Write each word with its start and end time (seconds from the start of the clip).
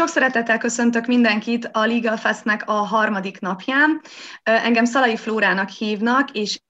Sok 0.00 0.08
szeretettel 0.08 0.58
köszöntök 0.58 1.06
mindenkit 1.06 1.68
a 1.72 1.86
Legal 1.86 2.16
Festnek 2.16 2.68
a 2.68 2.72
harmadik 2.72 3.40
napján. 3.40 4.00
Engem 4.42 4.84
Szalai 4.84 5.16
Flórának 5.16 5.68
hívnak, 5.68 6.30
és 6.30 6.60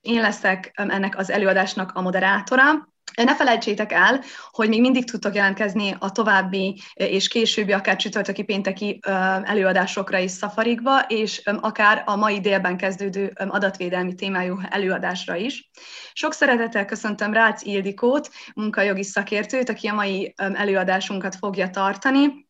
én 0.00 0.20
leszek 0.20 0.70
ennek 0.74 1.18
az 1.18 1.30
előadásnak 1.30 1.92
a 1.94 2.00
moderátora. 2.00 2.91
Ne 3.14 3.36
felejtsétek 3.36 3.92
el, 3.92 4.20
hogy 4.50 4.68
még 4.68 4.80
mindig 4.80 5.10
tudtok 5.10 5.34
jelentkezni 5.34 5.96
a 5.98 6.12
további 6.12 6.80
és 6.94 7.28
későbbi, 7.28 7.72
akár 7.72 7.96
csütörtöki 7.96 8.42
pénteki 8.42 8.98
előadásokra 9.42 10.18
is 10.18 10.30
szafarikba, 10.30 11.00
és 11.00 11.42
akár 11.60 12.02
a 12.06 12.16
mai 12.16 12.40
délben 12.40 12.76
kezdődő 12.76 13.32
adatvédelmi 13.34 14.14
témájú 14.14 14.58
előadásra 14.70 15.36
is. 15.36 15.70
Sok 16.12 16.32
szeretettel 16.32 16.84
köszöntöm 16.84 17.32
Rácz 17.32 17.62
Ildikót, 17.62 18.30
munkajogi 18.54 19.04
szakértőt, 19.04 19.68
aki 19.68 19.88
a 19.88 19.94
mai 19.94 20.34
előadásunkat 20.36 21.36
fogja 21.36 21.70
tartani 21.70 22.46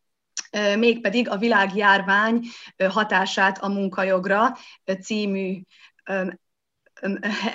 mégpedig 0.78 1.28
a 1.28 1.36
világjárvány 1.36 2.40
hatását 2.88 3.58
a 3.58 3.68
munkajogra 3.68 4.56
című 5.00 5.60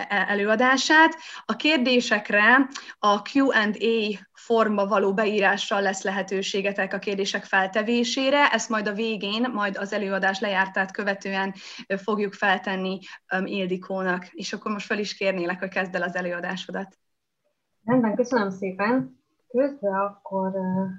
előadását. 0.10 1.16
A 1.46 1.56
kérdésekre 1.56 2.70
a 3.00 3.22
Q&A 3.34 4.20
forma 4.34 4.86
való 4.86 5.14
beírással 5.14 5.82
lesz 5.82 6.04
lehetőségetek 6.04 6.94
a 6.94 7.00
kérdések 7.00 7.44
feltevésére, 7.44 8.52
ezt 8.52 8.70
majd 8.70 8.88
a 8.88 8.94
végén, 8.94 9.50
majd 9.54 9.78
az 9.78 9.94
előadás 9.94 10.40
lejártát 10.40 10.92
követően 10.92 11.54
fogjuk 11.88 12.34
feltenni 12.34 13.00
Ildikónak. 13.44 14.28
És 14.32 14.54
akkor 14.54 14.72
most 14.72 14.86
fel 14.86 15.00
is 15.00 15.14
kérnélek, 15.14 15.60
hogy 15.60 15.70
kezd 15.70 15.96
el 15.96 16.02
az 16.02 16.16
előadásodat. 16.16 16.98
Rendben, 17.84 18.16
köszönöm 18.16 18.50
szépen. 18.50 19.22
Közben 19.48 19.94
akkor 19.94 20.52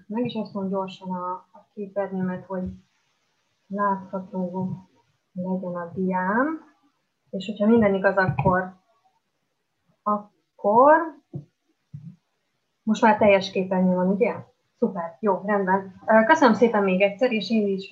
meg 0.07 0.25
is 0.25 0.35
osztom 0.35 0.69
gyorsan 0.69 1.11
a, 1.11 1.31
a 1.53 1.69
képernyőmet, 1.75 2.45
hogy 2.45 2.63
látható 3.67 4.77
legyen 5.33 5.75
a 5.75 5.93
diám. 5.95 6.68
És 7.31 7.47
hogyha 7.47 7.67
minden 7.67 7.95
igaz, 7.95 8.17
akkor, 8.17 8.75
akkor 10.03 10.95
most 12.83 13.03
már 13.03 13.19
teljes 13.19 13.51
képernyő 13.51 13.95
van, 13.95 14.09
ugye? 14.09 14.35
Szuper, 14.79 15.17
jó, 15.21 15.43
rendben. 15.45 16.01
Köszönöm 16.27 16.55
szépen 16.55 16.83
még 16.83 17.01
egyszer, 17.01 17.33
és 17.33 17.51
én 17.51 17.67
is 17.67 17.91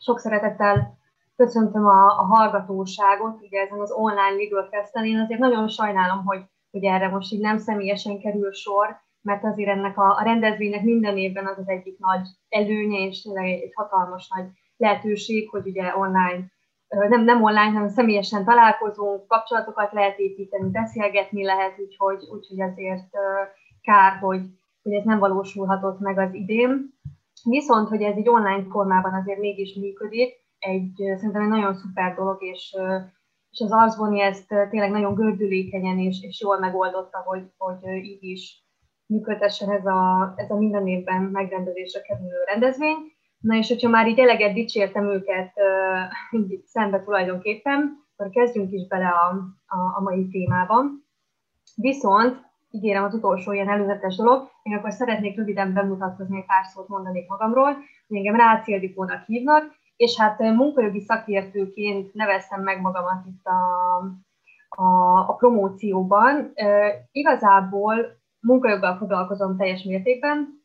sok 0.00 0.18
szeretettel 0.18 0.98
köszöntöm 1.36 1.86
a, 1.86 2.04
a 2.06 2.24
hallgatóságot, 2.24 3.40
ugye 3.42 3.60
ezen 3.60 3.80
az 3.80 3.90
online 3.90 4.36
Legal 4.36 4.68
Festen. 4.70 5.04
Én 5.04 5.18
azért 5.18 5.40
nagyon 5.40 5.68
sajnálom, 5.68 6.24
hogy, 6.24 6.44
hogy 6.70 6.84
erre 6.84 7.08
most 7.08 7.32
így 7.32 7.40
nem 7.40 7.58
személyesen 7.58 8.18
kerül 8.18 8.52
sor, 8.52 9.00
mert 9.22 9.44
azért 9.44 9.70
ennek 9.70 9.98
a, 9.98 10.16
a 10.16 10.22
rendezvénynek 10.22 10.82
minden 10.82 11.16
évben 11.16 11.46
az 11.46 11.58
az 11.58 11.68
egyik 11.68 11.98
nagy 11.98 12.28
előnye, 12.48 12.98
és 12.98 13.22
tényleg 13.22 13.44
egy 13.44 13.72
hatalmas 13.74 14.28
nagy 14.34 14.46
lehetőség, 14.76 15.50
hogy 15.50 15.66
ugye 15.66 15.96
online 15.96 16.54
nem, 16.88 17.24
nem 17.24 17.42
online, 17.42 17.70
hanem 17.70 17.88
személyesen 17.88 18.44
találkozunk, 18.44 19.26
kapcsolatokat 19.26 19.92
lehet 19.92 20.18
építeni, 20.18 20.70
beszélgetni 20.70 21.44
lehet, 21.44 21.78
úgyhogy, 21.78 22.28
úgyhogy 22.32 22.60
azért 22.60 23.10
kár, 23.80 24.18
hogy, 24.18 24.40
hogy 24.82 24.92
ez 24.92 25.04
nem 25.04 25.18
valósulhatott 25.18 25.98
meg 25.98 26.18
az 26.18 26.34
idén. 26.34 26.94
Viszont, 27.44 27.88
hogy 27.88 28.02
ez 28.02 28.16
egy 28.16 28.28
online 28.28 28.64
formában 28.70 29.14
azért 29.14 29.38
mégis 29.38 29.74
működik, 29.74 30.34
egy 30.58 30.92
szerintem 30.94 31.42
egy 31.42 31.48
nagyon 31.48 31.74
szuper 31.74 32.14
dolog, 32.14 32.42
és, 32.42 32.76
és 33.50 33.60
az 33.60 33.72
Arzboni 33.72 34.20
ezt 34.20 34.48
tényleg 34.48 34.90
nagyon 34.90 35.14
gördülékenyen 35.14 35.98
és, 35.98 36.22
és 36.22 36.40
jól 36.40 36.58
megoldotta, 36.58 37.18
hogy, 37.18 37.42
hogy 37.58 38.04
így 38.04 38.24
is 38.24 38.64
működtessen 39.06 39.70
ez 39.70 39.86
a, 39.86 40.32
ez 40.36 40.50
a 40.50 40.56
minden 40.56 40.86
évben 40.86 41.22
megrendezésre 41.22 42.00
kerülő 42.00 42.44
rendezvény. 42.46 43.15
Na 43.46 43.54
és 43.54 43.68
hogyha 43.68 43.88
már 43.88 44.08
így 44.08 44.18
eleget 44.18 44.52
dicsértem 44.52 45.04
őket 45.10 45.52
uh, 46.32 46.50
szembe 46.64 47.02
tulajdonképpen, 47.02 48.04
akkor 48.16 48.32
kezdjünk 48.32 48.72
is 48.72 48.86
bele 48.86 49.08
a, 49.08 49.28
a, 49.66 49.96
a 49.96 50.00
mai 50.02 50.28
témában. 50.28 51.06
Viszont 51.74 52.44
ígérem 52.70 53.04
az 53.04 53.14
utolsó 53.14 53.52
ilyen 53.52 53.68
előzetes 53.68 54.16
dolog, 54.16 54.50
én 54.62 54.76
akkor 54.76 54.92
szeretnék 54.92 55.36
röviden 55.36 55.72
bemutatkozni, 55.72 56.36
egy 56.36 56.46
pár 56.46 56.64
szót 56.64 56.88
mondanék 56.88 57.28
magamról, 57.28 57.72
hogy 58.08 58.16
engem 58.16 58.36
Rácz 58.36 58.68
Ildikónak 58.68 59.24
hívnak, 59.24 59.74
és 59.96 60.18
hát 60.18 60.38
munkajogi 60.38 61.00
szakértőként 61.00 62.14
neveztem 62.14 62.62
meg 62.62 62.80
magamat 62.80 63.26
itt 63.26 63.44
a, 63.44 63.96
a, 64.68 65.18
a 65.28 65.34
promócióban. 65.34 66.50
E, 66.54 66.92
igazából 67.12 67.96
munkajoggal 68.40 68.96
foglalkozom 68.96 69.56
teljes 69.56 69.82
mértékben, 69.82 70.64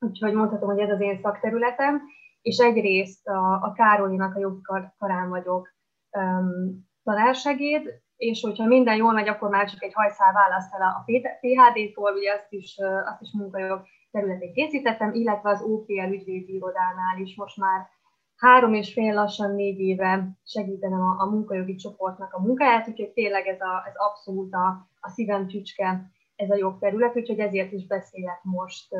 úgyhogy 0.00 0.32
mondhatom, 0.32 0.68
hogy 0.68 0.78
ez 0.78 0.90
az 0.90 1.00
én 1.00 1.18
szakterületem, 1.22 2.02
és 2.42 2.58
egyrészt 2.58 3.26
a, 3.26 3.52
a 3.52 3.72
Károlinak 3.72 4.36
a 4.36 4.38
jogi 4.40 4.60
karán 4.98 5.28
vagyok 5.28 5.68
um, 6.10 6.88
tanársegéd, 7.04 8.02
és 8.16 8.40
hogyha 8.40 8.66
minden 8.66 8.96
jól 8.96 9.12
megy, 9.12 9.28
akkor 9.28 9.50
már 9.50 9.70
csak 9.70 9.82
egy 9.82 9.92
hajszál 9.92 10.32
választ 10.32 10.74
el 10.74 10.82
a 10.82 11.04
PHD-tól, 11.40 12.12
ugye 12.12 12.32
azt 12.32 12.52
is, 12.52 12.76
azt 13.04 13.20
is 13.20 13.32
munkajog 13.32 13.82
területén 14.10 14.52
készítettem, 14.52 15.14
illetve 15.14 15.50
az 15.50 15.62
OPL 15.62 16.12
ügyvédi 16.12 16.54
irodánál 16.54 17.18
is 17.18 17.36
most 17.36 17.56
már 17.56 17.88
három 18.36 18.74
és 18.74 18.92
fél 18.92 19.14
lassan 19.14 19.54
négy 19.54 19.78
éve 19.78 20.28
segítenem 20.44 21.00
a, 21.00 21.22
a 21.22 21.30
munkajogi 21.30 21.74
csoportnak 21.74 22.32
a 22.32 22.40
munkáját, 22.40 22.88
úgyhogy 22.88 23.10
tényleg 23.10 23.46
ez, 23.46 23.60
a, 23.60 23.84
ez 23.86 23.94
abszolút 23.96 24.54
a, 24.54 24.88
a 25.00 25.08
szívem 25.08 25.46
csücske 25.46 26.10
ez 26.36 26.50
a 26.50 26.56
jogterület, 26.56 27.16
úgyhogy 27.16 27.38
ezért 27.38 27.72
is 27.72 27.86
beszélek 27.86 28.40
most 28.42 28.94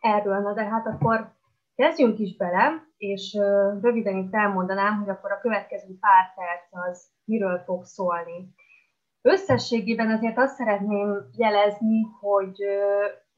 erről. 0.00 0.38
Na 0.40 0.52
de 0.52 0.64
hát 0.64 0.86
akkor 0.86 1.32
kezdjünk 1.74 2.18
is 2.18 2.36
bele, 2.36 2.88
és 2.96 3.38
röviden 3.80 4.16
itt 4.16 4.34
elmondanám, 4.34 4.98
hogy 4.98 5.08
akkor 5.08 5.32
a 5.32 5.40
következő 5.40 5.98
pár 6.00 6.34
perc 6.34 6.88
az 6.88 7.10
miről 7.24 7.58
fog 7.58 7.84
szólni. 7.84 8.54
Összességében 9.22 10.10
azért 10.10 10.38
azt 10.38 10.54
szeretném 10.54 11.28
jelezni, 11.36 12.02
hogy, 12.20 12.56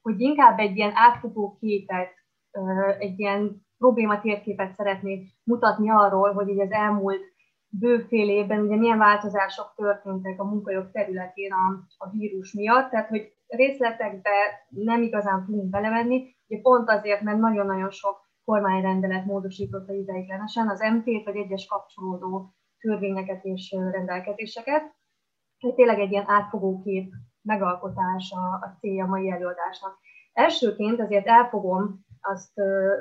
hogy 0.03 0.21
inkább 0.21 0.59
egy 0.59 0.77
ilyen 0.77 0.93
átfogó 0.95 1.57
képet, 1.61 2.11
egy 2.99 3.19
ilyen 3.19 3.67
probléma 3.79 4.21
térképet 4.21 4.75
szeretnék 4.75 5.29
mutatni 5.45 5.91
arról, 5.91 6.33
hogy 6.33 6.49
így 6.49 6.61
az 6.61 6.71
elmúlt 6.71 7.21
bőfél 7.69 8.29
évben 8.29 8.61
ugye 8.61 8.77
milyen 8.77 8.99
változások 8.99 9.73
történtek 9.77 10.41
a 10.41 10.45
munkajog 10.45 10.91
területén 10.91 11.53
a, 11.53 11.87
a 11.97 12.11
vírus 12.11 12.53
miatt, 12.53 12.91
tehát 12.91 13.09
hogy 13.09 13.33
részletekbe 13.57 14.31
nem 14.69 15.03
igazán 15.03 15.45
tudunk 15.45 15.71
belemenni, 15.71 16.37
ugye 16.47 16.61
pont 16.61 16.89
azért, 16.91 17.21
mert 17.21 17.39
nagyon-nagyon 17.39 17.91
sok 17.91 18.31
kormányrendelet 18.45 19.25
módosította 19.25 19.93
ideiglenesen 19.93 20.69
az 20.69 20.81
MT-t, 20.81 21.25
vagy 21.25 21.37
egyes 21.37 21.67
kapcsolódó 21.67 22.55
törvényeket 22.79 23.45
és 23.45 23.77
rendelkezéseket. 23.91 24.83
Tehát 25.59 25.77
tényleg 25.77 25.99
egy 26.01 26.11
ilyen 26.11 26.29
átfogó 26.29 26.81
kép 26.83 27.13
megalkotása 27.43 28.41
a 28.41 28.77
célja 28.81 29.05
a 29.05 29.09
mai 29.09 29.31
előadásnak. 29.31 29.99
Elsőként 30.33 31.01
azért 31.01 31.27
elfogom 31.27 32.05
azt 32.21 32.53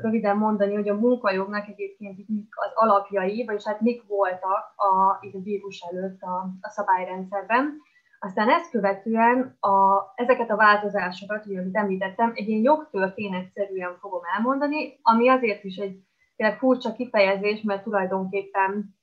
röviden 0.01 0.37
mondani, 0.37 0.73
hogy 0.73 0.89
a 0.89 0.99
munkajognak 0.99 1.67
egyébként 1.67 2.27
mik 2.27 2.47
az 2.49 2.71
alapjai, 2.73 3.45
vagyis 3.45 3.63
hát 3.63 3.81
mik 3.81 4.07
voltak 4.07 4.73
a, 4.75 5.09
a 5.33 5.41
vírus 5.43 5.79
előtt 5.79 6.21
a, 6.21 6.49
a 6.61 6.69
szabályrendszerben. 6.69 7.77
Aztán 8.23 8.49
ezt 8.49 8.69
követően 8.69 9.57
a, 9.59 10.01
ezeket 10.15 10.49
a 10.49 10.55
változásokat, 10.55 11.45
ugye, 11.45 11.59
amit 11.59 11.75
említettem, 11.75 12.31
egy 12.35 12.47
ilyen 12.47 12.61
jogtörténetszerűen 12.61 13.97
fogom 13.99 14.21
elmondani, 14.35 14.99
ami 15.01 15.29
azért 15.29 15.63
is 15.63 15.77
egy 15.77 15.99
tényleg 16.35 16.57
furcsa 16.57 16.93
kifejezés, 16.93 17.61
mert 17.61 17.83
tulajdonképpen 17.83 18.95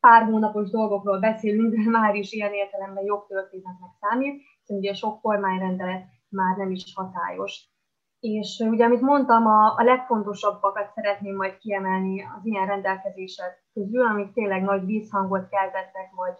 pár 0.00 0.22
hónapos 0.22 0.70
dolgokról 0.70 1.18
beszélünk, 1.18 1.74
de 1.74 1.90
már 1.98 2.14
is 2.14 2.32
ilyen 2.32 2.52
értelemben 2.52 3.04
jogtörténetnek 3.04 3.90
számít, 4.00 4.42
hiszen 4.60 4.76
ugye 4.76 4.94
sok 4.94 5.20
kormányrendelet 5.20 6.04
már 6.28 6.56
nem 6.56 6.70
is 6.70 6.92
hatályos. 6.94 7.72
És 8.20 8.62
ugye, 8.70 8.84
amit 8.84 9.00
mondtam, 9.00 9.46
a, 9.46 9.74
a 9.76 9.82
legfontosabbakat 9.82 10.92
szeretném 10.94 11.36
majd 11.36 11.58
kiemelni 11.58 12.22
az 12.22 12.46
ilyen 12.46 12.66
rendelkezések 12.66 13.64
közül, 13.72 14.06
amik 14.06 14.32
tényleg 14.32 14.62
nagy 14.62 14.84
vízhangot 14.84 15.48
keltettek, 15.48 16.10
vagy, 16.14 16.36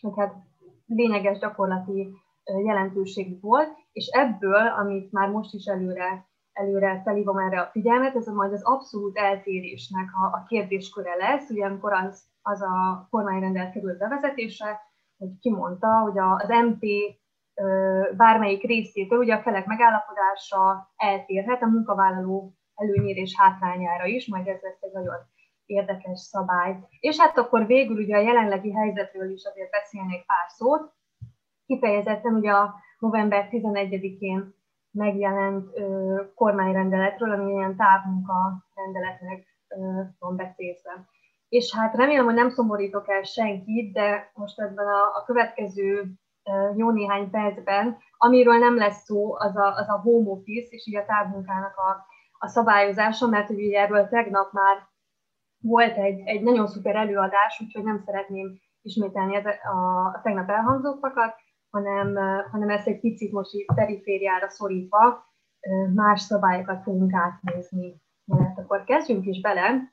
vagy 0.00 0.12
hát 0.16 0.34
lényeges 0.86 1.38
gyakorlati 1.38 2.08
jelentőségük 2.44 3.42
volt, 3.42 3.68
és 3.92 4.06
ebből, 4.06 4.66
amit 4.66 5.12
már 5.12 5.28
most 5.28 5.54
is 5.54 5.64
előre, 5.64 6.26
előre 6.52 7.00
felhívom 7.04 7.38
erre 7.38 7.60
a 7.60 7.70
figyelmet, 7.72 8.14
ez 8.14 8.26
majd 8.26 8.52
az 8.52 8.62
abszolút 8.64 9.16
eltérésnek 9.16 10.08
a, 10.14 10.36
a 10.36 10.44
kérdésköre 10.48 11.14
lesz, 11.14 11.50
ugye 11.50 11.66
amikor 11.66 11.92
az, 11.92 12.24
az 12.42 12.62
a 12.62 13.06
kormányrendelet 13.10 13.72
került 13.72 13.98
bevezetésre, 13.98 14.80
hogy 15.16 15.38
kimondta, 15.40 15.88
hogy 15.88 16.18
az 16.18 16.48
MP 16.48 16.84
bármelyik 18.16 18.62
részétől, 18.62 19.18
ugye 19.18 19.34
a 19.34 19.42
felek 19.42 19.66
megállapodása 19.66 20.92
eltérhet 20.96 21.62
a 21.62 21.66
munkavállaló 21.66 22.54
előnyére 22.74 23.20
és 23.20 23.34
hátrányára 23.36 24.04
is, 24.04 24.28
majd 24.28 24.46
ez 24.46 24.60
lesz 24.62 24.82
egy 24.82 24.92
nagyon 24.92 25.14
érdekes 25.66 26.20
szabály. 26.20 26.76
És 27.00 27.20
hát 27.20 27.38
akkor 27.38 27.66
végül 27.66 27.96
ugye 27.96 28.16
a 28.16 28.20
jelenlegi 28.20 28.72
helyzetről 28.72 29.30
is 29.30 29.44
azért 29.44 29.70
beszélnék 29.70 30.26
pár 30.26 30.46
szót. 30.48 30.92
Kifejezetten 31.66 32.34
ugye 32.34 32.50
a 32.50 32.74
november 32.98 33.48
11-én 33.50 34.54
megjelent 34.90 35.76
ö, 35.76 36.20
kormányrendeletről, 36.34 37.32
ami 37.32 37.52
ilyen 37.52 37.76
távmunka 37.76 38.64
rendeletnek 38.74 39.46
ö, 39.68 40.02
van 40.18 40.36
becézve. 40.36 41.08
És 41.48 41.74
hát 41.74 41.94
remélem, 41.94 42.24
hogy 42.24 42.34
nem 42.34 42.50
szomorítok 42.50 43.08
el 43.08 43.22
senkit, 43.22 43.92
de 43.92 44.30
most 44.34 44.60
ebben 44.60 44.86
a, 44.86 45.16
a 45.16 45.22
következő 45.26 46.14
jó 46.76 46.90
néhány 46.90 47.30
percben, 47.30 47.98
amiről 48.16 48.58
nem 48.58 48.76
lesz 48.76 49.04
szó, 49.04 49.34
az 49.34 49.56
a, 49.56 49.74
az 49.74 49.88
a 49.88 50.00
home 50.00 50.30
office, 50.30 50.68
és 50.70 50.86
így 50.86 50.96
a 50.96 51.04
távmunkának 51.04 51.76
a, 51.76 52.06
a 52.38 52.48
szabályozása, 52.48 53.26
mert 53.26 53.50
ugye 53.50 53.80
erről 53.80 54.08
tegnap 54.08 54.52
már 54.52 54.76
volt 55.64 55.96
egy, 55.96 56.20
egy 56.24 56.42
nagyon 56.42 56.66
szuper 56.66 56.96
előadás, 56.96 57.60
úgyhogy 57.60 57.84
nem 57.84 58.02
szeretném 58.06 58.60
ismételni 58.82 59.36
a, 59.36 59.48
a 60.14 60.20
tegnap 60.22 60.50
elhangzottakat, 60.50 61.34
hanem, 61.70 62.16
hanem 62.50 62.68
ezt 62.68 62.86
egy 62.86 63.00
picit 63.00 63.32
most 63.32 63.54
így 63.54 63.64
perifériára 63.74 64.48
szorítva 64.48 65.24
más 65.94 66.20
szabályokat 66.20 66.82
fogunk 66.82 67.14
átnézni. 67.14 68.02
Mert 68.24 68.58
akkor 68.58 68.84
kezdjünk 68.84 69.26
is 69.26 69.40
bele, 69.40 69.92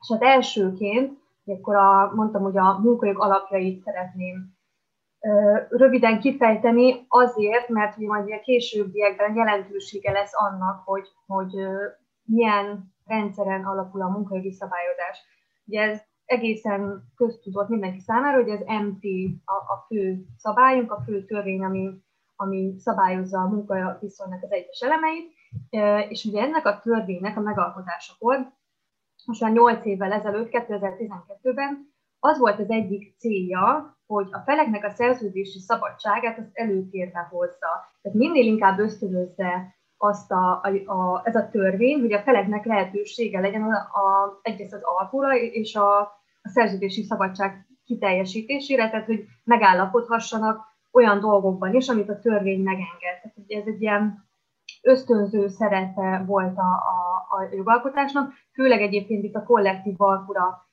és 0.00 0.08
hát 0.12 0.22
elsőként, 0.22 1.18
akkor 1.44 1.74
a, 1.74 2.12
mondtam, 2.14 2.42
hogy 2.42 2.58
a 2.58 2.78
munkajog 2.78 3.20
alapjait 3.20 3.82
szeretném 3.82 4.54
röviden 5.68 6.20
kifejteni 6.20 7.04
azért, 7.08 7.68
mert 7.68 7.96
ugye 7.96 8.06
majd 8.06 8.32
a 8.32 8.40
későbbiekben 8.40 9.34
jelentősége 9.36 10.12
lesz 10.12 10.32
annak, 10.34 10.82
hogy, 10.84 11.08
hogy 11.26 11.54
milyen 12.22 12.94
rendszeren 13.06 13.64
alapul 13.64 14.02
a 14.02 14.08
munkajogi 14.08 14.52
szabályozás. 14.52 15.18
Ugye 15.64 15.82
ez 15.82 16.00
egészen 16.24 17.12
köztudott 17.16 17.68
mindenki 17.68 18.00
számára, 18.00 18.42
hogy 18.42 18.50
az 18.50 18.60
MT 18.60 19.04
a, 19.44 19.54
a 19.54 19.84
fő 19.86 20.24
szabályunk, 20.36 20.92
a 20.92 21.02
fő 21.04 21.24
törvény, 21.24 21.64
ami, 21.64 21.90
ami 22.36 22.74
szabályozza 22.78 23.40
a 23.40 23.48
munkaviszonynak 23.48 24.42
az 24.42 24.52
egyes 24.52 24.80
elemeit, 24.80 25.32
és 26.08 26.24
ugye 26.24 26.42
ennek 26.42 26.66
a 26.66 26.80
törvénynek 26.80 27.36
a 27.36 27.40
megalkotásakor, 27.40 28.54
most 29.26 29.40
már 29.40 29.52
8 29.52 29.84
évvel 29.84 30.12
ezelőtt, 30.12 30.48
2012-ben 30.50 31.94
az 32.18 32.38
volt 32.38 32.60
az 32.60 32.70
egyik 32.70 33.14
célja, 33.18 33.96
hogy 34.06 34.28
a 34.30 34.38
feleknek 34.38 34.84
a 34.84 34.90
szerződési 34.90 35.58
szabadságát 35.58 36.38
az 36.38 36.50
előtérbe 36.52 37.28
hozza. 37.30 37.92
Tehát 38.02 38.18
minél 38.18 38.44
inkább 38.44 38.78
ösztönözze 38.78 39.75
azt 39.98 40.32
a, 40.32 40.60
a, 40.62 40.92
a, 40.92 41.20
ez 41.24 41.36
a 41.36 41.48
törvény, 41.48 42.00
hogy 42.00 42.12
a 42.12 42.22
feleknek 42.22 42.64
lehetősége 42.64 43.40
legyen 43.40 43.62
a, 43.62 43.76
a, 43.76 44.38
egyrészt 44.42 44.72
az 44.72 44.82
alkura 44.82 45.36
és 45.36 45.74
a, 45.74 46.00
a 46.42 46.48
szerződési 46.48 47.02
szabadság 47.02 47.66
kiteljesítésére, 47.84 48.90
tehát 48.90 49.06
hogy 49.06 49.24
megállapodhassanak 49.44 50.60
olyan 50.92 51.20
dolgokban 51.20 51.74
is, 51.74 51.88
amit 51.88 52.08
a 52.08 52.18
törvény 52.18 52.62
megenged. 52.62 53.20
Tehát 53.22 53.36
ugye 53.36 53.60
ez 53.60 53.66
egy 53.66 53.82
ilyen 53.82 54.24
ösztönző 54.82 55.48
szerepe 55.48 56.24
volt 56.26 56.58
a, 56.58 56.70
a, 56.72 57.26
a 57.36 57.54
jogalkotásnak, 57.54 58.32
főleg 58.52 58.82
egyébként 58.82 59.24
itt 59.24 59.34
a 59.34 59.42
kollektív 59.42 59.94
alkura 59.98 60.66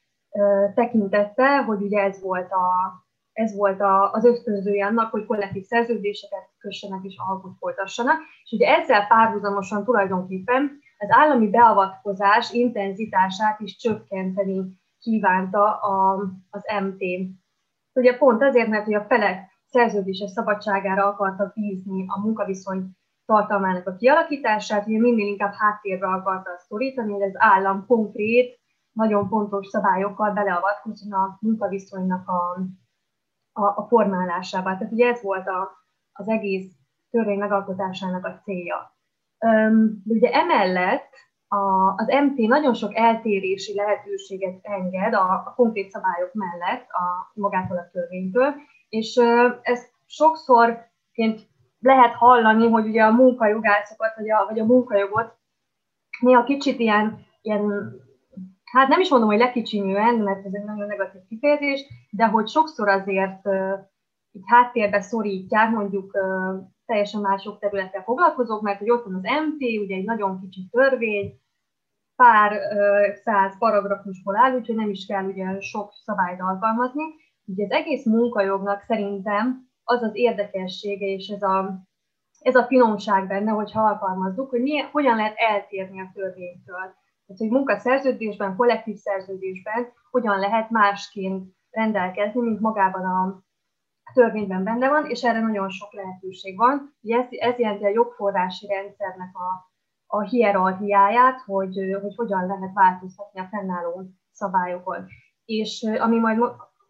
tekintette, 0.75 1.63
hogy 1.63 1.81
ugye 1.81 2.01
ez 2.01 2.21
volt, 2.21 2.51
a, 2.51 3.02
ez 3.33 3.55
volt 3.55 3.81
a, 3.81 4.11
az 4.11 4.25
ösztönzője 4.25 4.85
annak, 4.85 5.11
hogy 5.11 5.25
kollektív 5.25 5.63
szerződéseket 5.63 6.49
kössenek 6.57 7.03
és 7.03 7.15
alkot 7.27 7.57
folytassanak. 7.59 8.17
És 8.43 8.51
ugye 8.51 8.67
ezzel 8.67 9.07
párhuzamosan 9.07 9.83
tulajdonképpen 9.83 10.79
az 10.97 11.07
állami 11.11 11.49
beavatkozás 11.49 12.51
intenzitását 12.51 13.59
is 13.59 13.75
csökkenteni 13.75 14.81
kívánta 14.99 15.73
a, 15.73 16.23
az 16.49 16.63
MT. 16.83 17.03
Ugye 17.93 18.17
pont 18.17 18.41
azért, 18.41 18.67
mert 18.67 18.85
hogy 18.85 18.93
a 18.93 19.05
felek 19.07 19.51
szerződéses 19.65 20.29
szabadságára 20.29 21.05
akarta 21.05 21.51
bízni 21.55 22.05
a 22.07 22.19
munkaviszony 22.19 22.89
tartalmának 23.25 23.87
a 23.87 23.95
kialakítását, 23.95 24.87
ugye 24.87 24.99
minél 24.99 25.27
inkább 25.27 25.53
háttérbe 25.53 26.07
akarta 26.07 26.49
szorítani, 26.67 27.11
hogy 27.11 27.21
az 27.21 27.33
állam 27.35 27.85
konkrét 27.85 28.59
nagyon 28.91 29.29
pontos 29.29 29.67
szabályokkal 29.67 30.31
beleavatkozni 30.31 31.11
a 31.11 31.37
munkaviszonynak 31.41 32.27
a, 32.27 32.59
a, 33.53 33.65
a 33.65 33.85
formálásába. 33.89 34.77
Tehát 34.77 34.93
ugye 34.93 35.07
ez 35.07 35.21
volt 35.21 35.47
a, 35.47 35.71
az 36.13 36.27
egész 36.27 36.71
törvény 37.11 37.37
megalkotásának 37.37 38.25
a 38.25 38.41
célja. 38.43 38.95
De 40.03 40.13
ugye 40.13 40.31
emellett 40.31 41.09
a, 41.47 41.93
az 41.95 42.07
MT 42.07 42.37
nagyon 42.37 42.73
sok 42.73 42.95
eltérési 42.95 43.75
lehetőséget 43.75 44.59
enged 44.61 45.13
a, 45.13 45.31
a 45.31 45.53
konkrét 45.55 45.89
szabályok 45.89 46.33
mellett 46.33 46.87
a 46.89 47.31
magától 47.33 47.77
a 47.77 47.89
törvénytől, 47.91 48.53
és 48.89 49.15
ezt 49.61 49.91
sokszorként 50.05 51.41
lehet 51.79 52.13
hallani, 52.13 52.69
hogy 52.69 52.87
ugye 52.87 53.03
a 53.03 53.11
munkajogászokat, 53.11 54.15
vagy 54.15 54.29
a, 54.29 54.45
vagy 54.45 54.59
a 54.59 54.65
munkajogot 54.65 55.37
néha 56.19 56.43
kicsit 56.43 56.79
ilyen, 56.79 57.25
ilyen 57.41 57.93
hát 58.73 58.87
nem 58.87 58.99
is 58.99 59.09
mondom, 59.09 59.29
hogy 59.29 59.37
lekicsinyűen, 59.37 60.15
mert 60.15 60.45
ez 60.45 60.53
egy 60.53 60.63
nagyon 60.63 60.87
negatív 60.87 61.21
kifejezés, 61.27 61.85
de 62.09 62.25
hogy 62.27 62.47
sokszor 62.47 62.87
azért 62.87 63.47
így 64.31 64.43
háttérbe 64.45 65.01
szorítják, 65.01 65.69
mondjuk 65.69 66.17
teljesen 66.85 67.21
mások 67.21 67.59
területtel 67.59 68.03
foglalkozók, 68.03 68.61
mert 68.61 68.79
hogy 68.79 68.89
ott 68.89 69.03
van 69.03 69.15
az 69.15 69.21
MT, 69.21 69.61
ugye 69.83 69.95
egy 69.95 70.05
nagyon 70.05 70.39
kicsi 70.39 70.67
törvény, 70.71 71.41
pár 72.15 72.59
száz 73.23 73.57
paragrafusból 73.57 74.35
áll, 74.35 74.55
úgyhogy 74.55 74.75
nem 74.75 74.89
is 74.89 75.05
kell 75.05 75.25
ugye 75.25 75.59
sok 75.59 75.91
szabályt 76.05 76.41
alkalmazni. 76.41 77.03
Ugye 77.45 77.63
az 77.63 77.71
egész 77.71 78.05
munkajognak 78.05 78.81
szerintem 78.81 79.69
az 79.83 80.01
az 80.01 80.11
érdekessége, 80.13 81.05
és 81.05 81.27
ez 81.27 81.41
a, 81.41 81.83
ez 82.39 82.55
a 82.55 82.63
finomság 82.63 83.27
benne, 83.27 83.51
hogyha 83.51 83.81
alkalmazzuk, 83.81 84.49
hogy 84.49 84.61
milyen, 84.61 84.89
hogyan 84.91 85.15
lehet 85.15 85.35
eltérni 85.37 85.99
a 85.99 86.11
törvénytől. 86.13 86.93
Tehát, 87.25 87.41
hogy 87.41 87.49
munkaszerződésben, 87.49 88.55
kollektív 88.55 88.95
szerződésben 88.95 89.87
hogyan 90.11 90.39
lehet 90.39 90.69
másként 90.69 91.55
rendelkezni, 91.69 92.41
mint 92.41 92.59
magában 92.59 93.05
a 93.05 93.43
törvényben 94.13 94.63
benne 94.63 94.89
van, 94.89 95.05
és 95.05 95.23
erre 95.23 95.39
nagyon 95.39 95.69
sok 95.69 95.93
lehetőség 95.93 96.57
van. 96.57 96.95
Ez, 97.01 97.25
ez 97.29 97.57
jelenti 97.57 97.83
a 97.83 97.89
jogforrási 97.89 98.67
rendszernek 98.67 99.35
a, 99.35 99.71
a 100.17 100.21
hierarchiáját, 100.21 101.39
hogy, 101.39 101.75
hogy 102.01 102.15
hogyan 102.15 102.45
lehet 102.45 102.73
változtatni 102.73 103.39
a 103.39 103.47
fennálló 103.51 104.03
szabályokon. 104.31 105.05
És 105.45 105.83
ami 105.99 106.19
majd 106.19 106.39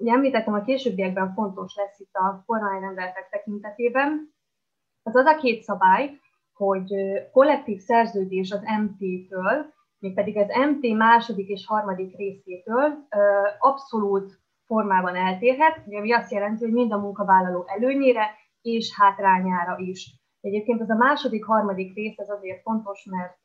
említettem, 0.05 0.53
a 0.53 0.63
későbbiekben 0.63 1.34
fontos 1.34 1.75
lesz 1.75 2.00
itt 2.00 2.13
a 2.13 2.43
kormányrendeletek 2.46 3.29
tekintetében, 3.29 4.34
az 5.03 5.15
az 5.15 5.25
a 5.25 5.36
két 5.36 5.62
szabály, 5.62 6.19
hogy 6.53 6.93
kollektív 7.31 7.79
szerződés 7.79 8.51
az 8.51 8.62
MT-től 8.81 9.74
mégpedig 10.03 10.38
az 10.38 10.48
MT 10.48 10.98
második 10.98 11.48
és 11.48 11.65
harmadik 11.67 12.17
részétől 12.17 13.07
abszolút 13.60 14.39
formában 14.65 15.15
eltérhet, 15.15 15.83
ami 15.86 16.13
azt 16.13 16.31
jelenti, 16.31 16.63
hogy 16.63 16.74
mind 16.74 16.91
a 16.91 16.98
munkavállaló 16.98 17.63
előnyére 17.67 18.29
és 18.62 18.95
hátrányára 18.95 19.77
is. 19.77 20.22
Egyébként 20.41 20.81
ez 20.81 20.89
a 20.89 20.95
második, 20.95 21.45
harmadik 21.45 21.93
rész 21.93 22.17
ez 22.17 22.29
azért 22.29 22.62
fontos, 22.62 23.05
mert 23.10 23.39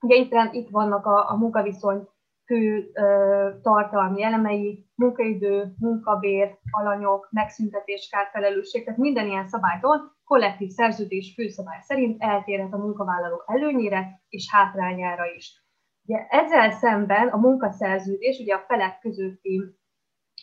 ugye 0.00 0.16
itt, 0.16 0.32
itt 0.52 0.68
vannak 0.68 1.06
a, 1.06 1.30
a 1.30 1.36
munkaviszony 1.36 2.08
fő 2.50 2.90
ö, 2.92 3.50
tartalmi 3.62 4.22
elemei, 4.22 4.86
munkaidő, 4.94 5.74
munkabér, 5.78 6.58
alanyok, 6.70 7.28
megszüntetés, 7.30 8.08
kárfelelősség, 8.10 8.84
tehát 8.84 8.98
minden 8.98 9.26
ilyen 9.26 9.48
szabálytól 9.48 10.16
kollektív 10.24 10.68
szerződés 10.68 11.32
főszabály 11.36 11.80
szerint 11.80 12.22
eltérhet 12.22 12.72
a 12.72 12.76
munkavállaló 12.76 13.42
előnyére 13.46 14.20
és 14.28 14.50
hátrányára 14.52 15.24
is. 15.36 15.64
Ugye 16.04 16.26
ezzel 16.28 16.70
szemben 16.70 17.28
a 17.28 17.36
munkaszerződés, 17.36 18.38
ugye 18.38 18.54
a 18.54 18.64
felek 18.66 18.98
közötti 19.00 19.62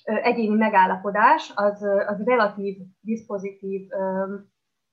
egyéni 0.03 0.55
megállapodás, 0.55 1.51
az, 1.55 1.83
az 2.07 2.23
relatív, 2.25 2.77
diszpozitív 3.01 3.87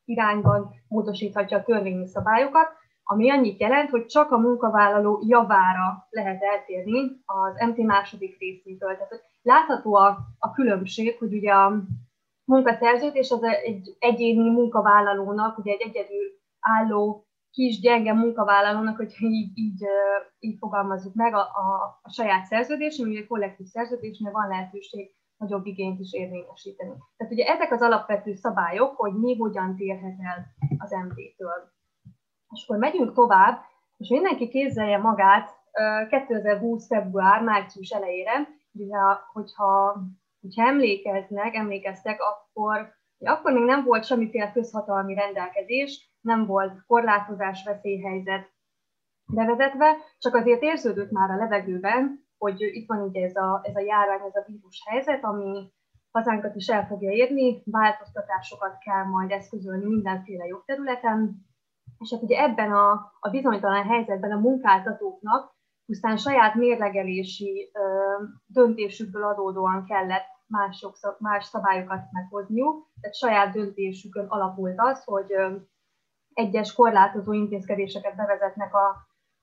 irányban 0.04 0.70
módosíthatja 0.88 1.58
a 1.58 1.62
törvényi 1.62 2.06
szabályokat, 2.06 2.68
ami 3.04 3.30
annyit 3.30 3.60
jelent, 3.60 3.90
hogy 3.90 4.06
csak 4.06 4.30
a 4.30 4.38
munkavállaló 4.38 5.22
javára 5.26 6.06
lehet 6.10 6.42
eltérni 6.42 7.22
az 7.24 7.68
MT 7.68 7.76
második 7.76 8.38
részétől. 8.38 8.94
Tehát 8.94 9.22
látható 9.42 9.94
a, 9.94 10.18
a 10.38 10.52
különbség, 10.52 11.18
hogy 11.18 11.34
ugye 11.34 11.52
a 11.52 11.82
munkaszerződés 12.44 13.30
az 13.30 13.42
egy 13.42 13.96
egyéni 13.98 14.50
munkavállalónak, 14.50 15.58
ugye 15.58 15.72
egy 15.72 15.80
egyedül 15.80 16.26
álló 16.60 17.26
kis 17.50 17.80
gyenge 17.80 18.12
munkavállalónak, 18.12 18.96
hogyha 18.96 19.26
így, 19.26 19.58
így, 19.58 19.84
így 20.38 20.58
fogalmazzuk 20.58 21.14
meg 21.14 21.34
a, 21.34 21.40
a, 21.40 21.98
a 22.02 22.10
saját 22.10 22.44
szerződés, 22.44 22.98
ami 22.98 23.16
egy 23.16 23.26
kollektív 23.26 23.66
szerződésnél 23.66 24.32
van 24.32 24.48
lehetőség 24.48 25.14
nagyobb 25.36 25.66
igényt 25.66 26.00
is 26.00 26.12
érvényesíteni. 26.12 26.94
Tehát 27.16 27.32
ugye 27.32 27.44
ezek 27.44 27.72
az 27.72 27.80
alapvető 27.82 28.34
szabályok, 28.34 28.96
hogy 28.96 29.14
mi 29.14 29.36
hogyan 29.36 29.76
térhet 29.76 30.16
el 30.20 30.46
az 30.78 30.90
MT-től. 30.90 31.72
És 32.54 32.64
akkor 32.64 32.78
megyünk 32.78 33.12
tovább, 33.12 33.60
és 33.96 34.08
mindenki 34.08 34.48
képzelje 34.48 34.98
magát 34.98 35.50
2020. 36.08 36.86
február, 36.86 37.42
március 37.42 37.90
elejére, 37.90 38.48
hogyha, 39.32 40.00
hogyha 40.40 40.66
emlékeznek, 40.66 41.54
emlékeztek, 41.54 42.20
akkor, 42.20 42.92
akkor 43.18 43.52
még 43.52 43.64
nem 43.64 43.84
volt 43.84 44.04
semmiféle 44.04 44.52
közhatalmi 44.52 45.14
rendelkezés, 45.14 46.12
nem 46.20 46.46
volt 46.46 46.84
korlátozás, 46.86 47.64
veszélyhelyzet 47.64 48.52
bevezetve, 49.32 49.96
csak 50.18 50.34
azért 50.34 50.62
érződött 50.62 51.10
már 51.10 51.30
a 51.30 51.36
levegőben, 51.36 52.26
hogy 52.38 52.60
itt 52.60 52.88
van 52.88 53.00
ugye 53.00 53.24
ez 53.24 53.36
a, 53.36 53.60
ez 53.62 53.76
a 53.76 53.80
járvány, 53.80 54.26
ez 54.26 54.36
a 54.36 54.44
vírus 54.46 54.82
helyzet, 54.86 55.24
ami 55.24 55.72
hazánkat 56.10 56.56
is 56.56 56.68
el 56.68 56.86
fogja 56.86 57.10
érni, 57.10 57.62
változtatásokat 57.64 58.78
kell 58.78 59.04
majd 59.04 59.30
eszközölni 59.30 59.84
mindenféle 59.84 60.46
jogterületen, 60.46 61.46
és 62.04 62.10
hát 62.10 62.22
ugye 62.22 62.42
ebben 62.42 62.72
a, 62.72 62.90
a 63.20 63.30
bizonytalan 63.30 63.84
helyzetben 63.84 64.32
a 64.32 64.40
munkáltatóknak 64.40 65.54
pusztán 65.86 66.16
saját 66.16 66.54
mérlegelési 66.54 67.70
ö, 67.72 67.80
döntésükből 68.46 69.24
adódóan 69.24 69.84
kellett 69.84 70.26
más, 70.46 70.82
jogszab, 70.82 71.14
más 71.18 71.44
szabályokat 71.44 72.02
meghozniuk, 72.12 72.88
tehát 73.00 73.16
saját 73.16 73.52
döntésükön 73.52 74.26
alapult 74.26 74.74
az, 74.76 75.04
hogy 75.04 75.32
ö, 75.32 75.56
egyes 76.32 76.74
korlátozó 76.74 77.32
intézkedéseket 77.32 78.16
bevezetnek 78.16 78.74
a, 78.74 78.96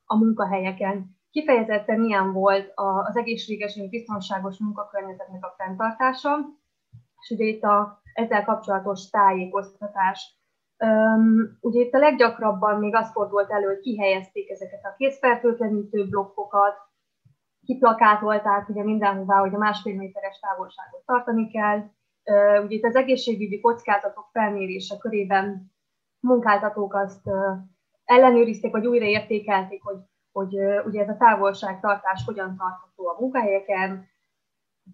a 0.05 0.17
munkahelyeken. 0.17 1.19
Kifejezetten 1.31 2.03
ilyen 2.03 2.33
volt 2.33 2.71
az 2.75 3.17
egészséges 3.17 3.75
és 3.75 3.89
biztonságos 3.89 4.57
munkakörnyezetnek 4.57 5.45
a 5.45 5.53
fenntartása, 5.57 6.37
és 7.21 7.29
ugye 7.29 7.45
itt 7.45 7.63
a 7.63 8.01
ezzel 8.13 8.45
kapcsolatos 8.45 9.09
tájékoztatás. 9.09 10.40
Um, 10.85 11.57
ugye 11.59 11.81
itt 11.81 11.93
a 11.93 11.97
leggyakrabban 11.97 12.79
még 12.79 12.95
az 12.95 13.11
fordult 13.11 13.51
elő, 13.51 13.65
hogy 13.65 13.79
kihelyezték 13.79 14.49
ezeket 14.49 14.85
a 14.85 14.93
készfertőtlenítő 14.97 16.07
blokkokat, 16.07 16.75
kiplakátolták 17.65 18.69
ugye 18.69 18.83
mindenhová, 18.83 19.39
hogy 19.39 19.53
a 19.53 19.57
másfél 19.57 19.95
méteres 19.95 20.39
távolságot 20.39 21.05
tartani 21.05 21.51
kell. 21.51 21.77
Uh, 21.77 22.63
ugye 22.63 22.75
itt 22.75 22.85
az 22.85 22.95
egészségügyi 22.95 23.59
kockázatok 23.59 24.29
felmérése 24.31 24.97
körében 24.97 25.71
munkáltatók 26.19 26.93
azt 26.93 27.27
uh, 27.27 27.57
ellenőrizték, 28.03 28.71
vagy 28.71 28.87
újraértékelték, 28.87 29.83
hogy, 29.83 29.97
hogy 30.31 30.59
uh, 30.59 30.85
ugye 30.85 31.01
ez 31.01 31.09
a 31.09 31.17
távolságtartás 31.17 32.23
hogyan 32.25 32.57
tartható 32.57 33.07
a 33.07 33.17
munkahelyeken, 33.19 34.09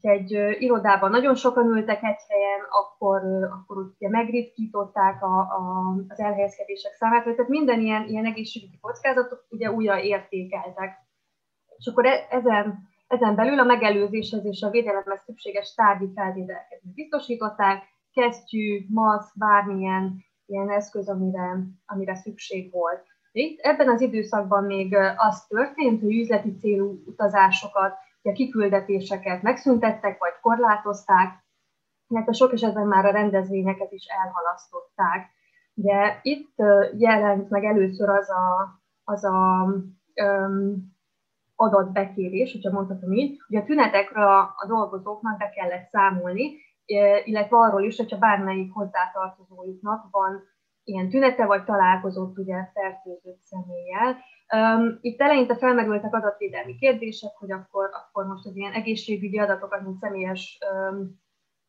egy 0.01 0.32
irodában 0.60 1.10
nagyon 1.10 1.36
sokan 1.36 1.65
ültek 1.65 2.03
egy 2.03 2.20
helyen, 2.27 2.60
akkor, 2.70 3.22
akkor 3.44 3.77
ugye 3.77 4.10
megritkították 4.10 5.24
a, 5.24 5.39
a, 5.39 5.94
az 6.08 6.20
elhelyezkedések 6.20 6.94
számát, 6.94 7.24
tehát 7.24 7.48
minden 7.48 7.79
ilyen, 7.79 8.08
ilyen 8.08 8.25
egészségügyi 8.25 8.77
kockázatot 8.82 9.46
ugye 9.50 9.72
újra 9.72 10.01
értékeltek. 10.01 10.98
És 11.77 11.88
akkor 11.88 12.06
e, 12.06 12.27
ezen, 12.29 12.89
ezen 13.08 13.36
belül 13.36 13.60
a 13.60 13.63
megelőzéshez 13.63 14.46
és 14.46 14.62
a 14.62 14.70
védelemhez 14.70 15.22
szükséges 15.25 15.74
tárgyi 15.74 16.12
feltételeket 16.15 16.82
biztosították, 16.94 17.84
kesztyű, 18.13 18.86
maszk, 18.89 19.38
bármilyen 19.38 20.25
ilyen 20.46 20.70
eszköz, 20.70 21.10
amire, 21.10 21.58
amire 21.86 22.15
szükség 22.15 22.72
volt. 22.72 23.06
Itt 23.32 23.60
ebben 23.60 23.89
az 23.89 24.01
időszakban 24.01 24.63
még 24.63 24.96
az 25.15 25.46
történt, 25.48 26.01
hogy 26.01 26.15
üzleti 26.15 26.56
célú 26.60 27.03
utazásokat 27.06 27.94
a 28.27 28.31
kiküldetéseket 28.31 29.41
megszüntettek, 29.41 30.19
vagy 30.19 30.34
korlátozták, 30.41 31.46
illetve 32.07 32.31
sok 32.31 32.53
esetben 32.53 32.88
már 32.88 33.05
a 33.05 33.12
rendezvényeket 33.12 33.91
is 33.91 34.05
elhalasztották. 34.05 35.29
Ugye 35.74 36.19
itt 36.22 36.55
jelent 36.98 37.50
meg 37.50 37.63
először 37.63 38.10
az 38.10 38.29
a, 38.29 38.79
az 39.03 39.24
a 39.24 39.67
um, 40.24 40.96
adatbekérés, 41.55 42.51
hogyha 42.51 42.72
mondhatom 42.72 43.12
így, 43.12 43.38
hogy 43.48 43.57
a 43.57 43.63
tünetekről 43.63 44.27
a, 44.27 44.39
a 44.39 44.65
dolgozóknak 44.67 45.38
be 45.38 45.50
kellett 45.50 45.89
számolni, 45.89 46.55
illetve 47.24 47.57
arról 47.57 47.84
is, 47.84 47.98
hogyha 47.98 48.17
bármelyik 48.17 48.74
hozzátartozójuknak 48.74 50.07
van 50.12 50.43
ilyen 50.84 51.10
tünete, 51.10 51.46
vagy 51.46 51.63
találkozott 51.63 52.38
ugye 52.38 52.69
fertőzött 52.74 53.41
személlyel, 53.43 54.17
itt 55.01 55.22
eleinte 55.22 55.58
felmerültek 55.58 56.13
adatvédelmi 56.13 56.75
kérdések, 56.75 57.32
hogy 57.38 57.51
akkor, 57.51 57.89
akkor 57.94 58.25
most 58.25 58.46
az 58.46 58.56
ilyen 58.56 58.74
egészségügyi 58.74 59.39
adatokat, 59.39 59.82
mint 59.82 60.00
személyes 60.00 60.58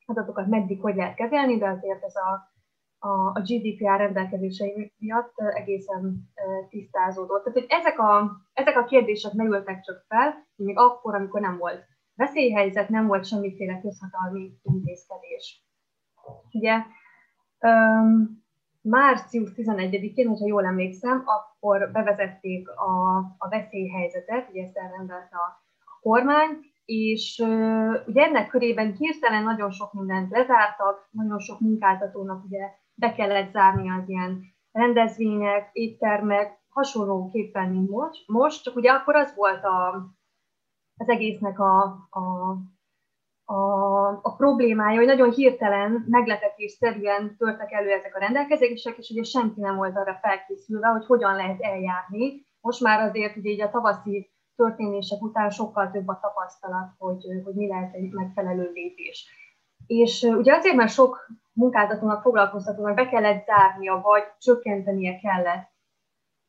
adatokat 0.06 0.46
meddig 0.46 0.80
hogy 0.80 0.96
lehet 0.96 1.14
kezelni, 1.14 1.58
de 1.58 1.68
azért 1.68 2.02
ez 2.02 2.14
a, 2.16 2.52
a, 2.98 3.26
a 3.34 3.40
GDPR 3.40 3.96
rendelkezései 3.96 4.92
miatt 4.98 5.32
egészen 5.36 6.30
tisztázódott. 6.68 7.44
Tehát, 7.44 7.58
hogy 7.58 7.66
ezek 7.68 7.98
a, 7.98 8.30
ezek 8.52 8.76
a 8.76 8.84
kérdések 8.84 9.32
merültek 9.32 9.80
csak 9.80 10.04
fel, 10.08 10.46
még 10.56 10.78
akkor, 10.78 11.14
amikor 11.14 11.40
nem 11.40 11.58
volt 11.58 11.84
veszélyhelyzet, 12.14 12.88
nem 12.88 13.06
volt 13.06 13.26
semmiféle 13.26 13.80
közhatalmi 13.80 14.52
intézkedés. 14.62 15.66
Ugye, 16.52 16.82
um, 17.60 18.46
március 18.88 19.50
11-én, 19.56 20.28
hogyha 20.28 20.46
jól 20.46 20.64
emlékszem, 20.64 21.22
akkor 21.24 21.90
bevezették 21.92 22.68
a, 22.68 23.16
a 23.38 23.48
veszélyhelyzetet, 23.48 24.48
ugye 24.50 24.62
ezt 24.62 24.76
elrendelte 24.76 25.36
a, 25.36 25.62
a 25.84 25.98
kormány, 26.00 26.58
és 26.84 27.38
ugye 28.06 28.22
ennek 28.22 28.48
körében 28.48 28.92
hirtelen 28.92 29.42
nagyon 29.42 29.70
sok 29.70 29.92
mindent 29.92 30.30
lezártak, 30.30 31.08
nagyon 31.10 31.38
sok 31.38 31.60
munkáltatónak 31.60 32.44
ugye 32.44 32.70
be 32.94 33.12
kellett 33.12 33.50
zárni 33.50 33.90
az 33.90 34.08
ilyen 34.08 34.42
rendezvények, 34.72 35.70
éttermek, 35.72 36.58
hasonlóképpen, 36.68 37.68
mint 37.68 37.90
most, 37.90 38.28
most, 38.28 38.62
csak 38.62 38.76
ugye 38.76 38.90
akkor 38.90 39.16
az 39.16 39.34
volt 39.34 39.64
a, 39.64 40.08
az 40.96 41.08
egésznek 41.08 41.58
a, 41.58 41.82
a 42.10 42.56
a, 43.50 44.08
a 44.22 44.34
problémája, 44.36 44.96
hogy 44.96 45.06
nagyon 45.06 45.30
hirtelen, 45.30 46.04
meglepetésszerűen 46.08 47.36
törtek 47.36 47.72
elő 47.72 47.90
ezek 47.90 48.16
a 48.16 48.18
rendelkezések, 48.18 48.98
és 48.98 49.10
ugye 49.10 49.22
senki 49.22 49.60
nem 49.60 49.76
volt 49.76 49.96
arra 49.96 50.18
felkészülve, 50.22 50.88
hogy 50.88 51.06
hogyan 51.06 51.34
lehet 51.34 51.60
eljárni. 51.60 52.46
Most 52.60 52.80
már 52.80 53.08
azért 53.08 53.36
ugye 53.36 53.50
így 53.50 53.60
a 53.60 53.70
tavaszi 53.70 54.30
történések 54.56 55.22
után 55.22 55.50
sokkal 55.50 55.90
több 55.90 56.08
a 56.08 56.18
tapasztalat, 56.22 56.90
hogy, 56.98 57.24
hogy 57.44 57.54
mi 57.54 57.68
lehet 57.68 57.94
egy 57.94 58.12
megfelelő 58.12 58.70
lépés. 58.74 59.26
És 59.86 60.22
ugye 60.22 60.54
azért, 60.54 60.76
mert 60.76 60.92
sok 60.92 61.26
munkáltatónak, 61.52 62.22
foglalkoztatónak 62.22 62.94
be 62.94 63.08
kellett 63.08 63.44
zárnia, 63.44 64.00
vagy 64.02 64.22
csökkentenie 64.38 65.18
kellett 65.18 65.70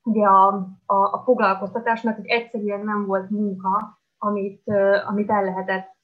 ugye 0.04 0.26
a, 0.26 0.48
a, 0.86 0.96
a 0.96 1.22
foglalkoztatásnak, 1.26 2.16
hogy 2.16 2.28
egyszerűen 2.28 2.86
nem 2.86 3.06
volt 3.06 3.30
munka, 3.30 4.00
amit, 4.18 4.64
amit 5.08 5.30
el 5.30 5.44
lehetett 5.44 5.98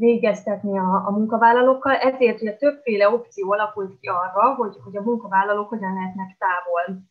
végeztetni 0.00 0.78
a, 0.78 1.06
a 1.06 1.10
munkavállalókkal, 1.10 1.94
ezért 1.94 2.40
ugye 2.40 2.56
többféle 2.56 3.10
opció 3.10 3.52
alakult 3.52 3.98
ki 4.00 4.08
arra, 4.08 4.54
hogy, 4.54 4.76
hogy 4.84 4.96
a 4.96 5.02
munkavállalók 5.02 5.68
hogyan 5.68 5.94
lehetnek 5.94 6.36
távol 6.38 7.02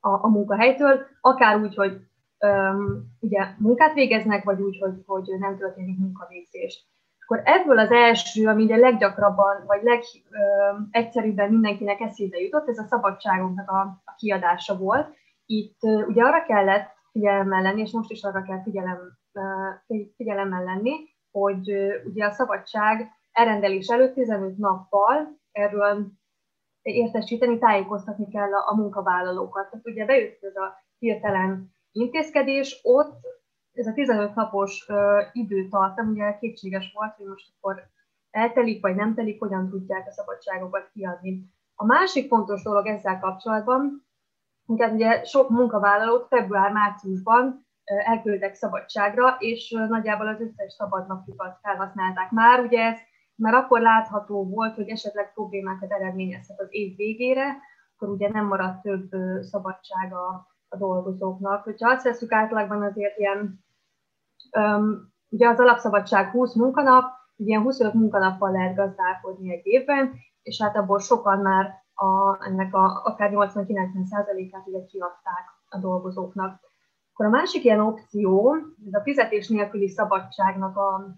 a, 0.00 0.26
a 0.26 0.28
munkahelytől, 0.28 1.00
akár 1.20 1.60
úgy, 1.60 1.74
hogy 1.74 2.00
öm, 2.38 3.04
ugye 3.20 3.46
munkát 3.58 3.94
végeznek, 3.94 4.44
vagy 4.44 4.60
úgy, 4.60 4.78
hogy, 4.78 5.02
hogy 5.06 5.38
nem 5.38 5.56
történik 5.56 5.98
munkavégzés. 5.98 6.86
Akkor 7.24 7.42
ebből 7.44 7.78
az 7.78 7.90
első, 7.90 8.46
ami 8.46 8.62
ugye 8.62 8.76
leggyakrabban, 8.76 9.64
vagy 9.66 9.82
legegyszerűbben 9.82 11.50
mindenkinek 11.50 12.00
eszébe 12.00 12.38
jutott, 12.38 12.68
ez 12.68 12.78
a 12.78 12.86
szabadságunknak 12.88 13.70
a, 13.70 13.80
a 14.04 14.14
kiadása 14.16 14.76
volt. 14.76 15.14
Itt 15.46 15.82
ugye 15.82 16.22
arra 16.22 16.42
kellett 16.42 16.90
figyelemmel 17.12 17.62
lenni, 17.62 17.80
és 17.80 17.92
most 17.92 18.10
is 18.10 18.22
arra 18.22 18.42
kell 18.42 18.62
figyelem, 18.62 18.98
figyelemmel 20.16 20.64
lenni, 20.64 20.92
hogy 21.30 21.70
ugye 22.04 22.24
a 22.24 22.30
szabadság 22.30 23.10
elrendelés 23.32 23.88
előtt 23.88 24.14
15 24.14 24.56
nappal 24.56 25.38
erről 25.52 26.06
értesíteni, 26.82 27.58
tájékoztatni 27.58 28.28
kell 28.28 28.52
a, 28.52 28.70
a 28.70 28.74
munkavállalókat. 28.74 29.70
Tehát 29.70 29.86
ugye 29.86 30.04
bejött 30.04 30.42
ez 30.42 30.56
a 30.56 30.74
hirtelen 30.98 31.72
intézkedés, 31.92 32.80
ott 32.82 33.16
ez 33.72 33.86
a 33.86 33.92
15 33.92 34.34
napos 34.34 34.86
uh, 34.88 34.96
időtartam, 35.32 36.08
ugye 36.08 36.38
kétséges 36.38 36.92
volt, 36.94 37.14
hogy 37.16 37.26
most 37.26 37.52
akkor 37.58 37.82
eltelik 38.30 38.82
vagy 38.82 38.94
nem 38.94 39.14
telik, 39.14 39.38
hogyan 39.38 39.68
tudják 39.68 40.06
a 40.06 40.12
szabadságokat 40.12 40.90
kiadni. 40.92 41.44
A 41.74 41.84
másik 41.84 42.28
fontos 42.28 42.62
dolog 42.62 42.86
ezzel 42.86 43.18
kapcsolatban, 43.18 44.06
hogy 44.66 44.80
hát 44.80 44.92
ugye 44.92 45.24
sok 45.24 45.48
munkavállalót 45.48 46.26
február-márciusban 46.26 47.66
elküldtek 48.04 48.54
szabadságra, 48.54 49.36
és 49.38 49.70
nagyjából 49.88 50.28
az 50.28 50.40
összes 50.40 50.72
szabadnapjukat 50.72 51.58
felhasználták 51.62 52.30
már. 52.30 52.60
Ugye 52.60 52.82
ez 52.82 52.98
már 53.34 53.54
akkor 53.54 53.80
látható 53.80 54.48
volt, 54.48 54.74
hogy 54.74 54.88
esetleg 54.88 55.32
problémákat 55.32 55.92
eredményezhet 55.92 56.60
az 56.60 56.66
év 56.70 56.96
végére, 56.96 57.56
akkor 57.96 58.08
ugye 58.08 58.28
nem 58.28 58.46
maradt 58.46 58.82
több 58.82 59.08
szabadság 59.40 60.12
a, 60.12 60.46
a 60.68 60.76
dolgozóknak. 60.76 61.64
Hogyha 61.64 61.90
azt 61.90 62.04
veszük 62.04 62.32
átlagban 62.32 62.82
azért 62.82 63.18
ilyen, 63.18 63.64
um, 64.58 65.12
ugye 65.28 65.48
az 65.48 65.60
alapszabadság 65.60 66.30
20 66.30 66.54
munkanap, 66.54 67.04
ilyen 67.36 67.62
25 67.62 67.94
munkanappal 67.94 68.50
lehet 68.50 68.76
gazdálkodni 68.76 69.52
egy 69.52 69.66
évben, 69.66 70.12
és 70.42 70.62
hát 70.62 70.76
abból 70.76 70.98
sokan 70.98 71.38
már 71.38 71.86
a, 71.94 72.44
ennek 72.46 72.74
a, 72.74 73.02
akár 73.04 73.30
80-90%-át 73.34 74.66
ugye 74.66 74.84
kiadták 74.84 75.44
a 75.68 75.78
dolgozóknak. 75.78 76.60
Akkor 77.18 77.34
a 77.34 77.36
másik 77.38 77.64
ilyen 77.64 77.80
opció, 77.80 78.56
ez 78.86 78.94
a 78.94 79.02
fizetés 79.02 79.48
nélküli 79.48 79.88
szabadságnak 79.88 80.76
a, 80.76 81.16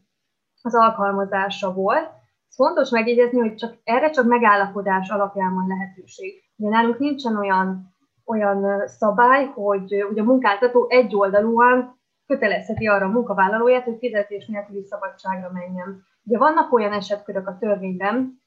az 0.62 0.74
alkalmazása 0.74 1.72
volt. 1.72 2.08
Ez 2.48 2.54
fontos 2.54 2.90
megjegyezni, 2.90 3.38
hogy 3.38 3.54
csak, 3.54 3.74
erre 3.84 4.10
csak 4.10 4.26
megállapodás 4.26 5.08
alapján 5.08 5.54
van 5.54 5.66
lehetőség. 5.66 6.42
Ugye 6.56 6.68
nálunk 6.70 6.98
nincsen 6.98 7.36
olyan, 7.36 7.94
olyan 8.24 8.86
szabály, 8.86 9.46
hogy, 9.46 10.04
hogy 10.08 10.18
a 10.18 10.24
munkáltató 10.24 10.86
egyoldalúan 10.88 12.00
kötelezheti 12.26 12.86
arra 12.86 13.06
a 13.06 13.10
munkavállalóját, 13.10 13.84
hogy 13.84 13.98
fizetés 13.98 14.46
nélküli 14.46 14.84
szabadságra 14.84 15.50
menjen. 15.52 16.04
Ugye 16.24 16.38
vannak 16.38 16.72
olyan 16.72 16.92
esetkörök 16.92 17.46
a 17.46 17.56
törvényben, 17.58 18.42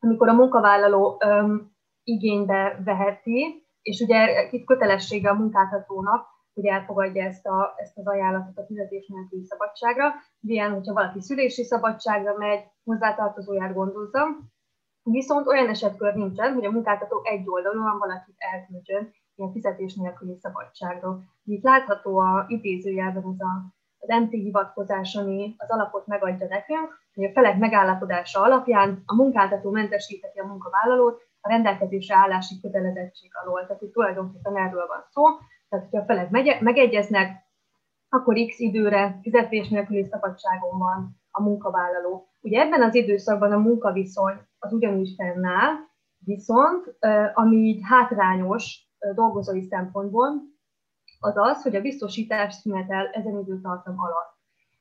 amikor 0.00 0.28
a 0.28 0.34
munkavállaló 0.34 1.16
öm, 1.24 1.72
igénybe 2.04 2.80
veheti, 2.84 3.66
és 3.82 4.00
ugye 4.00 4.48
itt 4.50 4.66
kötelessége 4.66 5.30
a 5.30 5.34
munkáltatónak, 5.34 6.31
hogy 6.54 6.66
elfogadja 6.66 7.24
ezt, 7.24 7.46
a, 7.46 7.74
ezt 7.76 7.98
az 7.98 8.06
ajánlatot 8.06 8.58
a 8.58 8.66
fizetés 8.66 9.06
nélküli 9.06 9.44
szabadságra. 9.44 10.12
Ilyen, 10.40 10.72
hogyha 10.72 10.92
valaki 10.92 11.20
szülési 11.20 11.64
szabadságra 11.64 12.36
megy, 12.36 12.64
hozzátartozóját 12.84 13.74
gondozza. 13.74 14.26
Viszont 15.02 15.46
olyan 15.46 15.68
esetkör 15.68 16.14
nincsen, 16.14 16.54
hogy 16.54 16.64
a 16.64 16.70
munkáltató 16.70 17.20
egy 17.24 17.48
oldalon 17.48 17.98
valakit 17.98 18.34
elküldjön 18.38 19.12
ilyen 19.34 19.52
fizetés 19.52 19.94
nélküli 19.94 20.36
szabadságra. 20.40 21.18
Itt 21.44 21.62
látható 21.62 22.18
a 22.18 22.44
idézőjelben 22.48 23.24
az 23.24 23.40
a, 23.40 23.74
az 23.98 24.22
MT 24.22 24.30
hivatkozás, 24.30 25.14
ami 25.14 25.54
az 25.58 25.70
alapot 25.70 26.06
megadja 26.06 26.46
nekünk, 26.48 27.00
hogy 27.14 27.24
a 27.24 27.32
felek 27.32 27.58
megállapodása 27.58 28.40
alapján 28.42 29.02
a 29.06 29.14
munkáltató 29.14 29.70
mentesítheti 29.70 30.38
a 30.38 30.46
munkavállalót 30.46 31.20
a 31.40 31.48
rendelkezésre 31.48 32.16
állási 32.16 32.60
kötelezettség 32.60 33.30
alól. 33.44 33.66
Tehát 33.66 33.82
itt 33.82 33.92
tulajdonképpen 33.92 34.56
erről 34.56 34.86
van 34.86 35.04
szó. 35.10 35.24
Tehát, 35.72 35.88
hogyha 35.90 36.02
a 36.02 36.04
felek 36.04 36.60
megegyeznek, 36.60 37.44
akkor 38.08 38.34
x 38.34 38.58
időre 38.58 39.18
fizetés 39.22 39.68
nélküli 39.68 40.04
szabadságon 40.04 40.78
van 40.78 41.20
a 41.30 41.42
munkavállaló. 41.42 42.28
Ugye 42.40 42.60
ebben 42.60 42.82
az 42.82 42.94
időszakban 42.94 43.52
a 43.52 43.58
munkaviszony 43.58 44.34
az 44.58 44.72
ugyanúgy 44.72 45.14
fennáll, 45.16 45.72
viszont 46.18 46.96
ami 47.34 47.56
így 47.56 47.80
hátrányos 47.82 48.88
dolgozói 49.14 49.62
szempontból, 49.62 50.42
az 51.20 51.36
az, 51.36 51.62
hogy 51.62 51.76
a 51.76 51.80
biztosítás 51.80 52.54
szünetel 52.54 53.06
ezen 53.06 53.38
időtartam 53.38 54.00
alatt. 54.00 54.34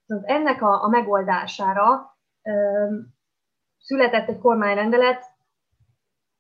Szóval 0.05 0.25
ennek 0.25 0.61
a, 0.61 0.83
a 0.83 0.87
megoldására 0.87 2.17
született 3.77 4.27
egy 4.27 4.39
kormányrendelet, 4.39 5.23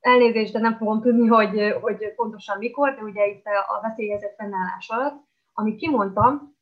elnézést, 0.01 0.53
de 0.53 0.59
nem 0.59 0.77
fogom 0.77 1.01
tudni, 1.01 1.27
hogy, 1.27 1.75
hogy 1.81 2.13
pontosan 2.15 2.57
mikor, 2.57 2.93
de 2.93 3.01
ugye 3.01 3.27
itt 3.27 3.45
a 3.45 3.81
veszélyhelyzet 3.81 4.35
fennállás 4.35 4.89
alatt, 4.89 5.23
ami 5.53 5.75
kimondtam, 5.75 6.55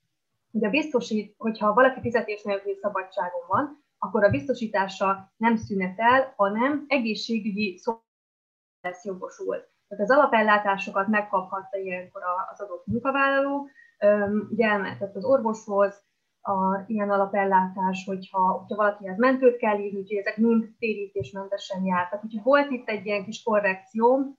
hogy 0.52 0.66
a 0.66 0.70
biztosít, 0.70 1.36
hogyha 1.38 1.74
valaki 1.74 2.00
fizetés 2.00 2.44
nélküli 2.44 2.76
szabadságon 2.82 3.42
van, 3.48 3.84
akkor 3.98 4.24
a 4.24 4.30
biztosítása 4.30 5.34
nem 5.38 5.56
szünetel, 5.56 6.34
hanem 6.36 6.86
egészségügyi 6.88 7.78
szolgáltatás 7.78 8.08
lesz 8.82 9.06
jogosult. 9.06 9.70
Tehát 9.88 10.04
az 10.04 10.12
alapellátásokat 10.12 11.08
megkaphatta 11.08 11.78
ilyenkor 11.78 12.22
az 12.52 12.62
adott 12.62 12.86
munkavállaló, 12.86 13.70
ugye 14.50 14.68
elmehetett 14.68 15.16
az 15.16 15.26
orvoshoz, 15.26 16.04
a, 16.42 16.84
ilyen 16.88 17.10
alapellátás, 17.10 18.06
hogyha, 18.06 18.52
hogyha 18.52 18.76
valakihez 18.76 19.18
mentőt 19.18 19.58
kell 19.58 19.80
írni, 19.80 20.00
úgyhogy 20.00 20.18
ezek 20.18 20.38
mind 20.38 20.70
térítésmentesen 20.80 21.86
jártak. 21.86 22.24
Úgyhogy 22.24 22.44
volt 22.44 22.72
itt 22.72 22.88
egy 22.88 23.06
ilyen 23.06 23.24
kis 23.24 23.44
korrekció, 23.44 24.38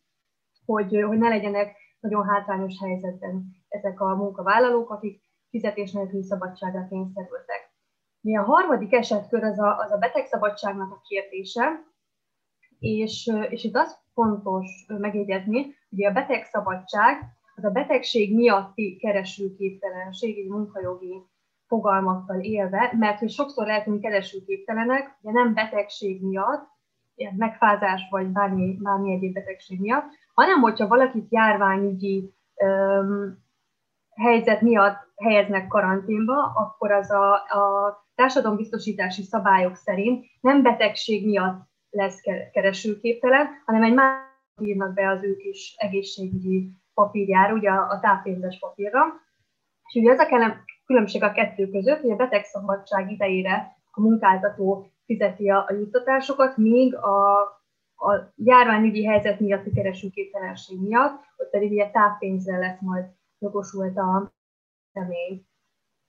hogy, 0.65 1.03
hogy 1.03 1.19
ne 1.19 1.29
legyenek 1.29 1.77
nagyon 2.01 2.29
hátrányos 2.29 2.79
helyzetben 2.81 3.45
ezek 3.69 4.01
a 4.01 4.17
munkavállalók, 4.17 4.91
akik 4.91 5.23
fizetés 5.51 5.93
nélküli 5.93 6.23
szabadságra 6.23 6.87
kényszerültek. 6.89 7.73
A 8.23 8.43
harmadik 8.43 8.93
esetkör 8.93 9.45
az 9.45 9.59
a, 9.59 9.79
az 9.79 9.93
a 9.93 9.99
betegszabadságnak 9.99 10.93
a 10.93 11.01
kérdése, 11.09 11.89
és, 12.79 13.31
és 13.49 13.65
itt 13.65 13.77
az 13.77 13.99
fontos 14.13 14.87
megjegyezni, 14.87 15.75
hogy 15.91 16.05
a 16.05 16.13
betegszabadság 16.13 17.23
az 17.57 17.65
a 17.65 17.71
betegség 17.71 18.35
miatti 18.35 18.97
keresőképtelenség, 18.97 20.39
egy 20.39 20.49
munkajogi 20.49 21.23
fogalmakkal 21.71 22.41
élve, 22.41 22.93
mert 22.99 23.19
hogy 23.19 23.31
sokszor 23.31 23.67
lehetünk 23.67 24.01
keresőképtelenek, 24.01 25.19
ugye 25.21 25.33
nem 25.33 25.55
betegség 25.55 26.23
miatt, 26.23 26.69
megfázás 27.37 28.03
vagy 28.11 28.27
bármi, 28.27 28.79
bármi 28.81 29.13
egyéb 29.13 29.33
betegség 29.33 29.81
miatt, 29.81 30.05
hanem 30.35 30.61
hogyha 30.61 30.89
valakit 30.89 31.27
járványügyi 31.31 32.35
öm, 32.55 33.39
helyzet 34.15 34.61
miatt 34.61 34.99
helyeznek 35.17 35.67
karanténba, 35.67 36.53
akkor 36.55 36.93
az 36.93 37.11
a, 37.11 37.33
a 37.33 37.95
társadalombiztosítási 38.15 39.23
szabályok 39.23 39.75
szerint 39.77 40.27
nem 40.41 40.63
betegség 40.63 41.27
miatt 41.27 41.69
lesz 41.91 42.21
keresőképtelen, 42.53 43.47
hanem 43.65 43.83
egy 43.83 43.95
más 43.95 44.29
írnak 44.63 44.95
be 44.95 45.09
az 45.09 45.23
ők 45.23 45.45
is 45.45 45.75
egészségügyi 45.77 46.71
papírjára, 46.95 47.55
ugye 47.55 47.71
a, 47.71 48.01
távpénzes 48.01 48.59
papírra. 48.59 49.05
És 49.89 50.01
ugye 50.01 50.13
ez 50.13 50.19
a 50.19 50.27
különbség 50.91 51.23
a 51.23 51.33
kettő 51.33 51.71
között, 51.71 52.01
hogy 52.01 52.11
a 52.11 52.17
betegszabadság 52.17 53.11
idejére 53.11 53.77
a 53.91 54.01
munkáltató 54.01 54.91
fizeti 55.05 55.51
a, 55.51 55.65
a 55.69 55.73
juttatásokat, 55.73 56.57
míg 56.57 56.97
a, 56.97 57.41
a 57.97 58.33
járványügyi 58.37 59.05
helyzet 59.05 59.41
miatti 59.41 59.73
keresőképtelenség 59.73 60.81
miatt, 60.81 61.23
ott 61.37 61.51
pedig 61.51 61.71
ugye 61.71 61.91
távpénzre 61.91 62.59
lesz 62.59 62.81
majd 62.81 63.05
jogosult 63.39 63.97
a 63.97 64.33
személy. 64.93 65.45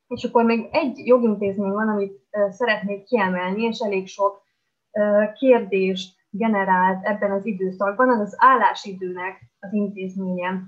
És 0.07 0.23
akkor 0.23 0.43
még 0.43 0.69
egy 0.71 0.97
jogintézmény 0.97 1.71
van, 1.71 1.89
amit 1.89 2.27
szeretnék 2.49 3.03
kiemelni, 3.03 3.63
és 3.63 3.79
elég 3.79 4.07
sok 4.07 4.41
kérdést 5.33 6.15
generált 6.29 7.05
ebben 7.05 7.31
az 7.31 7.45
időszakban, 7.45 8.09
az 8.09 8.19
az 8.19 8.35
állásidőnek 8.37 9.41
az 9.59 9.73
intézménye. 9.73 10.61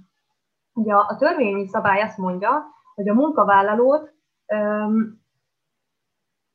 Ugye 0.73 0.93
a 0.93 1.15
törvényi 1.19 1.67
szabály 1.67 2.01
azt 2.01 2.17
mondja, 2.17 2.73
hogy 2.95 3.09
a 3.09 3.13
munkavállalót, 3.13 4.13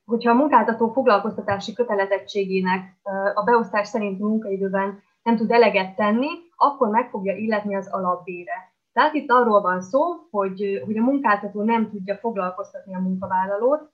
hogyha 0.04 0.30
a 0.30 0.34
munkáltató 0.34 0.92
foglalkoztatási 0.92 1.72
kötelezettségének 1.72 2.96
a 3.34 3.42
beosztás 3.42 3.88
szerinti 3.88 4.22
munkaidőben 4.22 5.02
nem 5.22 5.36
tud 5.36 5.50
eleget 5.50 5.96
tenni, 5.96 6.28
akkor 6.56 6.88
meg 6.88 7.10
fogja 7.10 7.36
illetni 7.36 7.74
az 7.74 7.88
alapbére. 7.92 8.76
Tehát 8.92 9.14
itt 9.14 9.30
arról 9.30 9.60
van 9.60 9.80
szó, 9.80 10.00
hogy, 10.30 10.82
hogy 10.84 10.96
a 10.98 11.02
munkáltató 11.02 11.62
nem 11.62 11.90
tudja 11.90 12.16
foglalkoztatni 12.16 12.94
a 12.94 13.00
munkavállalót, 13.00 13.90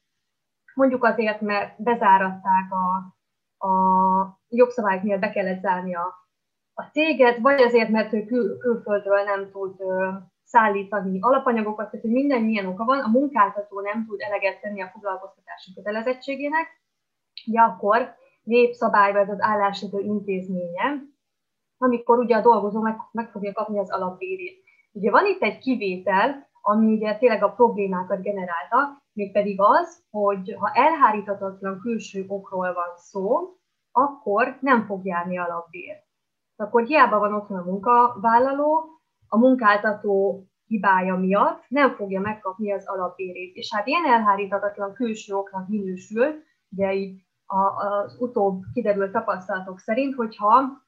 mondjuk 0.74 1.04
azért, 1.04 1.40
mert 1.40 1.82
bezáratták 1.82 2.72
a, 2.72 2.96
a 3.66 3.72
jogszabályok 4.48 5.02
miatt 5.02 5.20
be 5.20 5.30
kellett 5.30 5.60
zárni 5.60 5.94
a, 5.94 6.14
a 6.74 6.82
céget, 6.82 7.38
vagy 7.38 7.62
azért, 7.62 7.88
mert 7.88 8.12
ő 8.12 8.24
kül, 8.24 8.58
külföldről 8.58 9.22
nem 9.22 9.50
tud 9.50 9.80
szállítani 10.54 11.18
alapanyagokat, 11.20 11.90
tehát 11.90 12.04
hogy 12.04 12.14
minden 12.14 12.42
milyen 12.42 12.66
oka 12.66 12.84
van, 12.84 12.98
a 12.98 13.08
munkáltató 13.08 13.80
nem 13.80 14.06
tud 14.06 14.20
eleget 14.20 14.60
tenni 14.60 14.82
a 14.82 14.90
foglalkoztatási 14.92 15.74
kötelezettségének, 15.74 16.66
ugye 17.46 17.60
akkor 17.60 18.14
népszabályba 18.42 19.18
ez 19.18 19.28
az 19.28 19.40
állásidő 19.40 19.98
intézménye, 19.98 21.02
amikor 21.78 22.18
ugye 22.18 22.36
a 22.36 22.40
dolgozó 22.40 22.80
meg, 22.80 22.96
meg 23.12 23.30
fogja 23.30 23.52
kapni 23.52 23.78
az 23.78 23.90
alapbérét. 23.90 24.62
Ugye 24.92 25.10
van 25.10 25.26
itt 25.26 25.42
egy 25.42 25.58
kivétel, 25.58 26.48
ami 26.62 26.92
ugye 26.92 27.16
tényleg 27.16 27.42
a 27.42 27.52
problémákat 27.52 28.22
generálta, 28.22 29.02
mégpedig 29.12 29.60
az, 29.60 30.04
hogy 30.10 30.56
ha 30.58 30.70
elhárítatatlan 30.74 31.80
külső 31.80 32.24
okról 32.28 32.72
van 32.72 32.96
szó, 32.96 33.56
akkor 33.92 34.58
nem 34.60 34.84
fog 34.86 35.06
járni 35.06 35.38
alapbér. 35.38 36.02
Akkor 36.56 36.84
hiába 36.84 37.18
van 37.18 37.34
otthon 37.34 37.58
a 37.58 37.64
munkavállaló, 37.64 38.94
a 39.34 39.38
munkáltató 39.38 40.44
hibája 40.66 41.16
miatt 41.16 41.64
nem 41.68 41.94
fogja 41.94 42.20
megkapni 42.20 42.72
az 42.72 42.86
alapbérét. 42.86 43.54
És 43.54 43.74
hát 43.74 43.86
ilyen 43.86 44.06
elhárítatatlan 44.06 44.92
külső 44.92 45.34
oknak 45.34 45.68
minősül, 45.68 46.42
ugye 46.68 46.92
így 46.94 47.22
az 47.46 48.16
utóbb 48.20 48.62
kiderült 48.72 49.12
tapasztalatok 49.12 49.78
szerint, 49.78 50.14
hogyha 50.14 50.82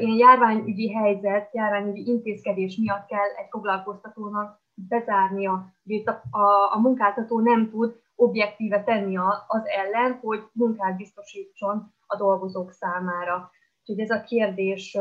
ilyen 0.00 0.16
járványügyi 0.16 0.92
helyzet, 0.92 1.54
járványügyi 1.54 2.10
intézkedés 2.10 2.76
miatt 2.76 3.06
kell 3.06 3.30
egy 3.36 3.48
foglalkoztatónak 3.50 4.60
bezárnia, 4.74 5.72
a, 6.04 6.38
a, 6.38 6.74
a 6.74 6.80
munkáltató 6.80 7.40
nem 7.40 7.70
tud 7.70 8.00
objektíve 8.14 8.82
tenni 8.84 9.16
az 9.46 9.62
ellen, 9.64 10.18
hogy 10.22 10.42
munkát 10.52 10.96
biztosítson 10.96 11.94
a 12.06 12.16
dolgozók 12.16 12.70
számára. 12.70 13.50
Úgyhogy 13.80 14.04
ez 14.04 14.10
a 14.10 14.22
kérdés 14.22 14.98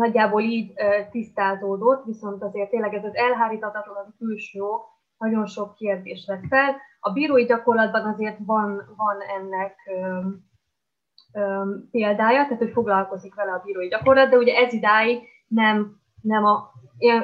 nagyjából 0.00 0.42
így 0.42 0.72
tisztázódott, 1.10 2.04
viszont 2.04 2.42
azért 2.42 2.70
tényleg 2.70 2.94
ez 2.94 3.04
az 3.04 3.14
elhárítatatlan 3.14 3.96
az 3.96 4.14
külső 4.18 4.60
nagyon 5.18 5.46
sok 5.46 5.74
kérdés 5.74 6.24
vett 6.26 6.46
fel. 6.48 6.76
A 7.00 7.12
bírói 7.12 7.44
gyakorlatban 7.44 8.06
azért 8.06 8.38
van, 8.44 8.94
van 8.96 9.20
ennek 9.38 9.74
példája, 11.90 12.42
tehát 12.42 12.58
hogy 12.58 12.72
foglalkozik 12.72 13.34
vele 13.34 13.52
a 13.52 13.62
bírói 13.64 13.88
gyakorlat, 13.88 14.30
de 14.30 14.36
ugye 14.36 14.54
ez 14.54 14.72
idáig 14.72 15.28
nem, 15.46 15.96
nem 16.22 16.44
a 16.44 16.72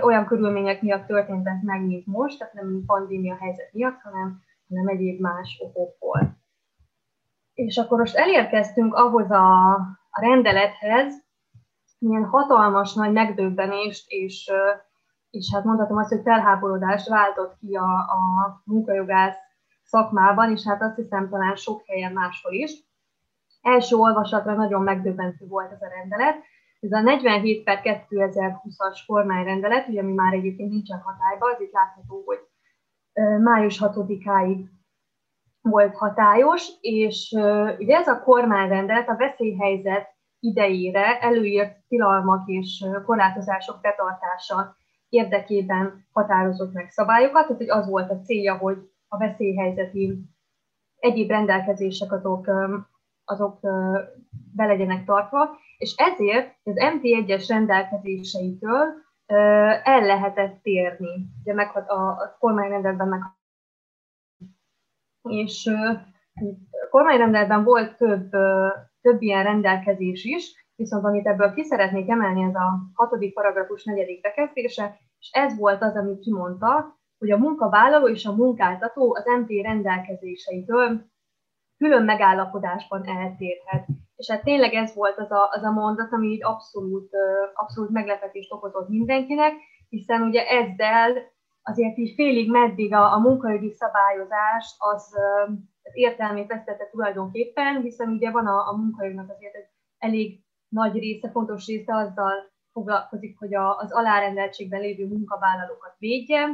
olyan 0.03 0.27
körülmények 0.27 0.83
miatt 0.83 1.07
történtek 1.07 1.62
meg, 1.62 1.87
mint 1.87 2.07
most, 2.07 2.39
tehát 2.39 2.55
nem 2.55 2.83
pandémia 2.87 3.37
helyzet 3.41 3.73
miatt, 3.73 4.01
hanem, 4.03 4.43
hanem 4.69 4.89
egyéb 4.89 5.21
más 5.21 5.61
okokból. 5.65 6.37
És 7.55 7.77
akkor 7.77 7.99
most 7.99 8.17
elérkeztünk 8.17 8.95
ahhoz 8.95 9.31
a, 9.31 9.73
a 10.11 10.21
rendelethez, 10.21 11.26
ilyen 11.99 12.25
hatalmas 12.25 12.95
nagy 12.95 13.13
megdöbbenést, 13.13 14.05
és, 14.11 14.51
és 15.31 15.51
hát 15.55 15.65
mondhatom 15.65 15.97
azt, 15.97 16.09
hogy 16.09 16.23
felháborodást 16.23 17.09
váltott 17.09 17.57
ki 17.59 17.77
a, 17.77 17.93
a 17.95 18.63
munkajogász 18.65 19.37
szakmában, 19.83 20.51
és 20.51 20.65
hát 20.65 20.83
azt 20.83 20.97
hiszem 20.97 21.29
talán 21.29 21.55
sok 21.55 21.83
helyen 21.87 22.13
máshol 22.13 22.53
is. 22.53 22.85
Első 23.63 23.97
olvasatra 23.97 24.55
nagyon 24.55 24.83
megdöbbentő 24.83 25.47
volt 25.47 25.73
ez 25.73 25.83
a 25.83 25.89
rendelet. 25.89 26.37
Ez 26.81 26.93
a 26.93 27.01
47 27.01 27.65
per 27.65 27.81
2020-as 27.83 28.99
kormányrendelet, 29.07 29.89
ugye 29.89 30.01
ami 30.01 30.13
már 30.13 30.33
egyébként 30.33 30.71
nincsen 30.71 31.01
hatályban, 31.01 31.53
az 31.55 31.61
itt 31.61 31.73
látható, 31.73 32.23
hogy 32.25 32.39
május 33.43 33.81
6-áig 33.83 34.65
volt 35.61 35.97
hatályos, 35.97 36.69
és 36.81 37.31
ugye 37.79 37.97
ez 37.97 38.09
a 38.09 38.23
kormányrendelet 38.23 39.09
a 39.09 39.17
veszélyhelyzet 39.17 40.15
idejére 40.40 41.18
előírt 41.18 41.77
tilalmak 41.88 42.49
és 42.49 42.85
korlátozások 43.05 43.81
betartása 43.81 44.77
érdekében 45.09 46.07
határozott 46.12 46.72
meg 46.72 46.90
szabályokat, 46.90 47.42
tehát 47.42 47.57
hogy 47.57 47.70
az 47.70 47.88
volt 47.88 48.11
a 48.11 48.20
célja, 48.20 48.57
hogy 48.57 48.77
a 49.09 49.18
veszélyhelyzeti 49.18 50.18
egyéb 50.99 51.31
rendelkezések 51.31 52.12
azok, 52.12 52.46
azok 53.25 53.61
be 54.55 54.66
legyenek 54.66 55.05
tartva, 55.05 55.57
és 55.79 55.94
ezért 55.96 56.57
az 56.62 56.75
MT1-es 56.77 57.44
rendelkezéseitől 57.49 59.05
el 59.83 60.01
lehetett 60.01 60.62
térni, 60.62 61.27
ugye 61.40 61.55
meg 61.55 61.77
a, 61.77 61.92
a 61.92 62.37
kormányrendeletben 62.38 63.09
meg 63.09 63.20
és 65.22 65.66
a 65.66 66.88
kormányrendeletben 66.90 67.64
volt 67.64 67.96
több, 67.96 68.31
több 69.07 69.23
ilyen 69.23 69.42
rendelkezés 69.42 70.25
is, 70.25 70.66
viszont 70.77 71.05
amit 71.05 71.27
ebből 71.27 71.53
ki 71.53 71.62
szeretnék 71.62 72.09
emelni, 72.09 72.42
ez 72.42 72.55
a 72.55 72.79
hatodik 72.95 73.35
paragrafus 73.35 73.85
negyedik 73.85 74.21
bekezdése, 74.21 74.97
és 75.19 75.31
ez 75.33 75.59
volt 75.59 75.83
az, 75.83 75.97
ami 75.97 76.19
kimondta, 76.19 76.99
hogy 77.19 77.31
a 77.31 77.38
munkavállaló 77.38 78.09
és 78.09 78.25
a 78.25 78.35
munkáltató 78.35 79.14
az 79.14 79.25
MT 79.40 79.62
rendelkezéseitől 79.62 81.05
külön 81.79 82.05
megállapodásban 82.05 83.07
eltérhet. 83.07 83.87
És 84.16 84.31
hát 84.31 84.42
tényleg 84.42 84.73
ez 84.73 84.95
volt 84.95 85.19
az 85.19 85.31
a, 85.31 85.49
az 85.51 85.62
a 85.62 85.71
mondat, 85.71 86.12
ami 86.12 86.27
így 86.27 86.45
abszolút, 86.45 87.11
abszolút 87.55 87.90
meglepetést 87.90 88.53
okozott 88.53 88.88
mindenkinek, 88.88 89.53
hiszen 89.88 90.23
ugye 90.23 90.47
ezzel 90.47 91.12
azért 91.62 91.97
így 91.97 92.14
félig 92.14 92.51
meddig 92.51 92.95
a, 92.95 93.12
a 93.12 93.19
munkajogi 93.19 93.73
szabályozás 93.73 94.75
az 94.79 95.14
értelmét 95.92 96.46
vesztette 96.46 96.88
tulajdonképpen, 96.90 97.81
hiszen 97.81 98.09
ugye 98.09 98.31
van 98.31 98.46
a, 98.46 98.68
a 98.68 98.77
munkajognak 98.77 99.31
azért 99.31 99.55
egy 99.55 99.68
elég 99.99 100.44
nagy 100.68 100.99
része, 100.99 101.31
fontos 101.31 101.66
része 101.66 101.94
azzal 101.94 102.33
foglalkozik, 102.72 103.38
hogy 103.38 103.55
a, 103.55 103.77
az 103.79 103.92
alárendeltségben 103.92 104.81
lévő 104.81 105.07
munkavállalókat 105.07 105.94
védje, 105.99 106.44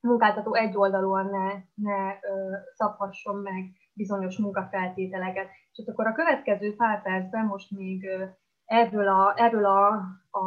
a 0.00 0.06
munkáltató 0.06 0.54
egyoldalúan 0.54 1.26
ne, 1.26 1.52
ne 1.74 2.12
ö, 2.12 2.56
szabhasson 2.74 3.36
meg 3.36 3.72
bizonyos 3.92 4.38
munkafeltételeket. 4.38 5.48
És 5.72 5.86
akkor 5.86 6.06
a 6.06 6.12
következő 6.12 6.76
pár 6.76 7.02
percben 7.02 7.46
most 7.46 7.70
még 7.70 8.04
ö, 8.04 8.24
erről 8.64 9.08
a, 9.08 9.34
erről 9.36 9.64
a, 9.64 9.88
a 10.30 10.44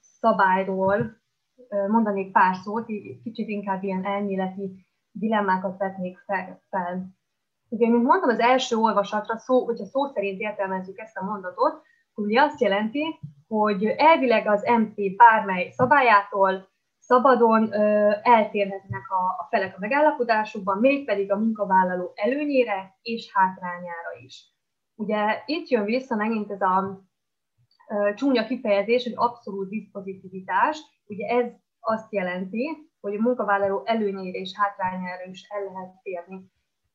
szabályról 0.00 1.20
mondanék 1.88 2.32
pár 2.32 2.54
szót, 2.56 2.86
kicsit 3.22 3.48
inkább 3.48 3.82
ilyen 3.82 4.04
elméleti 4.04 4.86
dilemmákat 5.10 5.78
vetnék 5.78 6.18
fel. 6.68 7.14
Ugye, 7.72 7.88
mint 7.88 8.04
mondtam, 8.04 8.28
az 8.28 8.38
első 8.38 8.76
olvasatra, 8.76 9.38
szó, 9.38 9.64
hogyha 9.64 9.84
szó 9.84 10.06
szerint 10.06 10.40
értelmezzük 10.40 10.98
ezt 10.98 11.16
a 11.16 11.24
mondatot, 11.24 11.82
ugye 12.14 12.40
azt 12.40 12.60
jelenti, 12.60 13.18
hogy 13.48 13.84
elvileg 13.84 14.46
az 14.46 14.64
MT 14.78 15.16
bármely 15.16 15.70
szabályától 15.70 16.68
szabadon 16.98 17.72
ö, 17.72 18.10
eltérhetnek 18.22 19.10
a, 19.10 19.42
a 19.42 19.46
felek 19.50 19.76
a 19.76 19.80
megállapodásukban, 19.80 20.78
mégpedig 20.78 21.32
a 21.32 21.38
munkavállaló 21.38 22.12
előnyére 22.14 22.98
és 23.02 23.30
hátrányára 23.32 24.12
is. 24.24 24.54
Ugye 24.94 25.42
itt 25.46 25.68
jön 25.68 25.84
vissza 25.84 26.16
megint 26.16 26.50
ez 26.50 26.60
a 26.60 27.00
ö, 27.88 28.14
csúnya 28.14 28.46
kifejezés, 28.46 29.02
hogy 29.02 29.14
abszolút 29.16 29.68
diszpozitivitás. 29.68 30.78
Ugye 31.06 31.26
ez 31.26 31.50
azt 31.80 32.12
jelenti, 32.12 32.90
hogy 33.00 33.14
a 33.14 33.22
munkavállaló 33.22 33.82
előnyére 33.84 34.38
és 34.38 34.52
hátrányára 34.56 35.24
is 35.30 35.46
el 35.48 35.62
lehet 35.62 36.02
térni. 36.02 36.51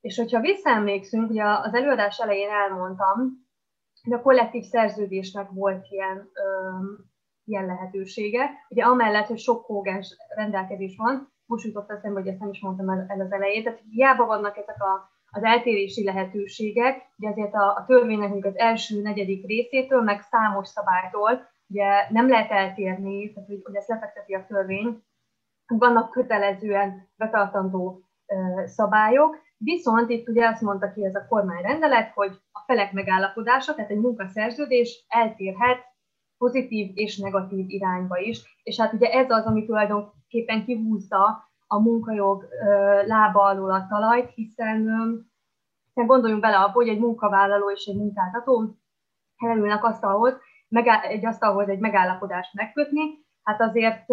És 0.08 0.18
hogyha 0.18 0.40
visszaemlékszünk, 0.40 1.30
ugye 1.30 1.44
az 1.44 1.74
előadás 1.74 2.20
elején 2.20 2.50
elmondtam, 2.50 3.46
hogy 4.04 4.14
a 4.14 4.22
kollektív 4.22 4.64
szerződésnek 4.64 5.50
volt 5.50 5.86
ilyen, 5.90 6.30
ö, 6.34 6.70
ilyen 7.44 7.66
lehetősége. 7.66 8.50
Ugye 8.70 8.84
amellett, 8.84 9.28
hogy 9.28 9.40
sok 9.40 9.66
kógás 9.66 10.16
rendelkezés 10.36 10.96
van, 10.98 11.32
most 11.46 11.66
jutott 11.66 11.92
eszembe, 11.92 12.20
hogy 12.20 12.30
ezt 12.30 12.40
nem 12.40 12.50
is 12.50 12.62
mondtam 12.62 12.90
el, 12.90 13.06
el 13.08 13.22
az 13.22 13.32
elején, 13.32 13.64
tehát 13.64 13.80
hiába 13.90 14.26
vannak 14.26 14.58
ezek 14.58 14.84
a, 14.84 15.10
az 15.32 15.44
eltérési 15.44 16.04
lehetőségek, 16.04 17.02
ugye 17.18 17.30
azért 17.30 17.54
a, 17.54 17.76
a 17.76 17.86
törvénynek 17.88 18.46
az 18.46 18.58
első 18.58 19.02
negyedik 19.02 19.46
részétől, 19.46 20.02
meg 20.02 20.22
számos 20.22 20.68
szabálytól, 20.68 21.50
ugye 21.68 22.08
nem 22.10 22.30
lehet 22.30 22.52
eltérni, 22.52 23.34
tehát 23.34 23.50
hogy, 23.50 23.62
hogy 23.64 23.76
ezt 23.76 23.88
lefekteti 23.88 24.34
a 24.34 24.46
törvény, 24.48 25.04
vannak 25.68 26.12
kötelezően 26.12 27.10
betartandó 27.16 28.02
szabályok, 28.66 29.46
viszont 29.58 30.10
itt 30.10 30.30
ugye 30.30 30.48
azt 30.48 30.62
mondta 30.62 30.92
ki 30.92 31.06
ez 31.06 31.16
a 31.16 31.26
kormányrendelet, 31.30 32.12
hogy 32.14 32.32
a 32.52 32.64
felek 32.66 32.92
megállapodása, 32.92 33.76
tehát 33.76 33.92
egy 33.92 34.00
munkaszerződés 34.00 35.06
eltérhet 35.08 35.86
pozitív 36.38 36.92
és 36.94 37.18
negatív 37.18 37.70
irányba 37.70 38.18
is, 38.18 38.60
és 38.64 38.80
hát 38.80 38.94
ugye 38.94 39.10
ez 39.10 39.30
az, 39.30 39.46
ami 39.46 39.66
tulajdonképpen 39.66 40.66
kihúzta 40.66 41.50
a 41.68 41.80
munkajog 41.80 42.48
lába 43.06 43.42
alól 43.44 43.72
a 43.72 43.86
talajt, 43.90 44.30
hiszen, 44.34 44.78
hiszen 45.86 46.06
gondoljunk 46.06 46.42
bele 46.42 46.58
abba, 46.58 46.72
hogy 46.72 46.88
egy 46.88 47.00
munkavállaló 47.00 47.72
és 47.72 47.86
egy 47.86 47.98
munkáltató 47.98 48.78
elülnek 49.38 49.84
asztalhoz, 49.84 50.38
egy 51.02 51.26
asztalhoz 51.26 51.70
egy 51.70 51.80
megállapodást 51.80 52.54
megkötni, 52.54 53.02
hát 53.44 53.62
azért 53.62 54.06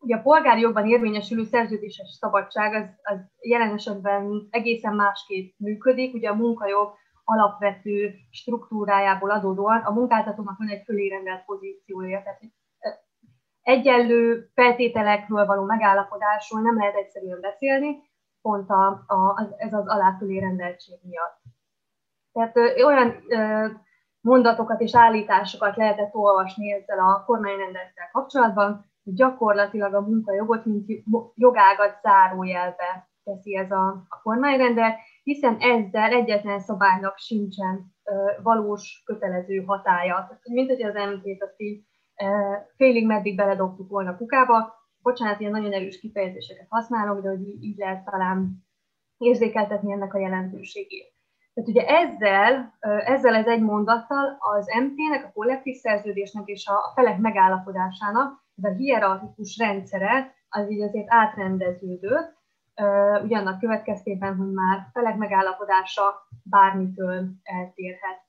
ugye 0.00 0.16
a 0.16 0.22
polgári 0.22 0.60
jogban 0.60 0.86
érvényesülő 0.86 1.44
szerződéses 1.44 2.08
szabadság 2.20 2.74
az, 2.74 3.14
az 3.14 3.18
jelen 3.40 3.72
esetben 3.74 4.48
egészen 4.50 4.94
másképp 4.94 5.54
működik. 5.56 6.14
Ugye 6.14 6.28
a 6.28 6.34
munkajog 6.34 6.94
alapvető 7.24 8.14
struktúrájából 8.30 9.30
adódóan 9.30 9.80
a 9.80 9.92
munkáltatónak 9.92 10.58
van 10.58 10.68
egy 10.68 10.82
fölérendelt 10.84 11.44
pozíciója. 11.44 12.22
Tehát 12.22 12.40
egyenlő 13.62 14.50
feltételekről 14.54 15.46
való 15.46 15.64
megállapodásról 15.64 16.60
nem 16.60 16.76
lehet 16.76 16.94
egyszerűen 16.94 17.40
beszélni, 17.40 17.96
pont 18.42 18.70
a, 18.70 18.86
a, 19.06 19.48
ez 19.56 19.72
az 19.72 19.88
aláfölé 19.88 20.38
rendeltség 20.38 20.98
miatt. 21.02 21.38
Tehát 22.32 22.56
ö, 22.56 22.82
olyan 22.84 23.24
ö, 23.28 23.66
mondatokat 24.20 24.80
és 24.80 24.96
állításokat 24.96 25.76
lehetett 25.76 26.14
olvasni 26.14 26.72
ezzel 26.72 26.98
a 26.98 27.24
kormányrendelettel 27.24 28.08
kapcsolatban, 28.12 28.89
gyakorlatilag 29.14 29.94
a 29.94 30.00
munkajogot, 30.00 30.64
mint 30.64 30.90
jogágat 31.34 32.00
zárójelbe 32.02 33.10
teszi 33.24 33.56
ez 33.56 33.70
a, 33.70 33.86
a 34.08 34.20
kormányrendelet, 34.22 34.98
hiszen 35.22 35.56
ezzel 35.58 36.12
egyetlen 36.12 36.60
szabálynak 36.60 37.18
sincsen 37.18 37.94
ö, 38.04 38.42
valós 38.42 39.02
kötelező 39.04 39.64
hatája. 39.64 40.14
Tehát, 40.14 40.48
mint 40.48 40.68
hogy 40.68 40.82
az 40.82 40.94
MT-t 40.94 41.42
azt 41.42 41.60
így 41.60 41.84
ö, 42.22 42.54
félig 42.76 43.06
meddig 43.06 43.36
beledobtuk 43.36 43.88
volna 43.88 44.16
kukába. 44.16 44.78
Bocsánat, 45.02 45.40
ilyen 45.40 45.52
nagyon 45.52 45.72
erős 45.72 45.98
kifejezéseket 45.98 46.66
használok, 46.68 47.22
de 47.22 47.28
hogy 47.28 47.48
így, 47.48 47.76
lehet 47.76 48.04
talán 48.04 48.64
érzékeltetni 49.18 49.92
ennek 49.92 50.14
a 50.14 50.18
jelentőségét. 50.18 51.12
Tehát 51.54 51.70
ugye 51.70 51.86
ezzel, 51.86 52.78
ezzel 53.04 53.34
ez 53.34 53.46
egy 53.46 53.62
mondattal 53.62 54.36
az 54.38 54.66
MT-nek, 54.82 55.24
a 55.24 55.32
kollektív 55.32 55.74
szerződésnek 55.76 56.48
és 56.48 56.66
a 56.66 56.92
felek 56.94 57.18
megállapodásának 57.18 58.44
ez 58.62 58.72
a 58.72 58.74
hierarchikus 58.74 59.58
rendszere 59.58 60.34
az 60.48 60.70
így 60.70 60.82
azért 60.82 61.06
átrendeződött, 61.08 62.38
ugyannak 63.22 63.60
következtében, 63.60 64.36
hogy 64.36 64.52
már 64.52 64.86
felek 64.92 65.16
megállapodása 65.16 66.28
bármitől 66.42 67.28
eltérhet. 67.42 68.20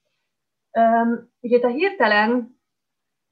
Ugye 1.39 1.59
a 1.67 1.67
hirtelen 1.67 2.59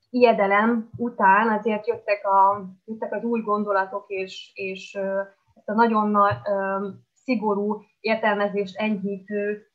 ijedelem 0.09 0.89
után 0.97 1.49
azért 1.57 1.87
jöttek, 1.87 2.25
a, 2.25 2.65
jöttek 2.85 3.13
az 3.13 3.23
új 3.23 3.41
gondolatok, 3.41 4.05
és, 4.07 4.51
és 4.53 4.95
ezt 5.53 5.69
a 5.69 5.73
nagyon 5.73 6.09
nagy, 6.09 6.35
szigorú 7.13 7.81
értelmezést 7.99 8.77
enyhítő 8.77 9.67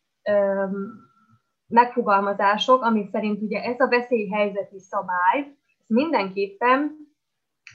megfogalmazások, 1.67 2.83
amik 2.83 3.11
szerint 3.11 3.43
ugye 3.43 3.63
ez 3.63 3.81
a 3.81 3.89
veszélyhelyzeti 3.89 4.79
szabály, 4.79 5.57
mindenképpen 5.87 7.04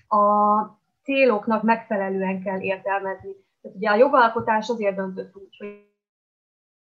a 0.10 0.64
céloknak 1.04 1.64
megfelelően 1.64 2.42
kell 2.44 2.62
értelmezni. 2.62 3.32
Tehát 3.62 3.78
ugye 3.78 3.90
a 3.90 3.96
jogalkotás 3.96 4.70
azért 4.70 4.96
döntött 4.96 5.36
úgy, 5.36 5.58
hogy 5.58 5.88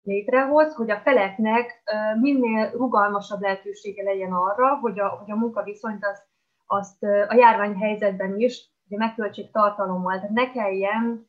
létrehoz, 0.02 0.74
hogy 0.74 0.90
a 0.90 1.00
feleknek 1.00 1.82
minél 2.20 2.70
rugalmasabb 2.70 3.40
lehetősége 3.40 4.02
legyen 4.02 4.32
arra, 4.32 4.78
hogy 4.78 4.98
a, 4.98 5.08
hogy 5.08 5.30
a 5.30 5.36
munkaviszonyt 5.36 6.04
azt, 6.04 6.26
azt 6.66 7.02
a 7.02 7.34
járványhelyzetben 7.34 8.38
is 8.38 8.70
ugye 8.86 8.96
megtöltsék 8.96 9.50
tartalommal. 9.50 10.14
Tehát 10.14 10.30
ne 10.30 10.50
kelljen 10.50 11.28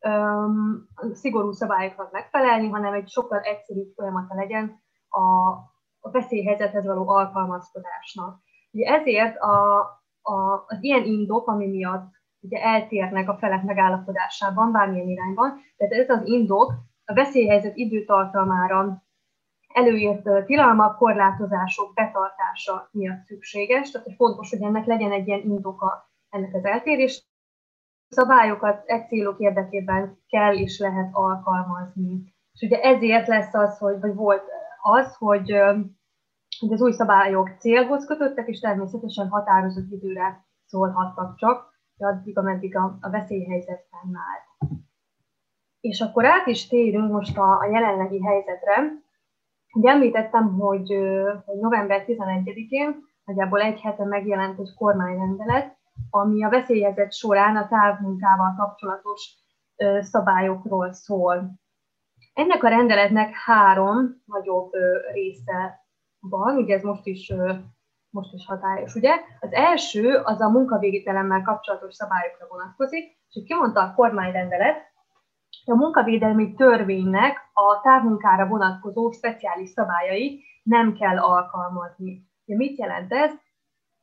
um, 0.00 0.88
szigorú 1.12 1.52
szabályoknak 1.52 2.12
megfelelni, 2.12 2.68
hanem 2.68 2.92
egy 2.92 3.08
sokkal 3.08 3.40
egyszerűbb 3.40 3.92
folyamata 3.94 4.34
legyen 4.34 4.82
a, 5.08 5.20
a 6.00 6.10
veszélyhelyzethez 6.10 6.86
való 6.86 7.08
alkalmazkodásnak. 7.08 8.40
Ugye 8.70 8.92
ezért 8.92 9.38
a, 9.38 9.86
a, 10.22 10.64
az 10.66 10.78
ilyen 10.80 11.04
indok, 11.04 11.48
ami 11.48 11.66
miatt 11.66 12.10
ugye 12.40 12.62
eltérnek 12.62 13.28
a 13.28 13.36
felek 13.36 13.62
megállapodásában, 13.64 14.72
bármilyen 14.72 15.08
irányban, 15.08 15.60
tehát 15.76 15.92
ez 15.92 16.08
az 16.08 16.26
indok 16.26 16.72
a 17.04 17.14
veszélyhelyzet 17.14 17.76
időtartamára 17.76 19.02
előírt 19.74 20.44
tilalmak, 20.46 20.96
korlátozások 20.96 21.94
betartása 21.94 22.88
miatt 22.92 23.24
szükséges, 23.24 23.90
tehát 23.90 24.06
hogy 24.06 24.16
fontos, 24.16 24.50
hogy 24.50 24.62
ennek 24.62 24.86
legyen 24.86 25.12
egy 25.12 25.26
ilyen 25.26 25.40
indoka 25.40 26.10
ennek 26.28 26.54
az 26.54 26.64
eltérés. 26.64 27.26
Szabályokat 28.08 28.82
egy 28.86 29.06
célok 29.06 29.38
érdekében 29.38 30.18
kell 30.28 30.54
és 30.54 30.78
lehet 30.78 31.10
alkalmazni. 31.12 32.34
És 32.52 32.60
ugye 32.60 32.80
ezért 32.80 33.26
lesz 33.26 33.54
az, 33.54 33.78
hogy, 33.78 34.00
vagy 34.00 34.14
volt 34.14 34.42
az, 34.82 35.16
hogy, 35.16 35.54
hogy 36.62 36.72
az 36.72 36.82
új 36.82 36.92
szabályok 36.92 37.50
célhoz 37.58 38.04
kötöttek, 38.04 38.48
és 38.48 38.60
természetesen 38.60 39.28
határozott 39.28 39.90
időre 39.90 40.44
szólhattak 40.64 41.36
csak, 41.36 41.70
addig, 41.98 42.38
ameddig 42.38 42.76
a, 42.76 42.98
a 43.00 43.10
veszélyhelyzet 43.10 43.86
fennállt. 43.90 44.78
És 45.80 46.00
akkor 46.00 46.24
át 46.24 46.46
is 46.46 46.68
térünk 46.68 47.12
most 47.12 47.38
a, 47.38 47.58
a 47.58 47.66
jelenlegi 47.66 48.22
helyzetre. 48.22 48.92
Ugye 49.74 49.90
említettem, 49.90 50.54
hogy, 50.54 50.88
hogy 51.44 51.58
november 51.60 52.04
11-én 52.06 52.96
nagyjából 53.24 53.60
egy 53.60 53.80
hete 53.80 54.04
megjelent 54.04 54.58
egy 54.58 54.74
kormányrendelet, 54.74 55.76
ami 56.10 56.44
a 56.44 56.48
veszélyhelyzet 56.48 57.12
során 57.12 57.56
a 57.56 57.68
távmunkával 57.68 58.54
kapcsolatos 58.58 59.34
szabályokról 60.00 60.92
szól. 60.92 61.60
Ennek 62.32 62.62
a 62.62 62.68
rendeletnek 62.68 63.34
három 63.34 64.22
nagyobb 64.24 64.70
része 65.12 65.81
van, 66.28 66.56
ugye 66.56 66.74
ez 66.74 66.82
most 66.82 67.06
is, 67.06 67.32
most 68.10 68.32
is 68.32 68.46
hatályos, 68.46 68.94
ugye? 68.94 69.14
Az 69.40 69.52
első 69.52 70.14
az 70.14 70.40
a 70.40 70.50
munkavégítelemmel 70.50 71.42
kapcsolatos 71.42 71.94
szabályokra 71.94 72.46
vonatkozik, 72.48 73.04
és 73.30 73.42
kimondta 73.46 73.80
a 73.80 73.94
kormányrendelet, 73.94 74.90
a 75.64 75.74
munkavédelmi 75.74 76.54
törvénynek 76.54 77.38
a 77.52 77.80
távmunkára 77.80 78.46
vonatkozó 78.46 79.10
speciális 79.10 79.68
szabályai 79.68 80.44
nem 80.62 80.94
kell 80.94 81.18
alkalmazni. 81.18 82.30
De 82.44 82.56
mit 82.56 82.78
jelent 82.78 83.12
ez? 83.12 83.32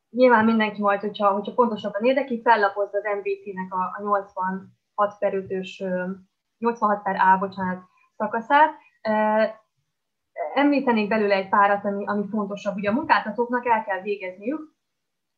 Nyilván 0.09 0.45
mindenki 0.45 0.81
majd, 0.81 0.99
hogyha, 0.99 1.29
hogyha 1.31 1.53
pontosabban 1.53 2.03
érdekli, 2.03 2.41
fellapozza 2.41 2.97
az 2.97 3.03
MVT-nek 3.17 3.73
a, 3.73 3.95
a 3.97 4.01
86 4.01 5.17
per 5.19 5.33
5-ös, 5.33 5.77
86 6.57 7.03
per 7.03 7.15
A, 7.15 7.37
bocsánat, 7.37 7.83
szakaszát. 8.17 8.71
Említenék 10.53 11.07
belőle 11.07 11.35
egy 11.35 11.49
párat, 11.49 11.85
ami, 11.85 12.05
ami 12.05 12.25
fontosabb. 12.29 12.75
Ugye 12.75 12.89
a 12.89 12.93
munkáltatóknak 12.93 13.65
el 13.65 13.83
kell 13.83 14.01
végezniük 14.01 14.77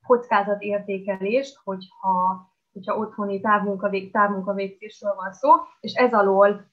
kockázatértékelést, 0.08 1.60
hogyha 1.64 2.50
hogyha 2.74 2.98
otthoni 2.98 3.42
távmunkavég, 3.42 4.12
távmunkavégzésről 4.12 5.16
van 5.16 5.32
szó, 5.32 5.50
és 5.80 5.94
ez 5.94 6.14
alól 6.14 6.66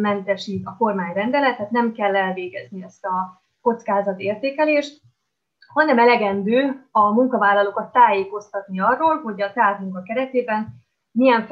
mentesít 0.00 0.66
a 0.66 0.76
kormányrendelet, 0.78 1.56
tehát 1.56 1.70
nem 1.70 1.92
kell 1.92 2.16
elvégezni 2.16 2.82
ezt 2.82 3.04
a 3.04 3.42
kockázatértékelést, 3.60 5.00
hanem 5.72 5.98
elegendő 5.98 6.88
a 6.90 7.12
munkavállalókat 7.12 7.92
tájékoztatni 7.92 8.80
arról, 8.80 9.22
hogy 9.22 9.42
a 9.42 9.52
távmunka 9.52 10.02
keretében 10.02 10.68
milyen 11.12 11.46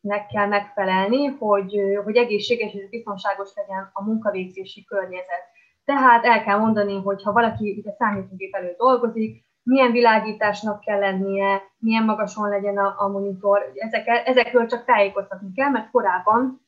feltételeknek 0.00 0.26
kell 0.26 0.46
megfelelni, 0.46 1.26
hogy, 1.26 1.74
hogy 2.04 2.16
egészséges 2.16 2.74
és 2.74 2.88
biztonságos 2.88 3.50
legyen 3.54 3.90
a 3.92 4.04
munkavégzési 4.04 4.84
környezet. 4.84 5.44
Tehát 5.84 6.24
el 6.24 6.42
kell 6.42 6.58
mondani, 6.58 7.02
hogy 7.02 7.22
ha 7.22 7.32
valaki 7.32 7.84
a 7.86 7.94
számítógép 7.98 8.54
előtt 8.54 8.78
dolgozik, 8.78 9.46
milyen 9.62 9.92
világításnak 9.92 10.80
kell 10.80 10.98
lennie, 10.98 11.62
milyen 11.78 12.04
magason 12.04 12.48
legyen 12.48 12.78
a, 12.78 12.94
a 12.98 13.08
monitor, 13.08 13.72
ezek, 13.74 14.06
ezekről 14.06 14.66
csak 14.66 14.84
tájékoztatni 14.84 15.52
kell, 15.52 15.70
mert 15.70 15.90
korábban 15.90 16.66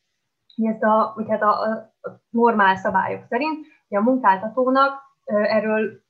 ezt 0.57 0.83
a, 0.83 1.13
vagy 1.17 1.27
hát 1.29 1.43
a, 1.43 1.61
a 1.61 1.91
normál 2.31 2.77
szabályok 2.77 3.25
szerint 3.29 3.67
hogy 3.89 3.99
a 3.99 4.03
munkáltatónak 4.03 5.01
erről 5.25 6.03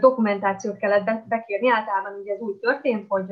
dokumentációt 0.00 0.76
kellett 0.76 1.26
bekérni, 1.28 1.70
általában 1.70 2.20
ugye 2.20 2.34
ez 2.34 2.40
úgy 2.40 2.56
történt, 2.56 3.04
hogy 3.08 3.26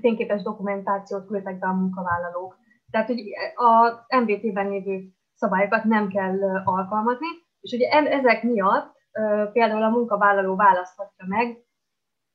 fényképes 0.00 0.42
dokumentációt 0.42 1.26
küldtek 1.26 1.58
be 1.58 1.66
a 1.66 1.72
munkavállalók. 1.72 2.58
Tehát, 2.90 3.06
hogy 3.06 3.20
a 3.54 4.18
MVT-ben 4.20 4.68
lévő 4.68 5.08
szabályokat 5.34 5.84
nem 5.84 6.08
kell 6.08 6.62
alkalmazni, 6.64 7.26
és 7.60 7.72
ugye 7.72 7.88
ezek 7.90 8.42
miatt 8.42 8.98
például 9.52 9.82
a 9.82 9.90
munkavállaló 9.90 10.56
választhatja 10.56 11.24
meg 11.28 11.58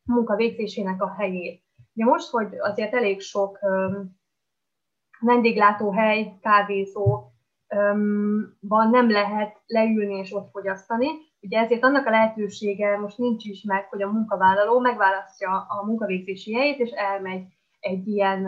a 0.06 0.14
munka 0.14 0.36
végzésének 0.36 1.02
a 1.02 1.14
helyét. 1.14 1.64
Ugye 1.94 2.06
most, 2.06 2.30
hogy 2.30 2.48
azért 2.60 2.94
elég 2.94 3.22
sok 3.22 3.60
vendéglátóhely, 5.20 6.38
kávézó 6.42 7.32
van, 8.60 8.90
nem 8.90 9.10
lehet 9.10 9.62
leülni 9.66 10.14
és 10.14 10.34
ott 10.34 10.50
fogyasztani. 10.52 11.08
Ugye 11.46 11.60
ezért 11.60 11.84
annak 11.84 12.06
a 12.06 12.10
lehetősége 12.10 12.98
most 12.98 13.18
nincs 13.18 13.46
is 13.46 13.64
meg, 13.64 13.88
hogy 13.90 14.02
a 14.02 14.12
munkavállaló 14.12 14.80
megválasztja 14.80 15.66
a 15.70 15.86
munkavégzési 15.86 16.54
helyét, 16.54 16.80
és 16.80 16.90
elmegy 16.90 17.44
egy 17.80 18.08
ilyen, 18.08 18.48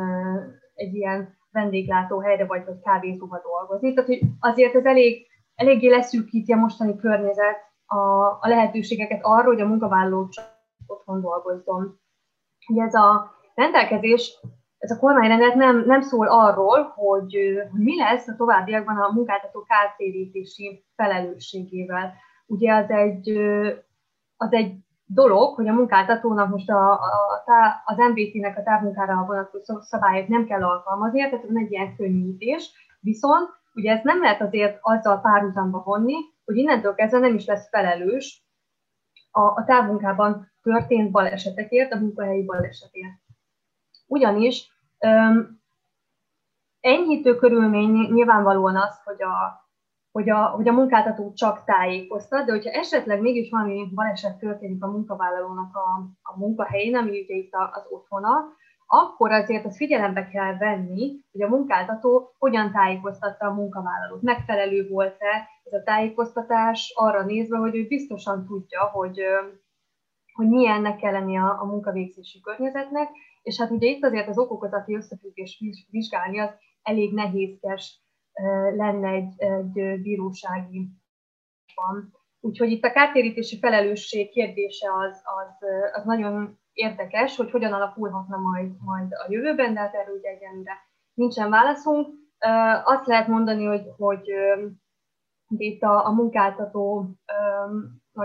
egy 0.73 0.95
ilyen 0.95 1.37
vendéglátóhelyre 1.51 2.45
vagy, 2.45 2.65
vagy 2.65 2.79
kávézóba 2.79 3.41
dolgozni. 3.43 3.93
Tehát 3.93 4.09
hogy 4.09 4.21
azért 4.39 4.75
ez 4.75 4.85
elég, 4.85 5.25
eléggé 5.55 5.89
leszűkíti 5.89 6.53
a 6.53 6.57
mostani 6.57 6.95
környezet 6.95 7.57
a, 7.85 7.97
a 8.25 8.47
lehetőségeket 8.47 9.19
arra, 9.23 9.47
hogy 9.47 9.61
a 9.61 9.67
munkavállaló 9.67 10.27
csak 10.27 10.45
otthon 10.87 11.21
dolgozzon. 11.21 11.99
Ugye 12.67 12.83
ez 12.83 12.93
a 12.93 13.35
rendelkezés, 13.55 14.39
ez 14.77 14.91
a 14.91 14.99
kormányrendelet 14.99 15.55
nem, 15.55 15.83
nem 15.85 16.01
szól 16.01 16.27
arról, 16.27 16.83
hogy, 16.83 17.37
hogy 17.71 17.81
mi 17.81 17.97
lesz 17.97 18.27
a 18.27 18.35
továbbiakban 18.35 18.97
a 18.97 19.11
munkáltató 19.13 19.63
kártérítési 19.63 20.85
felelősségével. 20.95 22.13
Ugye 22.47 22.73
az 22.73 22.89
egy, 22.89 23.37
az 24.37 24.53
egy 24.53 24.75
dolog, 25.05 25.55
hogy 25.55 25.67
a 25.67 25.73
munkáltatónak 25.73 26.49
most 26.49 26.69
a, 26.69 26.91
a, 26.91 27.43
a, 27.45 27.81
az 27.85 27.97
MBT-nek 27.97 28.57
a 28.57 28.63
távmunkára 28.63 29.25
vonatkozó 29.27 29.79
szabályok 29.81 30.27
nem 30.27 30.45
kell 30.45 30.63
alkalmazni, 30.63 31.19
tehát 31.19 31.45
ez 31.45 31.55
egy 31.55 31.71
ilyen 31.71 31.95
könnyítés, 31.95 32.71
viszont 32.99 33.49
ugye 33.73 33.91
ezt 33.91 34.03
nem 34.03 34.21
lehet 34.21 34.41
azért 34.41 34.77
azzal 34.81 35.21
párhuzamba 35.21 35.81
vonni, 35.83 36.15
hogy 36.45 36.57
innentől 36.57 36.95
kezdve 36.95 37.19
nem 37.19 37.35
is 37.35 37.45
lesz 37.45 37.69
felelős 37.69 38.45
a, 39.31 39.41
a 39.41 39.63
távmunkában 39.65 40.51
történt 40.61 41.11
balesetekért, 41.11 41.93
a 41.93 41.99
munkahelyi 41.99 42.45
balesetért. 42.45 43.19
Ugyanis 44.07 44.71
öm, 44.99 45.61
enyhítő 46.79 47.35
körülmény 47.35 48.11
nyilvánvalóan 48.11 48.75
az, 48.75 49.01
hogy 49.03 49.23
a, 49.23 49.66
hogy 50.17 50.29
a, 50.29 50.45
hogy 50.45 50.67
a 50.67 50.73
munkáltató 50.73 51.33
csak 51.33 51.63
tájékoztat, 51.63 52.45
de 52.45 52.51
hogyha 52.51 52.71
esetleg 52.71 53.21
mégis 53.21 53.49
valami 53.49 53.89
baleset 53.95 54.37
történik 54.37 54.83
a 54.83 54.91
munkavállalónak 54.91 55.75
a, 55.75 55.87
a 56.21 56.37
munkahelyén, 56.39 56.95
ami 56.95 57.09
ugye 57.09 57.35
itt 57.35 57.53
az 57.73 57.85
otthona, 57.89 58.29
akkor 58.87 59.31
azért 59.31 59.65
azt 59.65 59.75
figyelembe 59.75 60.27
kell 60.27 60.57
venni, 60.57 61.19
hogy 61.31 61.41
a 61.41 61.47
munkáltató 61.47 62.33
hogyan 62.37 62.71
tájékoztatta 62.71 63.45
a 63.45 63.53
munkavállalót. 63.53 64.21
Megfelelő 64.21 64.87
volt-e 64.89 65.47
ez 65.63 65.73
a 65.73 65.83
tájékoztatás 65.83 66.93
arra 66.95 67.23
nézve, 67.23 67.57
hogy 67.57 67.75
ő 67.75 67.87
biztosan 67.87 68.45
tudja, 68.45 68.83
hogy, 68.83 69.19
hogy 70.33 70.47
milyennek 70.47 70.97
kell 70.97 71.11
lenni 71.11 71.37
a, 71.37 71.61
a 71.61 71.65
munkavégzési 71.65 72.41
környezetnek, 72.41 73.09
és 73.41 73.59
hát 73.59 73.71
ugye 73.71 73.87
itt 73.87 74.03
azért 74.03 74.27
az 74.27 74.37
okokozati 74.37 74.95
összefüggés 74.95 75.63
vizsgálni 75.89 76.39
az 76.39 76.49
elég 76.81 77.13
nehézkes 77.13 78.06
lenne 78.75 79.09
egy, 79.09 79.33
egy 79.37 80.01
bírósági 80.01 80.89
van. 81.75 82.15
Úgyhogy 82.39 82.71
itt 82.71 82.83
a 82.83 82.91
kártérítési 82.91 83.59
felelősség 83.59 84.29
kérdése 84.29 84.87
az, 84.93 85.21
az, 85.23 85.69
az 85.93 86.05
nagyon 86.05 86.59
érdekes, 86.73 87.35
hogy 87.35 87.51
hogyan 87.51 87.73
alakulhatna 87.73 88.37
majd, 88.37 88.71
majd 88.79 89.11
a 89.11 89.25
jövőben, 89.29 89.73
de 89.73 89.79
hát 89.79 89.93
erről 89.93 90.17
ugye 90.17 90.29
egyenlőre 90.29 90.73
nincsen 91.13 91.49
válaszunk. 91.49 92.07
Azt 92.83 93.05
lehet 93.05 93.27
mondani, 93.27 93.65
hogy, 93.65 93.85
hogy 93.97 94.29
itt 95.47 95.81
a, 95.81 96.05
a 96.05 96.11
munkáltatónak 96.11 97.15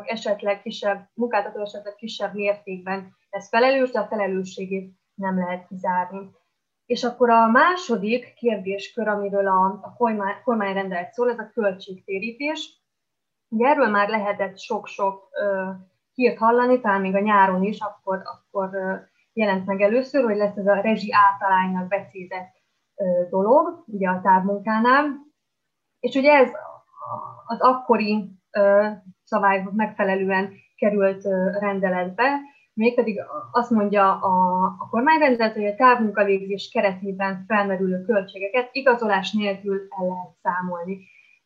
esetleg 0.04 0.62
kisebb, 0.62 1.08
munkáltató 1.14 1.60
esetleg 1.60 1.94
kisebb 1.94 2.34
mértékben 2.34 3.14
lesz 3.30 3.48
felelős, 3.48 3.90
de 3.90 3.98
a 3.98 4.06
felelősségét 4.06 4.94
nem 5.14 5.38
lehet 5.38 5.66
kizárni. 5.66 6.30
És 6.92 7.04
akkor 7.04 7.30
a 7.30 7.46
második 7.46 8.34
kérdéskör, 8.34 9.08
amiről 9.08 9.46
a, 9.46 9.64
a 9.82 9.94
kormány, 9.96 10.34
kormányrendelet 10.44 11.12
szól, 11.12 11.30
ez 11.30 11.38
a 11.38 11.50
költségtérítés. 11.52 12.82
Ugye 13.48 13.68
erről 13.68 13.88
már 13.88 14.08
lehetett 14.08 14.58
sok-sok 14.58 15.28
hírt 16.14 16.38
hallani, 16.38 16.80
talán 16.80 17.00
még 17.00 17.14
a 17.14 17.20
nyáron 17.20 17.62
is, 17.62 17.78
akkor, 17.80 18.22
akkor 18.24 18.70
jelent 19.32 19.66
meg 19.66 19.80
először, 19.80 20.24
hogy 20.24 20.36
lesz 20.36 20.56
ez 20.56 20.66
a 20.66 20.80
rezsi 20.80 21.12
általánynak 21.12 21.88
becézett 21.88 22.52
dolog, 23.30 23.84
ugye 23.86 24.08
a 24.08 24.20
távmunkánál. 24.20 25.06
És 26.00 26.14
ugye 26.14 26.32
ez 26.32 26.50
az 27.46 27.60
akkori 27.60 28.30
szabályok 29.24 29.72
megfelelően 29.72 30.52
került 30.76 31.24
rendeletbe, 31.60 32.40
mégpedig 32.74 33.20
azt 33.50 33.70
mondja 33.70 34.12
a, 34.12 34.64
a 34.78 34.88
kormányrendelet, 34.90 35.54
hogy 35.54 35.66
a 35.66 35.74
távmunkavégzés 35.74 36.70
keretében 36.72 37.44
felmerülő 37.46 38.04
költségeket 38.04 38.68
igazolás 38.72 39.32
nélkül 39.32 39.86
el 40.00 40.06
lehet 40.06 40.36
számolni. 40.42 40.98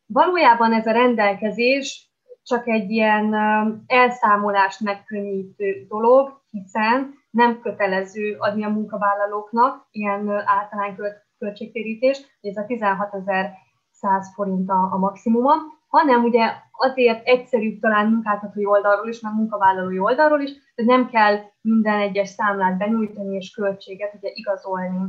Valójában 0.06 0.72
ez 0.72 0.86
a 0.86 0.92
rendelkezés 0.92 2.10
csak 2.42 2.68
egy 2.68 2.90
ilyen 2.90 3.34
elszámolást 3.86 4.80
megkönnyítő 4.80 5.86
dolog, 5.88 6.40
hiszen 6.50 7.14
nem 7.30 7.60
kötelező 7.60 8.36
adni 8.38 8.64
a 8.64 8.68
munkavállalóknak 8.68 9.88
ilyen 9.90 10.30
általány 10.30 10.96
költségtérítést, 11.38 12.38
ez 12.40 12.56
a 12.56 12.64
16.100 12.64 13.52
forint 14.34 14.70
a, 14.70 14.88
a 14.92 14.98
maximuma, 14.98 15.54
hanem 15.96 16.24
ugye 16.24 16.52
azért 16.70 17.26
egyszerűbb 17.26 17.80
talán 17.80 18.10
munkáltatói 18.10 18.66
oldalról 18.66 19.08
is, 19.08 19.20
meg 19.20 19.34
munkavállalói 19.34 19.98
oldalról 19.98 20.40
is, 20.40 20.50
hogy 20.74 20.84
nem 20.84 21.08
kell 21.08 21.38
minden 21.60 22.00
egyes 22.00 22.28
számlát 22.28 22.78
benyújtani 22.78 23.36
és 23.36 23.50
költséget 23.50 24.14
ugye 24.14 24.30
igazolni 24.32 25.08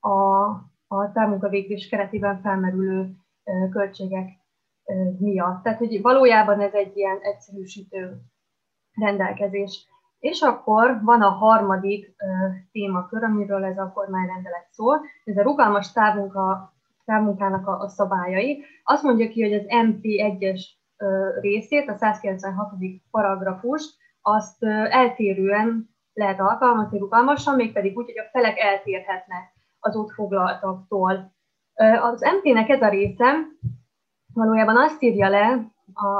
a, 0.00 0.44
a 0.86 1.12
távmunkavégzés 1.12 1.88
keretében 1.88 2.40
felmerülő 2.40 3.10
költségek 3.70 4.28
miatt. 5.18 5.62
Tehát, 5.62 5.78
hogy 5.78 6.02
valójában 6.02 6.60
ez 6.60 6.72
egy 6.72 6.96
ilyen 6.96 7.18
egyszerűsítő 7.20 8.20
rendelkezés. 8.92 9.86
És 10.18 10.40
akkor 10.40 11.00
van 11.02 11.22
a 11.22 11.28
harmadik 11.28 12.16
témakör, 12.72 13.24
amiről 13.24 13.64
ez 13.64 13.78
a 13.78 13.92
kormányrendelet 13.94 14.66
szól, 14.70 15.00
ez 15.24 15.36
a 15.36 15.42
rugalmas 15.42 15.92
távmunka 15.92 16.72
távmunkának 17.08 17.66
a, 17.66 17.80
a 17.80 17.88
szabályai. 17.88 18.64
Azt 18.84 19.02
mondja 19.02 19.28
ki, 19.28 19.42
hogy 19.42 19.52
az 19.52 19.64
MP1-es 19.68 20.60
részét, 21.40 21.88
a 21.88 21.96
196. 21.96 22.72
paragrafus, 23.10 23.96
azt 24.20 24.64
eltérően 24.90 25.88
lehet 26.12 26.40
alkalmazni 26.40 26.98
rugalmasan, 26.98 27.54
mégpedig 27.54 27.96
úgy, 27.96 28.04
hogy 28.04 28.18
a 28.18 28.28
felek 28.32 28.58
eltérhetnek 28.58 29.52
az 29.78 29.96
ott 29.96 30.10
foglaltaktól. 30.10 31.32
Az 32.00 32.20
MP-nek 32.20 32.68
ez 32.68 32.82
a 32.82 32.88
része 32.88 33.34
valójában 34.34 34.76
azt 34.76 35.02
írja 35.02 35.28
le, 35.28 35.72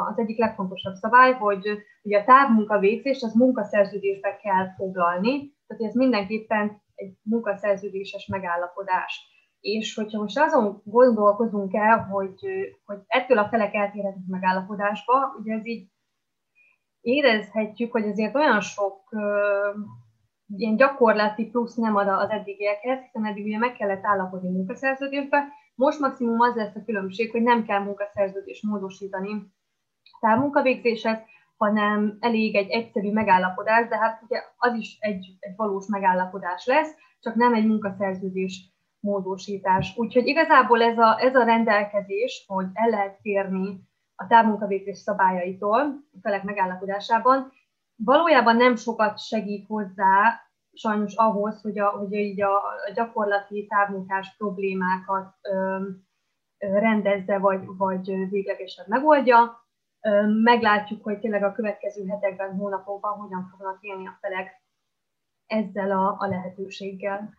az 0.08 0.18
egyik 0.18 0.38
legfontosabb 0.38 0.94
szabály, 0.94 1.32
hogy 1.32 1.78
ugye 2.02 2.20
a 2.20 2.24
távmunka 2.24 2.78
végzést 2.78 3.22
az 3.24 3.34
munkaszerződésbe 3.34 4.36
kell 4.36 4.74
foglalni, 4.76 5.56
tehát 5.66 5.82
ez 5.82 5.94
mindenképpen 5.94 6.82
egy 6.94 7.12
munkaszerződéses 7.22 8.26
megállapodás. 8.26 9.37
És 9.60 9.94
hogyha 9.94 10.20
most 10.20 10.38
azon 10.38 10.82
gondolkozunk 10.84 11.74
el, 11.74 11.98
hogy, 11.98 12.40
hogy 12.84 12.98
ettől 13.06 13.38
a 13.38 13.48
felek 13.48 13.74
eltérhetnek 13.74 14.26
megállapodásba, 14.26 15.34
ugye 15.40 15.54
ez 15.54 15.66
így 15.66 15.88
érezhetjük, 17.00 17.92
hogy 17.92 18.04
azért 18.04 18.34
olyan 18.34 18.60
sok 18.60 19.02
ilyen 20.56 20.76
gyakorlati 20.76 21.46
plusz 21.46 21.74
nem 21.74 21.96
ad 21.96 22.08
az 22.08 22.30
eddigiekhez, 22.30 22.98
hiszen 23.00 23.26
eddig 23.26 23.44
ugye 23.44 23.58
meg 23.58 23.72
kellett 23.72 24.04
állapodni 24.04 24.48
munkaszerződésbe, 24.48 25.48
most 25.74 25.98
maximum 25.98 26.40
az 26.40 26.54
lesz 26.54 26.74
a 26.74 26.84
különbség, 26.84 27.30
hogy 27.30 27.42
nem 27.42 27.64
kell 27.64 27.80
munkaszerződést 27.80 28.62
módosítani 28.62 29.52
távmunkavégzéshez, 30.20 31.18
hanem 31.56 32.16
elég 32.20 32.54
egy 32.54 32.70
egyszerű 32.70 33.12
megállapodás, 33.12 33.88
de 33.88 33.96
hát 33.98 34.22
ugye 34.22 34.42
az 34.56 34.74
is 34.74 34.96
egy, 35.00 35.36
egy 35.40 35.56
valós 35.56 35.86
megállapodás 35.86 36.66
lesz, 36.66 36.94
csak 37.20 37.34
nem 37.34 37.54
egy 37.54 37.66
munkaszerződés 37.66 38.77
módosítás. 39.00 39.96
Úgyhogy 39.96 40.26
igazából 40.26 40.82
ez 40.82 40.98
a, 40.98 41.20
ez 41.20 41.34
a 41.34 41.44
rendelkezés, 41.44 42.44
hogy 42.46 42.66
el 42.72 42.88
lehet 42.88 43.20
térni 43.22 43.80
a 44.14 44.26
távmunkavégzés 44.26 44.98
szabályaitól, 44.98 45.80
a 46.12 46.18
felek 46.22 46.42
megállapodásában, 46.42 47.52
valójában 48.04 48.56
nem 48.56 48.76
sokat 48.76 49.18
segít 49.18 49.66
hozzá 49.66 50.42
sajnos 50.72 51.14
ahhoz, 51.14 51.60
hogy, 51.60 51.78
a, 51.78 51.88
hogy 51.88 52.12
így 52.12 52.42
a, 52.42 52.56
a 52.56 52.92
gyakorlati 52.94 53.66
távmunkás 53.66 54.34
problémákat 54.36 55.34
ö, 55.42 55.84
rendezze, 56.58 57.38
vagy, 57.38 57.60
vagy 57.76 58.28
véglegesen 58.30 58.84
megoldja. 58.88 59.66
Ö, 60.00 60.26
meglátjuk, 60.42 61.02
hogy 61.04 61.18
tényleg 61.18 61.42
a 61.42 61.52
következő 61.52 62.06
hetekben, 62.06 62.56
hónapokban 62.56 63.18
hogyan 63.18 63.48
fognak 63.50 63.78
élni 63.80 64.06
a 64.06 64.18
felek 64.20 64.62
ezzel 65.46 65.90
a, 65.90 66.16
a 66.18 66.26
lehetőséggel. 66.26 67.34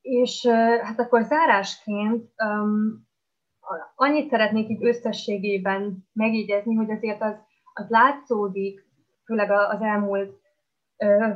És 0.00 0.46
hát 0.82 1.00
akkor 1.00 1.22
zárásként 1.22 2.30
um, 2.44 3.06
annyit 3.94 4.30
szeretnék 4.30 4.68
így 4.68 4.84
összességében 4.84 6.08
megjegyezni, 6.12 6.74
hogy 6.74 6.90
azért 6.90 7.22
az, 7.22 7.34
az 7.74 7.88
látszódik, 7.88 8.86
főleg 9.24 9.50
az 9.50 9.80
elmúlt 9.80 10.40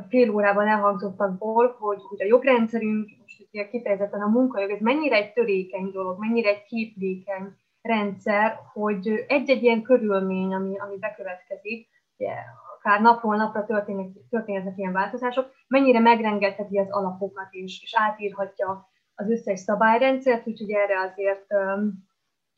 fél 0.09 0.29
órában 0.29 0.67
elhangzottakból, 0.67 1.75
hogy, 1.79 2.01
hogy 2.09 2.21
a 2.21 2.25
jogrendszerünk, 2.25 3.09
most 3.21 3.47
ugye 3.51 3.67
kifejezetten 3.67 4.21
a 4.21 4.27
munkajog, 4.27 4.71
ez 4.71 4.81
mennyire 4.81 5.15
egy 5.15 5.33
törékeny 5.33 5.91
dolog, 5.91 6.19
mennyire 6.19 6.49
egy 6.49 6.63
képlékeny 6.63 7.53
rendszer, 7.81 8.59
hogy 8.73 9.25
egy-egy 9.27 9.63
ilyen 9.63 9.81
körülmény, 9.81 10.53
ami, 10.53 10.77
ami 10.79 10.97
bekövetkezik, 10.97 11.87
ugye, 12.17 12.33
akár 12.83 13.01
napról 13.01 13.35
napra 13.35 13.65
történnek, 13.65 14.07
történhetnek 14.29 14.77
ilyen 14.77 14.91
változások, 14.91 15.51
mennyire 15.67 15.99
megrengetheti 15.99 16.77
az 16.77 16.91
alapokat 16.91 17.47
is, 17.51 17.81
és 17.81 17.93
átírhatja 17.95 18.87
az 19.15 19.29
összes 19.29 19.59
szabályrendszert, 19.59 20.47
úgyhogy 20.47 20.71
erre 20.71 20.99
azért, 20.99 21.45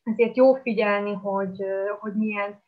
azért 0.04 0.36
jó 0.36 0.54
figyelni, 0.54 1.12
hogy, 1.12 1.64
hogy 2.00 2.14
milyen 2.14 2.62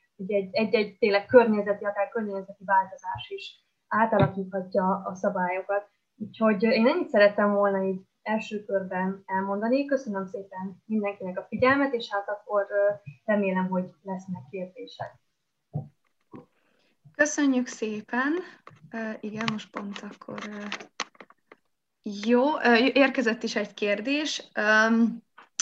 egy-egy 0.50 0.98
tényleg 0.98 1.26
környezeti, 1.26 1.84
akár 1.84 2.08
környezeti 2.08 2.64
változás 2.64 3.28
is 3.28 3.64
átalakíthatja 3.88 5.02
a 5.04 5.14
szabályokat. 5.14 5.90
Úgyhogy 6.16 6.62
én 6.62 6.86
ennyit 6.86 7.08
szerettem 7.08 7.52
volna 7.52 7.82
így 7.82 8.00
első 8.22 8.64
körben 8.64 9.22
elmondani. 9.26 9.84
Köszönöm 9.84 10.26
szépen 10.26 10.82
mindenkinek 10.84 11.38
a 11.38 11.46
figyelmet, 11.48 11.92
és 11.92 12.10
hát 12.10 12.28
akkor 12.28 12.66
remélem, 13.24 13.68
hogy 13.68 13.90
lesznek 14.02 14.42
kérdések. 14.50 15.27
Köszönjük 17.18 17.66
szépen. 17.66 18.34
Igen, 19.20 19.48
most 19.52 19.70
pont 19.70 19.98
akkor. 19.98 20.38
Jó, 22.26 22.60
érkezett 22.92 23.42
is 23.42 23.56
egy 23.56 23.74
kérdés. 23.74 24.42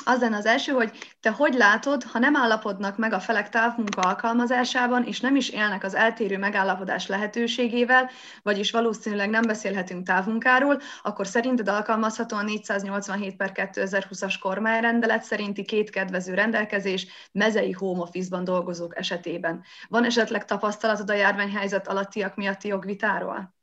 Az 0.04 0.20
lenne 0.20 0.36
az 0.36 0.46
első, 0.46 0.72
hogy 0.72 1.16
te 1.20 1.30
hogy 1.30 1.54
látod, 1.54 2.02
ha 2.02 2.18
nem 2.18 2.36
állapodnak 2.36 2.96
meg 2.96 3.12
a 3.12 3.20
felek 3.20 3.48
távmunka 3.48 4.00
alkalmazásában, 4.00 5.04
és 5.04 5.20
nem 5.20 5.36
is 5.36 5.48
élnek 5.48 5.84
az 5.84 5.94
eltérő 5.94 6.38
megállapodás 6.38 7.06
lehetőségével, 7.06 8.10
vagyis 8.42 8.70
valószínűleg 8.70 9.30
nem 9.30 9.42
beszélhetünk 9.42 10.06
távmunkáról, 10.06 10.80
akkor 11.02 11.26
szerinted 11.26 11.68
alkalmazható 11.68 12.36
a 12.36 12.42
487 12.42 13.36
per 13.36 13.52
2020-as 13.54 14.34
kormányrendelet 14.40 15.22
szerinti 15.22 15.64
két 15.64 15.90
kedvező 15.90 16.34
rendelkezés 16.34 17.06
mezei 17.32 17.72
home 17.72 18.00
office-ban 18.00 18.44
dolgozók 18.44 18.98
esetében. 18.98 19.62
Van 19.88 20.04
esetleg 20.04 20.44
tapasztalatod 20.44 21.10
a 21.10 21.14
járványhelyzet 21.14 21.88
alattiak 21.88 22.36
miatti 22.36 22.68
jogvitáról? 22.68 23.54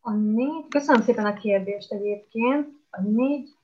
A 0.00 0.12
négy, 0.12 0.68
köszönöm 0.68 1.02
szépen 1.02 1.26
a 1.26 1.34
kérdést 1.34 1.92
egyébként. 1.92 2.68
A 2.90 3.00
négy 3.02 3.57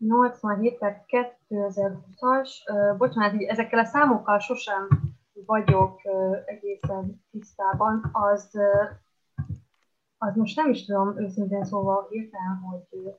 87 0.00 0.78
per 0.78 1.04
2020-as, 1.48 2.50
bocsánat, 2.98 3.42
ezekkel 3.42 3.78
a 3.78 3.84
számokkal 3.84 4.38
sosem 4.38 4.88
vagyok 5.46 6.00
egészen 6.44 7.24
tisztában, 7.30 8.10
az, 8.12 8.58
az 10.18 10.36
most 10.36 10.56
nem 10.56 10.70
is 10.70 10.84
tudom 10.84 11.18
őszintén 11.18 11.64
szóval 11.64 12.06
hirtelen, 12.10 12.56
hogy 12.56 13.14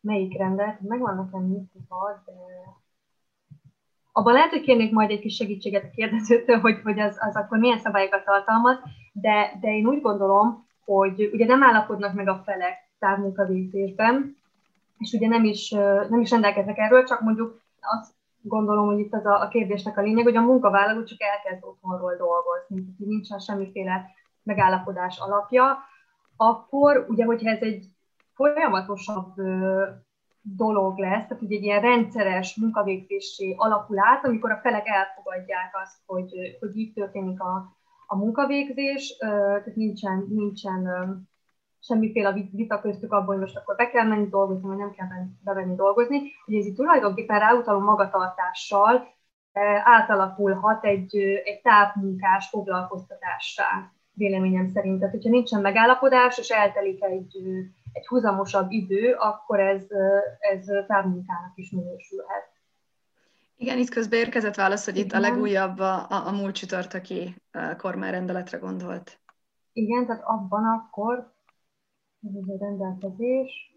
melyik 0.00 0.38
rendet, 0.38 0.80
megvan 0.80 1.16
nekem 1.16 1.46
nyitva, 1.46 2.22
de 2.24 2.32
abban 4.12 4.32
lehet, 4.32 4.50
hogy 4.50 4.60
kérnék 4.60 4.92
majd 4.92 5.10
egy 5.10 5.20
kis 5.20 5.34
segítséget 5.34 5.84
a 5.84 5.90
kérdezőtől, 5.90 6.58
hogy, 6.60 6.80
hogy 6.82 7.00
az, 7.00 7.16
az 7.20 7.36
akkor 7.36 7.58
milyen 7.58 7.78
szabályokat 7.78 8.24
tartalmaz, 8.24 8.78
de, 9.12 9.58
de 9.60 9.68
én 9.76 9.86
úgy 9.86 10.00
gondolom, 10.00 10.66
hogy 10.84 11.30
ugye 11.32 11.46
nem 11.46 11.62
állapodnak 11.62 12.14
meg 12.14 12.28
a 12.28 12.42
felek 12.44 12.90
távmunkavégzésben, 12.98 14.36
és 14.98 15.12
ugye 15.12 15.28
nem 15.28 15.44
is, 15.44 15.70
nem 16.08 16.20
is 16.20 16.30
rendelkeznek 16.30 16.78
erről, 16.78 17.04
csak 17.04 17.20
mondjuk 17.20 17.60
azt 17.80 18.14
gondolom, 18.42 18.86
hogy 18.86 18.98
itt 18.98 19.12
az 19.12 19.26
a, 19.26 19.40
a 19.42 19.48
kérdésnek 19.48 19.98
a 19.98 20.02
lényeg, 20.02 20.24
hogy 20.24 20.36
a 20.36 20.40
munkavállaló 20.40 21.04
csak 21.04 21.18
elkezd 21.22 21.64
otthonról 21.64 22.16
dolgozni, 22.16 22.94
nincsen 22.98 23.38
semmiféle 23.38 24.04
megállapodás 24.42 25.18
alapja, 25.18 25.78
akkor 26.36 27.06
ugye, 27.08 27.24
hogyha 27.24 27.50
ez 27.50 27.60
egy 27.60 27.86
folyamatosabb 28.34 29.34
dolog 30.42 30.98
lesz, 30.98 31.26
tehát 31.26 31.38
hogy 31.38 31.52
egy 31.52 31.62
ilyen 31.62 31.80
rendszeres 31.80 32.56
munkavégzésé 32.56 33.54
alakul 33.56 33.98
át, 33.98 34.24
amikor 34.24 34.50
a 34.50 34.60
felek 34.62 34.86
elfogadják 34.86 35.70
azt, 35.82 35.96
hogy, 36.06 36.32
hogy 36.60 36.76
így 36.76 36.92
történik 36.92 37.40
a, 37.40 37.76
a 38.06 38.16
munkavégzés, 38.16 39.16
tehát 39.18 39.76
nincsen, 39.76 40.26
nincsen 40.28 40.88
semmiféle 41.86 42.32
vita 42.52 42.80
köztük 42.80 43.12
abban, 43.12 43.26
hogy 43.26 43.38
most 43.38 43.56
akkor 43.56 43.76
be 43.76 43.90
kell 43.90 44.06
menni 44.06 44.28
dolgozni, 44.28 44.68
vagy 44.68 44.76
nem 44.76 44.90
kell 44.90 45.06
bevenni 45.44 45.74
dolgozni. 45.74 46.22
Ugye 46.46 46.58
ez 46.58 46.66
itt 46.66 46.76
tulajdonképpen 46.76 47.38
ráutaló 47.38 47.78
magatartással 47.78 49.14
átalakulhat 49.84 50.84
egy, 50.84 51.16
egy 51.44 51.60
távmunkás 51.62 52.48
foglalkoztatássá, 52.48 53.92
véleményem 54.12 54.68
szerint. 54.68 54.98
Tehát, 54.98 55.14
hogyha 55.14 55.30
nincsen 55.30 55.60
megállapodás, 55.60 56.38
és 56.38 56.48
eltelik 56.48 57.04
egy, 57.04 57.36
egy 57.92 58.06
húzamosabb 58.06 58.70
idő, 58.70 59.12
akkor 59.12 59.60
ez, 59.60 59.86
ez 60.38 60.64
távmunkának 60.86 61.52
is 61.54 61.70
minősülhet. 61.70 62.54
Igen, 63.56 63.78
itt 63.78 63.88
közben 63.88 64.18
érkezett 64.18 64.54
válasz, 64.54 64.84
hogy 64.84 64.96
itt 64.96 65.12
a 65.12 65.20
legújabb 65.20 65.78
a, 65.78 65.94
a, 65.94 66.26
a 66.26 66.32
múlt 66.32 66.54
csütörtöki 66.54 67.34
kormányrendeletre 67.76 68.58
gondolt. 68.58 69.18
Igen, 69.72 70.06
tehát 70.06 70.22
abban 70.24 70.64
akkor 70.64 71.34
ez 72.34 72.48
a 72.48 72.56
rendelkezés 72.58 73.74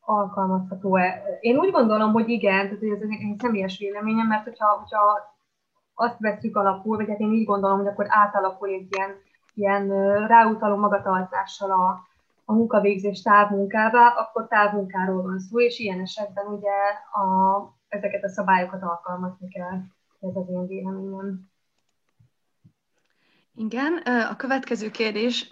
alkalmazható-e? 0.00 1.22
Én 1.40 1.56
úgy 1.58 1.70
gondolom, 1.70 2.12
hogy 2.12 2.28
igen, 2.28 2.64
tehát 2.64 2.82
ez 2.82 3.00
egy 3.00 3.38
személyes 3.38 3.78
véleményem, 3.78 4.26
mert 4.26 4.44
hogyha, 4.44 4.66
hogyha 4.66 5.32
azt 5.94 6.18
veszük 6.18 6.56
alapul, 6.56 6.96
vagy 6.96 7.08
hát 7.08 7.20
én 7.20 7.32
így 7.32 7.46
gondolom, 7.46 7.78
hogy 7.78 7.86
akkor 7.86 8.06
átalakul 8.08 8.68
egy 8.68 8.86
ilyen, 8.90 9.10
ilyen 9.54 9.88
ráutaló 10.26 10.76
magatartással 10.76 11.70
a, 11.70 12.00
a 12.44 12.52
munkavégzés 12.52 13.22
távmunkává, 13.22 14.06
akkor 14.08 14.48
távmunkáról 14.48 15.22
van 15.22 15.38
szó, 15.38 15.60
és 15.60 15.78
ilyen 15.78 16.00
esetben 16.00 16.46
ugye 16.46 16.72
a, 17.12 17.58
ezeket 17.88 18.24
a 18.24 18.28
szabályokat 18.28 18.82
alkalmazni 18.82 19.48
kell. 19.48 19.78
Ez 20.20 20.36
az 20.36 20.48
én 20.48 20.66
véleményem. 20.66 21.52
Igen, 23.56 23.96
a 24.30 24.36
következő 24.36 24.90
kérdés. 24.90 25.48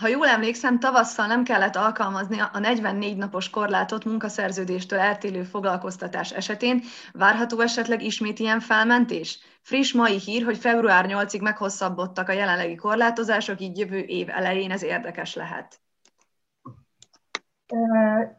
Ha 0.00 0.08
jól 0.08 0.26
emlékszem, 0.26 0.78
tavasszal 0.78 1.26
nem 1.26 1.44
kellett 1.44 1.76
alkalmazni 1.76 2.38
a 2.52 2.58
44 2.58 3.16
napos 3.16 3.50
korlátot 3.50 4.04
munkaszerződéstől 4.04 4.98
eltélő 4.98 5.42
foglalkoztatás 5.42 6.32
esetén. 6.32 6.80
Várható 7.12 7.60
esetleg 7.60 8.02
ismét 8.02 8.38
ilyen 8.38 8.60
felmentés? 8.60 9.38
Friss 9.62 9.92
mai 9.92 10.18
hír, 10.18 10.44
hogy 10.44 10.56
február 10.56 11.06
8-ig 11.08 11.42
meghosszabbodtak 11.42 12.28
a 12.28 12.32
jelenlegi 12.32 12.74
korlátozások, 12.74 13.60
így 13.60 13.78
jövő 13.78 13.98
év 13.98 14.28
elején 14.28 14.70
ez 14.70 14.82
érdekes 14.82 15.34
lehet. 15.34 15.80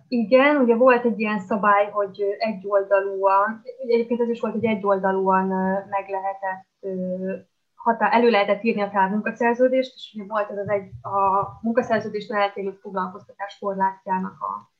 Igen, 0.08 0.56
ugye 0.56 0.76
volt 0.76 1.06
egy 1.06 1.20
ilyen 1.20 1.40
szabály, 1.40 1.90
hogy 1.92 2.24
egyoldalúan, 2.38 3.62
egyébként 3.88 4.22
ez 4.22 4.30
is 4.30 4.40
volt, 4.40 4.54
hogy 4.54 4.66
egyoldalúan 4.66 5.48
meg 5.90 6.10
lehetett 6.10 6.68
hatá, 7.86 8.10
elő 8.10 8.30
lehetett 8.30 8.64
írni 8.64 8.82
a 8.82 8.90
távmunkaszerződést, 8.90 9.94
és 9.96 10.12
ugye 10.14 10.26
volt 10.28 10.50
ez 10.50 10.58
az 10.58 10.70
egy, 10.70 10.92
a 11.02 11.48
munkaszerződéstől 11.62 12.38
eltérő 12.38 12.72
foglalkoztatás 12.82 13.58
korlátjának 13.60 14.38
a, 14.42 14.72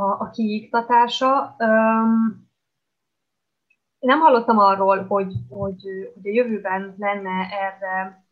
a, 0.00 0.20
a 0.20 0.30
kiiktatása. 0.30 1.56
Um, 1.58 2.50
nem 3.98 4.20
hallottam 4.20 4.58
arról, 4.58 5.04
hogy, 5.04 5.34
hogy, 5.48 5.82
hogy 6.14 6.24
a 6.24 6.34
jövőben 6.34 6.94
lenne 6.98 7.48
erre 7.50 8.24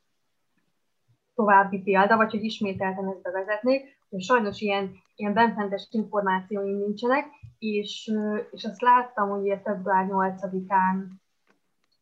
további 1.35 1.79
példa, 1.79 2.17
vagy 2.17 2.31
hogy 2.31 2.45
ismételten 2.45 3.09
ezt 3.09 3.23
bevezetnék. 3.23 3.99
Sajnos 4.19 4.61
ilyen, 4.61 4.93
ilyen 5.15 5.33
benfentes 5.33 5.89
információim 5.91 6.77
nincsenek, 6.77 7.27
és, 7.59 8.13
és 8.51 8.65
azt 8.65 8.81
láttam, 8.81 9.29
hogy 9.29 9.61
február 9.65 10.07
8-án 10.09 11.05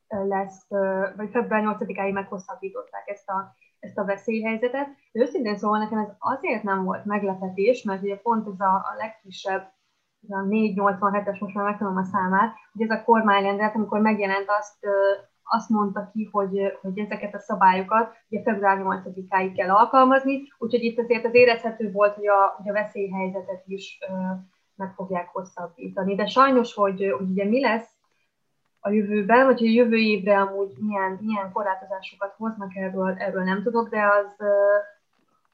lesz, 0.08 0.66
vagy 1.16 1.30
február 1.30 1.62
8-áig 1.64 2.12
meghosszabbították 2.12 3.08
ezt 3.08 3.28
a, 3.28 3.54
ezt 3.78 3.98
a 3.98 4.04
veszélyhelyzetet. 4.04 4.86
De 5.12 5.20
őszintén 5.20 5.56
szóval 5.56 5.78
nekem 5.78 5.98
ez 5.98 6.08
azért 6.18 6.62
nem 6.62 6.84
volt 6.84 7.04
meglepetés, 7.04 7.82
mert 7.82 8.02
ugye 8.02 8.16
pont 8.16 8.46
ez 8.46 8.60
a, 8.60 8.74
a 8.74 8.94
legfrissebb, 8.98 9.76
a 10.28 10.46
487-es, 10.48 11.40
most 11.40 11.54
már 11.54 11.64
megtanulom 11.64 11.98
a 11.98 12.04
számát, 12.04 12.54
hogy 12.72 12.82
ez 12.82 12.98
a 12.98 13.04
kormányrendelet, 13.04 13.74
amikor 13.74 14.00
megjelent, 14.00 14.46
azt, 14.58 14.86
azt 15.42 15.68
mondta 15.68 16.10
ki, 16.12 16.28
hogy, 16.32 16.78
hogy 16.80 16.98
ezeket 16.98 17.34
a 17.34 17.38
szabályokat 17.38 18.14
ugye 18.28 18.42
február 18.42 18.78
8-áig 18.82 19.52
kell 19.56 19.70
alkalmazni, 19.70 20.42
úgyhogy 20.58 20.82
itt 20.82 20.98
azért 20.98 21.24
az 21.24 21.34
érezhető 21.34 21.92
volt, 21.92 22.14
hogy 22.14 22.26
a, 22.26 22.54
hogy 22.56 22.68
a 22.68 22.72
veszélyhelyzetet 22.72 23.62
is 23.66 23.98
meg 24.74 24.92
fogják 24.94 25.28
hosszabbítani. 25.28 26.14
De 26.14 26.26
sajnos, 26.26 26.74
hogy, 26.74 27.14
hogy 27.18 27.30
ugye 27.30 27.44
mi 27.44 27.60
lesz 27.60 27.97
a 28.80 28.90
jövőben, 28.90 29.44
vagy 29.44 29.62
a 29.62 29.70
jövő 29.70 29.96
évre 29.96 30.40
amúgy 30.40 30.72
milyen, 30.78 31.18
milyen 31.20 31.52
korlátozásokat 31.52 32.34
hoznak, 32.36 32.76
erről, 32.76 33.14
erről 33.18 33.42
nem 33.42 33.62
tudok, 33.62 33.88
de 33.88 34.02
az, 34.02 34.46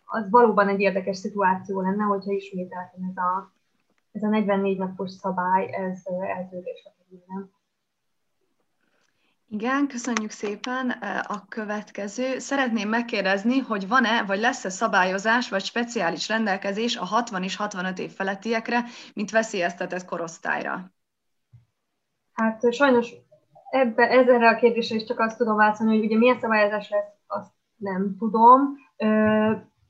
az 0.04 0.30
valóban 0.30 0.68
egy 0.68 0.80
érdekes 0.80 1.16
szituáció 1.16 1.80
lenne, 1.80 2.02
hogyha 2.02 2.32
ismételten 2.32 3.00
ez 3.10 3.16
a, 3.16 3.52
ez 4.12 4.22
a 4.22 4.28
44 4.28 4.78
napos 4.78 5.10
szabály, 5.10 5.74
ez 5.74 6.02
eltörésre 6.06 6.92
kerülne. 6.98 7.48
Igen, 9.48 9.86
köszönjük 9.88 10.30
szépen. 10.30 10.90
A 11.26 11.44
következő. 11.48 12.38
Szeretném 12.38 12.88
megkérdezni, 12.88 13.58
hogy 13.58 13.88
van-e, 13.88 14.22
vagy 14.22 14.38
lesz-e 14.38 14.68
szabályozás, 14.68 15.48
vagy 15.48 15.64
speciális 15.64 16.28
rendelkezés 16.28 16.96
a 16.96 17.04
60 17.04 17.42
és 17.42 17.56
65 17.56 17.98
év 17.98 18.10
felettiekre, 18.10 18.84
mint 19.14 19.30
veszélyeztetett 19.30 20.04
korosztályra? 20.04 20.93
Hát 22.34 22.72
sajnos 22.72 23.14
ebbe, 23.70 24.08
ezzel 24.08 24.42
a 24.42 24.56
kérdésre 24.56 24.96
is 24.96 25.04
csak 25.04 25.20
azt 25.20 25.36
tudom 25.36 25.56
válaszolni, 25.56 25.96
hogy 25.96 26.04
ugye 26.04 26.16
milyen 26.16 26.38
szabályozás 26.38 26.90
lesz, 26.90 27.12
azt 27.26 27.52
nem 27.76 28.16
tudom. 28.18 28.76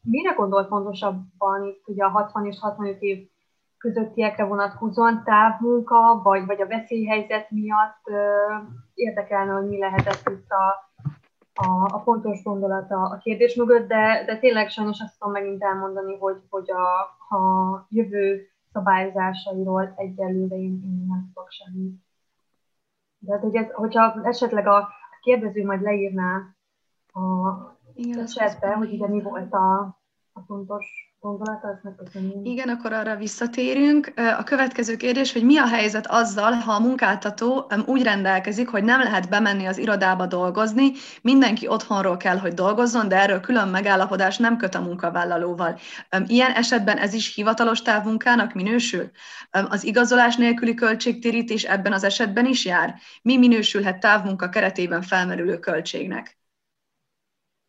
Mire 0.02 0.32
gondolt 0.36 0.68
pontosabban 0.68 1.64
itt 1.64 1.82
ugye 1.86 2.04
a 2.04 2.08
60 2.08 2.46
és 2.46 2.58
65 2.60 3.02
év 3.02 3.28
közöttiekre 3.78 4.44
vonatkozóan 4.44 5.22
távmunka, 5.24 6.20
vagy, 6.22 6.46
vagy 6.46 6.60
a 6.60 6.66
veszélyhelyzet 6.66 7.50
miatt 7.50 8.02
érdekelne, 8.94 9.52
hogy 9.52 9.68
mi 9.68 9.78
lehetett 9.78 10.28
itt 10.28 10.50
a, 10.50 10.90
a, 11.54 11.94
a 11.94 12.02
pontos 12.04 12.42
gondolata 12.42 13.02
a 13.02 13.18
kérdés 13.18 13.54
mögött, 13.54 13.88
de, 13.88 14.22
de 14.26 14.38
tényleg 14.38 14.68
sajnos 14.68 15.00
azt 15.00 15.18
tudom 15.18 15.32
megint 15.32 15.62
elmondani, 15.62 16.16
hogy, 16.18 16.36
hogy 16.50 16.70
a, 16.70 17.00
a 17.36 17.86
jövő 17.88 18.48
szabályozásairól 18.72 19.92
egyelőre 19.96 20.56
én, 20.56 20.82
én 20.84 21.04
nem 21.08 21.30
tudok 21.34 21.50
semmit. 21.50 22.02
De 23.24 23.32
hát, 23.32 23.42
hogy 23.42 23.56
ez, 23.56 23.70
hogyha 23.72 24.20
esetleg 24.22 24.66
a 24.66 24.88
kérdező 25.20 25.64
majd 25.64 25.82
leírná 25.82 26.54
a 27.12 27.22
Igen, 27.94 28.26
chatbe, 28.26 28.72
hogy 28.72 28.92
ugye 28.92 29.08
mi 29.08 29.22
volt 29.22 29.52
a, 29.52 29.80
a 30.32 30.40
fontos 30.46 31.03
igen, 32.42 32.68
akkor 32.68 32.92
arra 32.92 33.16
visszatérünk. 33.16 34.12
A 34.38 34.42
következő 34.42 34.96
kérdés, 34.96 35.32
hogy 35.32 35.44
mi 35.44 35.58
a 35.58 35.66
helyzet 35.66 36.06
azzal, 36.06 36.52
ha 36.52 36.72
a 36.72 36.80
munkáltató 36.80 37.70
úgy 37.86 38.02
rendelkezik, 38.02 38.68
hogy 38.68 38.84
nem 38.84 39.02
lehet 39.02 39.28
bemenni 39.28 39.66
az 39.66 39.78
irodába 39.78 40.26
dolgozni, 40.26 40.92
mindenki 41.22 41.68
otthonról 41.68 42.16
kell, 42.16 42.38
hogy 42.38 42.52
dolgozzon, 42.52 43.08
de 43.08 43.20
erről 43.20 43.40
külön 43.40 43.68
megállapodás 43.68 44.38
nem 44.38 44.56
köt 44.56 44.74
a 44.74 44.80
munkavállalóval. 44.80 45.78
Ilyen 46.26 46.52
esetben 46.52 46.96
ez 46.96 47.12
is 47.12 47.34
hivatalos 47.34 47.82
távmunkának 47.82 48.52
minősül? 48.52 49.10
Az 49.50 49.84
igazolás 49.84 50.36
nélküli 50.36 50.74
költségtérítés 50.74 51.64
ebben 51.64 51.92
az 51.92 52.04
esetben 52.04 52.46
is 52.46 52.64
jár? 52.64 52.94
Mi 53.22 53.36
minősülhet 53.36 54.00
távmunka 54.00 54.48
keretében 54.48 55.02
felmerülő 55.02 55.58
költségnek? 55.58 56.42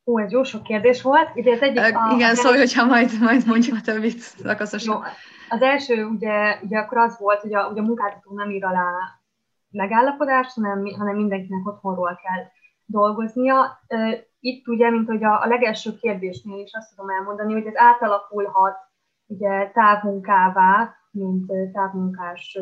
Ó, 0.05 0.21
ez 0.21 0.31
jó 0.31 0.43
sok 0.43 0.63
kérdés 0.63 1.01
volt. 1.01 1.29
Ugye 1.35 1.51
az 1.51 1.61
egyik, 1.61 1.79
a, 1.79 2.13
igen, 2.15 2.29
az 2.29 2.37
szólj, 2.37 2.57
hogyha 2.57 2.85
majd, 2.85 3.09
majd 3.19 3.47
mondjuk 3.47 3.77
a 3.77 3.81
többit 3.81 4.19
szakaszosan. 4.19 5.03
Az 5.49 5.61
első 5.61 6.05
ugye, 6.05 6.59
ugye 6.61 6.77
akkor 6.77 6.97
az 6.97 7.17
volt, 7.19 7.39
hogy 7.39 7.53
a, 7.53 7.67
ugye 7.67 7.81
a 7.81 7.85
munkáltató 7.85 8.35
nem 8.35 8.49
ír 8.49 8.65
alá 8.65 8.91
megállapodást, 9.69 10.55
hanem, 10.55 10.85
hanem 10.97 11.15
mindenkinek 11.15 11.67
otthonról 11.67 12.19
kell 12.23 12.43
dolgoznia. 12.85 13.79
Itt 14.39 14.67
ugye, 14.67 14.89
mint 14.89 15.07
hogy 15.07 15.23
a, 15.23 15.41
a 15.41 15.47
legelső 15.47 15.95
kérdésnél 15.95 16.59
is 16.59 16.71
azt 16.73 16.89
tudom 16.95 17.09
elmondani, 17.09 17.53
hogy 17.53 17.65
ez 17.65 17.77
átalakulhat 17.77 18.77
ugye 19.25 19.71
távmunkává, 19.71 20.95
mint 21.11 21.51
távmunkás 21.71 22.59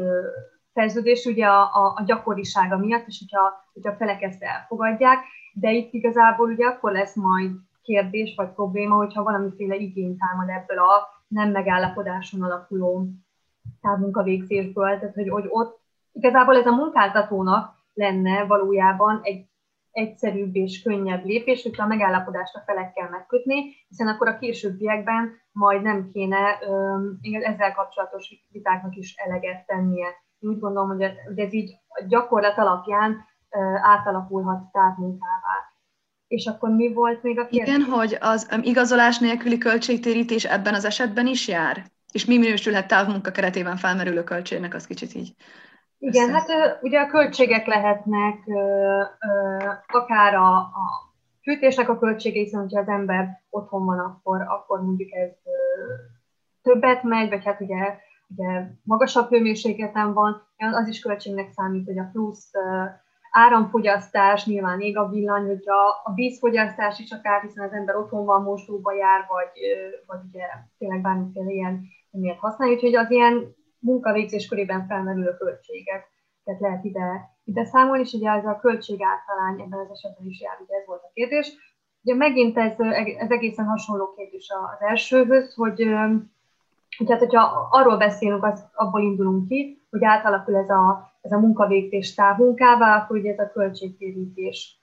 szerződés 0.73 1.25
ugye 1.25 1.45
a, 1.45 1.61
a, 1.61 1.93
a 1.95 2.03
gyakorisága 2.05 2.77
miatt, 2.77 3.07
és 3.07 3.19
hogyha, 3.19 3.53
hogyha 3.73 3.95
felek 3.95 4.21
ezt 4.21 4.43
elfogadják, 4.43 5.19
de 5.53 5.71
itt 5.71 5.93
igazából 5.93 6.49
ugye 6.49 6.65
akkor 6.65 6.91
lesz 6.91 7.15
majd 7.15 7.51
kérdés 7.81 8.35
vagy 8.35 8.49
probléma, 8.49 8.95
hogyha 8.95 9.23
valamiféle 9.23 9.75
igény 9.75 10.17
támad 10.17 10.49
ebből 10.49 10.77
a 10.77 11.07
nem 11.27 11.51
megállapodáson 11.51 12.43
alapuló 12.43 13.07
távmunkavégzésből, 13.81 14.99
tehát 14.99 15.15
hogy, 15.15 15.29
hogy 15.29 15.45
ott 15.47 15.79
igazából 16.11 16.55
ez 16.55 16.65
a 16.65 16.75
munkáltatónak 16.75 17.75
lenne 17.93 18.45
valójában 18.45 19.19
egy 19.23 19.45
egyszerűbb 19.91 20.55
és 20.55 20.81
könnyebb 20.81 21.25
lépés, 21.25 21.63
hogyha 21.63 21.83
a 21.83 21.87
megállapodást 21.87 22.55
a 22.55 22.63
felekkel 22.65 23.09
megkötni, 23.09 23.63
hiszen 23.87 24.07
akkor 24.07 24.27
a 24.27 24.37
későbbiekben 24.37 25.31
majd 25.51 25.81
nem 25.81 26.09
kéne 26.13 26.59
ezzel 27.21 27.73
kapcsolatos 27.73 28.45
vitáknak 28.51 28.95
is 28.95 29.15
eleget 29.15 29.65
tennie. 29.65 30.07
Úgy 30.39 30.59
gondolom, 30.59 30.87
hogy 30.87 31.01
ez, 31.35 31.53
így 31.53 31.71
a 31.87 32.03
gyakorlat 32.07 32.57
alapján 32.57 33.25
átalakulhat 33.81 34.71
távmunkává. 34.71 35.42
És 36.33 36.45
akkor 36.45 36.69
mi 36.69 36.93
volt 36.93 37.23
még 37.23 37.39
a 37.39 37.47
kérdés? 37.47 37.67
Igen, 37.67 37.81
hogy 37.81 38.17
az 38.19 38.47
igazolás 38.61 39.19
nélküli 39.19 39.57
költségtérítés 39.57 40.45
ebben 40.45 40.73
az 40.73 40.85
esetben 40.85 41.27
is 41.27 41.47
jár? 41.47 41.83
És 42.11 42.25
mi 42.25 42.37
minősülhet 42.37 42.87
távmunka 42.87 43.31
keretében 43.31 43.77
felmerülő 43.77 44.23
költségnek, 44.23 44.73
az 44.73 44.87
kicsit 44.87 45.15
így 45.15 45.35
igen, 46.03 46.29
hát 46.29 46.79
ugye 46.81 46.99
a 46.99 47.07
költségek 47.07 47.65
lehetnek 47.65 48.37
akár 49.87 50.33
a, 50.33 50.57
a 50.57 51.13
fűtésnek 51.41 51.89
a 51.89 51.97
költsége, 51.99 52.39
hiszen 52.39 52.61
hogyha 52.61 52.79
az 52.79 52.87
ember 52.87 53.43
otthon 53.49 53.85
van, 53.85 53.99
akkor, 53.99 54.41
akkor 54.41 54.81
mondjuk 54.81 55.11
ez 55.11 55.31
többet 56.61 57.03
megy, 57.03 57.29
vagy 57.29 57.45
hát 57.45 57.61
ugye, 57.61 57.97
ugye 58.27 58.67
magasabb 58.83 59.29
hőmérsékleten 59.29 60.13
van, 60.13 60.47
az 60.57 60.87
is 60.87 60.99
költségnek 60.99 61.51
számít, 61.51 61.85
hogy 61.85 61.99
a 61.99 62.09
plusz 62.11 62.51
áramfogyasztás, 63.33 64.45
nyilván 64.45 64.79
ég 64.79 64.97
a 64.97 65.09
villany, 65.09 65.45
hogy 65.45 65.69
a, 65.69 65.87
a 66.03 66.13
vízfogyasztás 66.15 66.99
is 66.99 67.11
akár, 67.11 67.41
hiszen 67.41 67.65
az 67.65 67.73
ember 67.73 67.95
otthon 67.95 68.25
van, 68.25 68.43
mosdóba 68.43 68.93
jár, 68.93 69.25
vagy, 69.27 69.51
vagy 70.05 70.19
ugye 70.29 70.45
tényleg 70.77 71.01
bármiféle 71.01 71.51
ilyen 71.51 71.81
miért 72.11 72.39
használja, 72.39 72.73
úgyhogy 72.73 72.95
az 72.95 73.11
ilyen 73.11 73.55
munkavégzés 73.79 74.47
körében 74.47 74.85
felmerülő 74.87 75.37
költségeket 75.37 76.59
lehet 76.59 76.83
ide, 76.83 77.29
ide 77.43 77.65
számolni, 77.65 78.03
és 78.03 78.13
ugye 78.13 78.29
ez 78.29 78.45
a 78.45 78.59
költség 78.59 78.99
általány 79.01 79.61
ebben 79.61 79.79
az 79.79 79.91
esetben 79.91 80.27
is 80.27 80.41
jár, 80.41 80.57
ugye 80.65 80.75
ez 80.75 80.85
volt 80.85 81.03
a 81.03 81.11
kérdés. 81.13 81.51
Ugye 82.03 82.15
megint 82.15 82.57
ez, 82.57 82.79
ez 83.17 83.29
egészen 83.29 83.65
hasonló 83.65 84.13
kérdés 84.13 84.49
az 84.49 84.87
elsőhöz, 84.87 85.53
hogy, 85.53 85.87
hogy 86.97 87.09
hát, 87.09 87.19
hogyha 87.19 87.67
arról 87.71 87.97
beszélünk, 87.97 88.43
az, 88.43 88.69
abból 88.73 89.01
indulunk 89.01 89.47
ki, 89.47 89.81
hogy 89.89 90.03
átalakul 90.03 90.55
ez 90.55 90.69
a, 90.69 91.12
ez 91.23 91.31
a 91.31 91.39
munkavégzés 91.39 92.13
távmunkává, 92.13 92.97
akkor 92.97 93.17
ugye 93.17 93.31
ez 93.31 93.39
a 93.39 93.51
költségtérítés 93.51 94.81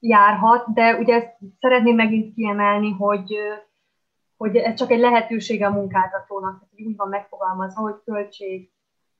járhat, 0.00 0.72
de 0.74 0.96
ugye 0.96 1.14
ezt 1.14 1.36
szeretném 1.60 1.94
megint 1.94 2.34
kiemelni, 2.34 2.90
hogy 2.90 3.34
hogy 4.40 4.56
ez 4.56 4.74
csak 4.74 4.90
egy 4.90 4.98
lehetősége 4.98 5.66
a 5.66 5.70
munkáltatónak, 5.70 6.66
hogy 6.70 6.86
úgy 6.86 6.96
van 6.96 7.08
megfogalmazva, 7.08 7.80
hogy 7.80 8.00
költség, 8.04 8.70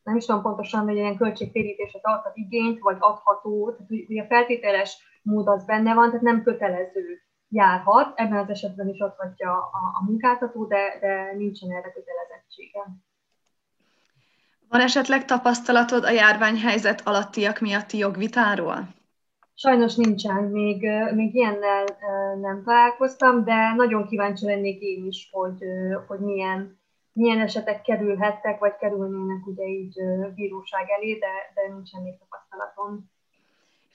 nem 0.02 0.16
is 0.16 0.24
tudom 0.24 0.42
pontosan, 0.42 0.84
hogy 0.84 0.94
ilyen 0.94 1.16
költségtérítésre 1.16 2.00
tarthat 2.00 2.36
igényt, 2.36 2.78
vagy 2.78 2.96
adható, 2.98 3.70
tehát 3.70 3.90
ugye 4.08 4.22
a 4.22 4.26
feltételes 4.26 5.20
mód 5.22 5.48
az 5.48 5.64
benne 5.64 5.94
van, 5.94 6.06
tehát 6.06 6.22
nem 6.22 6.42
kötelező 6.42 7.22
járhat, 7.48 8.18
ebben 8.18 8.38
az 8.38 8.48
esetben 8.48 8.88
is 8.88 9.00
adhatja 9.00 9.52
a, 9.52 9.98
a 10.00 10.04
munkáltató, 10.04 10.66
de, 10.66 10.98
de 11.00 11.32
nincsen 11.36 11.70
erre 11.70 11.92
kötelezettsége. 11.92 12.86
Van 14.70 14.80
esetleg 14.80 15.24
tapasztalatod 15.24 16.04
a 16.04 16.10
járványhelyzet 16.10 17.00
alattiak 17.04 17.60
miatti 17.60 17.98
jogvitáról? 17.98 18.88
Sajnos 19.54 19.94
nincsen, 19.94 20.42
még, 20.42 20.88
még 21.14 21.34
ilyennel 21.34 21.84
nem 22.40 22.62
találkoztam, 22.64 23.44
de 23.44 23.72
nagyon 23.76 24.06
kíváncsi 24.06 24.46
lennék 24.46 24.80
én 24.80 25.06
is, 25.06 25.28
hogy, 25.32 25.64
hogy 26.06 26.18
milyen, 26.18 26.80
milyen 27.12 27.40
esetek 27.40 27.82
kerülhettek, 27.82 28.58
vagy 28.58 28.76
kerülnének 28.76 29.46
ugye 29.46 29.64
így 29.64 29.94
bíróság 30.34 30.90
elé, 30.90 31.12
de, 31.12 31.32
de 31.54 31.74
nincsen 31.74 32.02
még 32.02 32.18
tapasztalatom. 32.18 33.10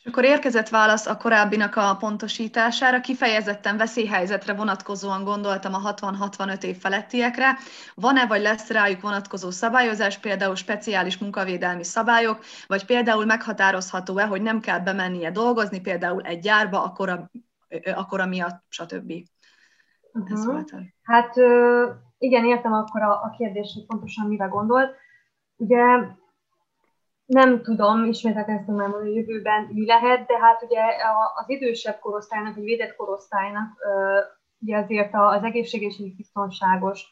És 0.05 0.11
akkor 0.11 0.23
érkezett 0.23 0.69
válasz 0.69 1.07
a 1.07 1.17
korábbinak 1.17 1.75
a 1.75 1.95
pontosítására, 1.99 2.99
kifejezetten 3.01 3.77
veszélyhelyzetre 3.77 4.53
vonatkozóan 4.53 5.23
gondoltam 5.23 5.73
a 5.73 5.93
60-65 5.93 6.63
év 6.63 6.77
felettiekre. 6.77 7.57
Van-e 7.95 8.25
vagy 8.25 8.41
lesz 8.41 8.69
rájuk 8.69 9.01
vonatkozó 9.01 9.49
szabályozás, 9.49 10.17
például 10.17 10.55
speciális 10.55 11.17
munkavédelmi 11.17 11.83
szabályok, 11.83 12.39
vagy 12.67 12.85
például 12.85 13.25
meghatározható-e, 13.25 14.25
hogy 14.25 14.41
nem 14.41 14.59
kell 14.59 14.79
bemennie 14.79 15.31
dolgozni, 15.31 15.81
például 15.81 16.21
egy 16.21 16.39
gyárba, 16.39 16.83
akkora, 16.83 17.29
akkora 17.95 18.25
miatt, 18.25 18.63
stb. 18.67 19.11
Uh-huh. 20.13 20.31
Ez 20.31 20.45
volt 20.45 20.71
a... 20.71 20.77
Hát 21.03 21.35
igen, 22.17 22.45
értem 22.45 22.73
akkor 22.73 23.01
a, 23.01 23.11
a 23.11 23.35
kérdést, 23.37 23.73
hogy 23.73 23.85
pontosan 23.85 24.27
mire 24.27 24.45
gondolt. 24.45 24.95
Ugye 25.55 25.83
nem 27.25 27.61
tudom, 27.61 28.03
ismételten 28.03 28.55
ezt 28.55 28.65
tudom 28.65 28.91
hogy 28.91 29.07
a 29.07 29.13
jövőben 29.13 29.69
mi 29.73 29.85
lehet, 29.85 30.27
de 30.27 30.39
hát 30.39 30.63
ugye 30.63 30.81
az 31.35 31.49
idősebb 31.49 31.99
korosztálynak, 31.99 32.55
vagy 32.55 32.63
védett 32.63 32.95
korosztálynak 32.95 33.73
ugye 34.59 34.77
azért 34.77 35.09
az 35.13 35.43
egészséges 35.43 35.99
és 35.99 36.15
biztonságos 36.15 37.07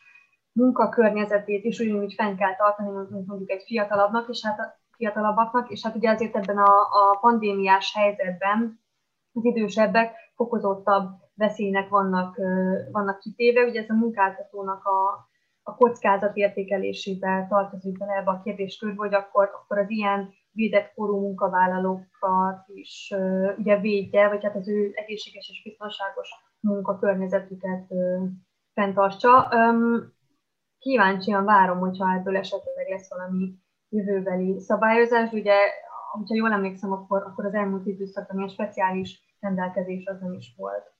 munkakörnyezetét 0.51 1.63
is 1.63 1.79
ugyanúgy 1.79 2.13
fenn 2.13 2.35
kell 2.35 2.55
tartani, 2.55 2.89
mint 2.89 3.27
mondjuk 3.27 3.49
egy 3.49 3.63
fiatalabbnak, 3.65 4.29
és 4.29 4.45
hát 4.45 4.59
a 4.59 4.79
fiatalabbaknak, 4.95 5.69
és 5.69 5.83
hát 5.83 5.95
ugye 5.95 6.09
azért 6.09 6.35
ebben 6.35 6.57
a, 6.57 6.79
a 6.79 7.17
pandémiás 7.21 7.93
helyzetben 7.95 8.79
az 9.33 9.45
idősebbek 9.45 10.15
fokozottabb 10.35 11.09
veszélynek 11.35 11.89
vannak, 11.89 12.35
vannak 12.91 13.19
kitéve. 13.19 13.63
Ugye 13.63 13.81
ez 13.81 13.89
a 13.89 13.93
munkáltatónak 13.93 14.85
a, 14.85 15.29
a 15.63 15.75
kockázat 15.75 16.35
értékelésébe 16.37 17.45
tartozik 17.49 17.97
bele 17.97 18.13
ebbe 18.13 18.31
a 18.31 18.41
kérdéskörbe, 18.43 18.95
hogy 18.97 19.13
akkor, 19.13 19.49
akkor 19.53 19.77
az 19.77 19.89
ilyen 19.89 20.33
védett 20.51 20.93
korú 20.93 21.19
munkavállalókat 21.19 22.63
is 22.67 23.13
ugye 23.57 23.79
védje, 23.79 24.27
vagy 24.27 24.43
hát 24.43 24.55
az 24.55 24.69
ő 24.69 24.91
egészséges 24.93 25.49
és 25.49 25.63
biztonságos 25.63 26.29
munkakörnyezetüket 26.59 27.85
uh, 27.89 28.27
fenntartsa. 28.73 29.49
Kíváncsian 30.79 31.45
várom, 31.45 31.79
hogyha 31.79 32.13
ebből 32.13 32.37
esetleg 32.37 32.89
lesz 32.89 33.09
valami 33.09 33.53
jövőbeli 33.89 34.59
szabályozás. 34.59 35.31
Ugye, 35.31 35.55
hogyha 36.11 36.35
jól 36.35 36.51
emlékszem, 36.51 36.91
akkor, 36.91 37.23
akkor 37.23 37.45
az 37.45 37.53
elmúlt 37.53 37.85
időszakban 37.85 38.37
ilyen 38.37 38.49
speciális 38.49 39.35
rendelkezés 39.39 40.05
az 40.05 40.19
nem 40.19 40.33
is 40.33 40.53
volt. 40.57 40.91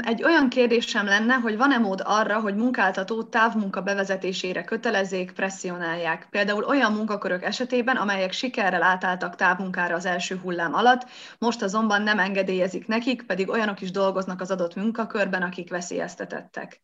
Egy 0.00 0.22
olyan 0.22 0.48
kérdésem 0.48 1.06
lenne, 1.06 1.34
hogy 1.34 1.56
van-e 1.56 1.78
mód 1.78 2.02
arra, 2.04 2.40
hogy 2.40 2.54
munkáltató 2.54 3.22
távmunka 3.22 3.82
bevezetésére 3.82 4.64
kötelezzék, 4.64 5.32
presszionálják. 5.32 6.26
Például 6.30 6.64
olyan 6.64 6.92
munkakörök 6.92 7.42
esetében, 7.42 7.96
amelyek 7.96 8.32
sikerrel 8.32 8.82
átálltak 8.82 9.36
távmunkára 9.36 9.94
az 9.94 10.06
első 10.06 10.36
hullám 10.36 10.74
alatt, 10.74 11.06
most 11.38 11.62
azonban 11.62 12.02
nem 12.02 12.18
engedélyezik 12.18 12.86
nekik, 12.86 13.22
pedig 13.22 13.48
olyanok 13.48 13.80
is 13.80 13.90
dolgoznak 13.90 14.40
az 14.40 14.50
adott 14.50 14.74
munkakörben, 14.74 15.42
akik 15.42 15.70
veszélyeztetettek. 15.70 16.82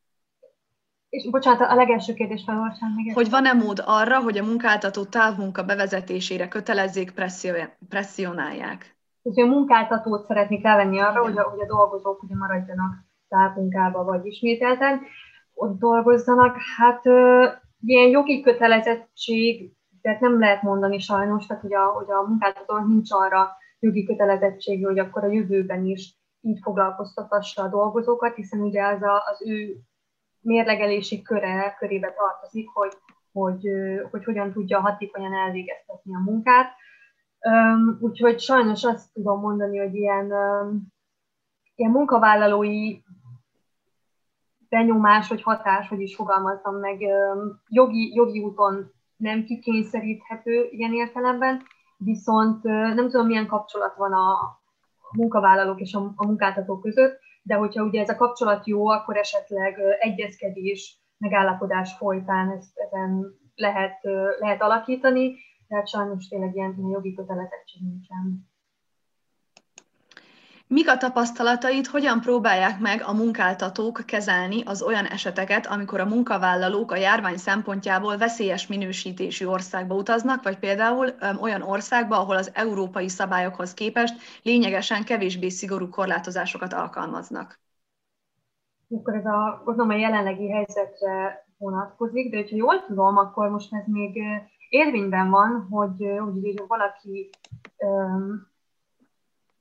És 1.09 1.31
bocsánat, 1.31 1.61
a 1.61 1.75
legelső 1.75 2.15
kérdés 2.15 2.43
felolvasám 2.47 2.93
még. 2.97 3.15
Hogy 3.15 3.31
van-e 3.31 3.53
mód 3.53 3.83
arra, 3.85 4.21
hogy 4.21 4.39
a 4.39 4.45
munkáltató 4.45 5.05
távmunka 5.05 5.63
bevezetésére 5.63 6.49
kötelezzék, 6.49 7.13
presszionálják? 7.89 8.98
Hogy 9.35 9.41
a 9.41 9.47
munkáltatót 9.47 10.25
szeretnék 10.25 10.65
elvenni 10.65 10.99
arra, 10.99 11.23
hogy 11.23 11.39
a, 11.39 11.43
hogy 11.43 11.61
a 11.61 11.67
dolgozók 11.67 12.23
ugye 12.23 12.35
maradjanak 12.37 12.93
távmunkába, 13.29 14.05
vagy 14.05 14.27
ismételten 14.27 15.01
ott 15.55 15.79
dolgozzanak. 15.79 16.57
Hát 16.77 17.05
ilyen 17.81 18.09
jogi 18.09 18.41
kötelezettség, 18.41 19.73
tehát 20.03 20.21
nem 20.21 20.39
lehet 20.39 20.63
mondani 20.63 20.99
sajnos, 20.99 21.47
tehát 21.47 21.63
hogy 21.63 21.75
a, 21.75 21.85
hogy 21.85 22.11
a 22.11 22.29
munkáltatónak 22.29 22.87
nincs 22.87 23.13
arra 23.13 23.49
jogi 23.79 24.05
kötelezettsége, 24.05 24.87
hogy 24.87 24.99
akkor 24.99 25.25
a 25.25 25.33
jövőben 25.33 25.85
is 25.85 26.17
így 26.41 26.59
foglalkoztatassa 26.63 27.63
a 27.63 27.69
dolgozókat, 27.69 28.35
hiszen 28.35 28.61
ugye 28.61 28.87
az 28.87 29.03
a, 29.03 29.23
az 29.31 29.43
ő 29.47 29.77
mérlegelési 30.41 31.23
köre, 31.23 31.77
körébe 31.79 32.13
tartozik, 32.17 32.69
hogy, 32.69 32.93
hogy, 33.33 33.69
hogy 34.11 34.25
hogyan 34.25 34.53
tudja 34.53 34.81
hatékonyan 34.81 35.35
elvégeztetni 35.35 36.15
a 36.15 36.31
munkát. 36.31 36.71
Úgyhogy 38.01 38.41
sajnos 38.41 38.85
azt 38.85 39.13
tudom 39.13 39.41
mondani, 39.41 39.79
hogy 39.79 39.95
ilyen, 39.95 40.27
ilyen 41.75 41.91
munkavállalói 41.91 43.01
benyomás 44.69 45.29
vagy 45.29 45.43
hatás, 45.43 45.89
hogy 45.89 46.01
is 46.01 46.15
fogalmaztam 46.15 46.75
meg, 46.75 47.01
jogi, 47.69 48.15
jogi 48.15 48.41
úton 48.41 48.93
nem 49.17 49.45
kikényszeríthető 49.45 50.69
ilyen 50.71 50.93
értelemben, 50.93 51.63
viszont 51.97 52.63
nem 52.63 53.09
tudom, 53.11 53.27
milyen 53.27 53.47
kapcsolat 53.47 53.97
van 53.97 54.13
a 54.13 54.59
munkavállalók 55.13 55.81
és 55.81 55.95
a, 55.95 56.13
a 56.17 56.27
munkáltatók 56.27 56.83
között, 56.83 57.19
de 57.43 57.55
hogyha 57.55 57.85
ugye 57.85 58.01
ez 58.01 58.09
a 58.09 58.17
kapcsolat 58.17 58.67
jó, 58.67 58.89
akkor 58.89 59.17
esetleg 59.17 59.79
egyezkedés, 59.99 60.99
megállapodás 61.19 61.97
folytán 61.97 62.51
ezt, 62.51 62.79
ezen 62.79 63.39
lehet, 63.55 63.99
lehet 64.39 64.63
alakítani, 64.63 65.37
tehát 65.69 65.89
sajnos 65.89 66.29
tényleg 66.29 66.55
ilyen 66.55 66.89
jogi 66.91 67.15
kötelezettség 67.15 67.83
nincsen. 67.83 68.49
Mik 70.71 70.89
a 70.89 70.97
tapasztalataid, 70.97 71.87
hogyan 71.87 72.21
próbálják 72.21 72.81
meg 72.81 73.03
a 73.03 73.13
munkáltatók 73.13 74.03
kezelni 74.07 74.63
az 74.65 74.83
olyan 74.83 75.05
eseteket, 75.05 75.67
amikor 75.67 76.01
a 76.01 76.07
munkavállalók 76.07 76.93
a 76.93 76.97
járvány 76.97 77.37
szempontjából 77.37 78.17
veszélyes 78.17 78.67
minősítésű 78.67 79.47
országba 79.47 79.95
utaznak, 79.95 80.43
vagy 80.43 80.59
például 80.59 81.15
olyan 81.41 81.63
országba, 81.63 82.19
ahol 82.19 82.37
az 82.37 82.51
európai 82.55 83.09
szabályokhoz 83.09 83.75
képest 83.75 84.15
lényegesen 84.43 85.05
kevésbé 85.05 85.49
szigorú 85.49 85.89
korlátozásokat 85.89 86.73
alkalmaznak? 86.73 87.61
Akkor 88.91 89.15
ez 89.15 89.25
a, 89.25 89.63
gondolom 89.65 89.91
a 89.91 89.97
jelenlegi 89.97 90.51
helyzetre 90.51 91.47
vonatkozik, 91.59 92.31
de 92.31 92.37
hogyha 92.37 92.57
jól 92.57 92.85
tudom, 92.87 93.17
akkor 93.17 93.49
most 93.49 93.75
ez 93.75 93.85
még 93.87 94.23
érvényben 94.69 95.31
van, 95.31 95.67
hogy, 95.71 95.97
hogy, 96.19 96.41
hogy 96.43 96.63
valaki 96.67 97.31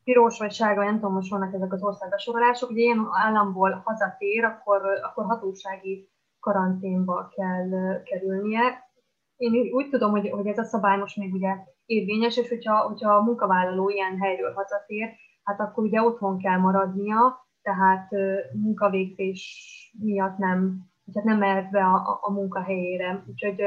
piros 0.03 0.39
vagy 0.39 0.51
sárga, 0.51 0.83
nem 0.83 0.93
tudom, 0.93 1.13
most 1.13 1.29
vannak 1.29 1.53
ezek 1.53 1.73
az 1.73 1.83
országbesorolások, 1.83 2.69
ugye 2.69 2.81
ilyen 2.81 3.07
államból 3.11 3.81
hazatér, 3.85 4.43
akkor, 4.43 4.81
akkor 5.03 5.25
hatósági 5.25 6.09
karanténba 6.39 7.27
kell 7.35 8.01
kerülnie. 8.03 8.89
Én 9.37 9.73
úgy 9.73 9.89
tudom, 9.89 10.11
hogy, 10.11 10.29
hogy 10.29 10.47
ez 10.47 10.57
a 10.57 10.63
szabály 10.63 10.97
most 10.97 11.17
még 11.17 11.33
ugye 11.33 11.55
érvényes, 11.85 12.37
és 12.37 12.49
hogyha, 12.49 12.77
hogyha 12.77 13.15
a 13.15 13.23
munkavállaló 13.23 13.89
ilyen 13.89 14.17
helyről 14.19 14.53
hazatér, 14.53 15.09
hát 15.43 15.59
akkor 15.59 15.83
ugye 15.83 16.01
otthon 16.01 16.37
kell 16.37 16.57
maradnia, 16.57 17.47
tehát 17.61 18.09
munkavégzés 18.53 19.71
miatt 19.99 20.37
nem, 20.37 20.89
tehát 21.13 21.27
nem 21.29 21.37
mehet 21.37 21.71
be 21.71 21.83
a, 21.83 21.95
a, 21.95 22.19
a 22.21 22.31
munkahelyére. 22.31 23.23
Úgyhogy, 23.27 23.61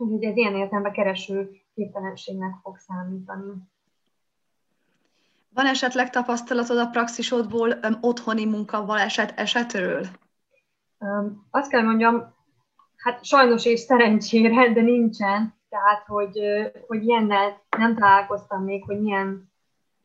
úgyhogy 0.00 0.24
ez 0.24 0.36
ilyen 0.36 0.54
értelemben 0.54 0.92
kereső 0.92 1.50
képtelenségnek 1.74 2.54
fog 2.62 2.76
számítani. 2.76 3.52
Van 5.54 5.66
esetleg 5.66 6.10
tapasztalatod 6.10 6.78
a 6.78 6.86
praxisodból 6.86 7.68
um, 7.68 7.98
otthoni 8.00 8.44
munkaválság 8.44 9.32
esetről? 9.36 10.06
Um, 10.98 11.46
azt 11.50 11.70
kell 11.70 11.82
mondjam, 11.82 12.34
hát 12.96 13.24
sajnos 13.24 13.64
és 13.64 13.80
szerencsére, 13.80 14.72
de 14.72 14.80
nincsen. 14.80 15.54
Tehát, 15.68 16.06
hogy, 16.06 16.38
hogy 16.86 17.04
ilyennel 17.04 17.62
nem 17.76 17.94
találkoztam 17.94 18.64
még, 18.64 18.84
hogy 18.84 19.00
milyen 19.00 19.50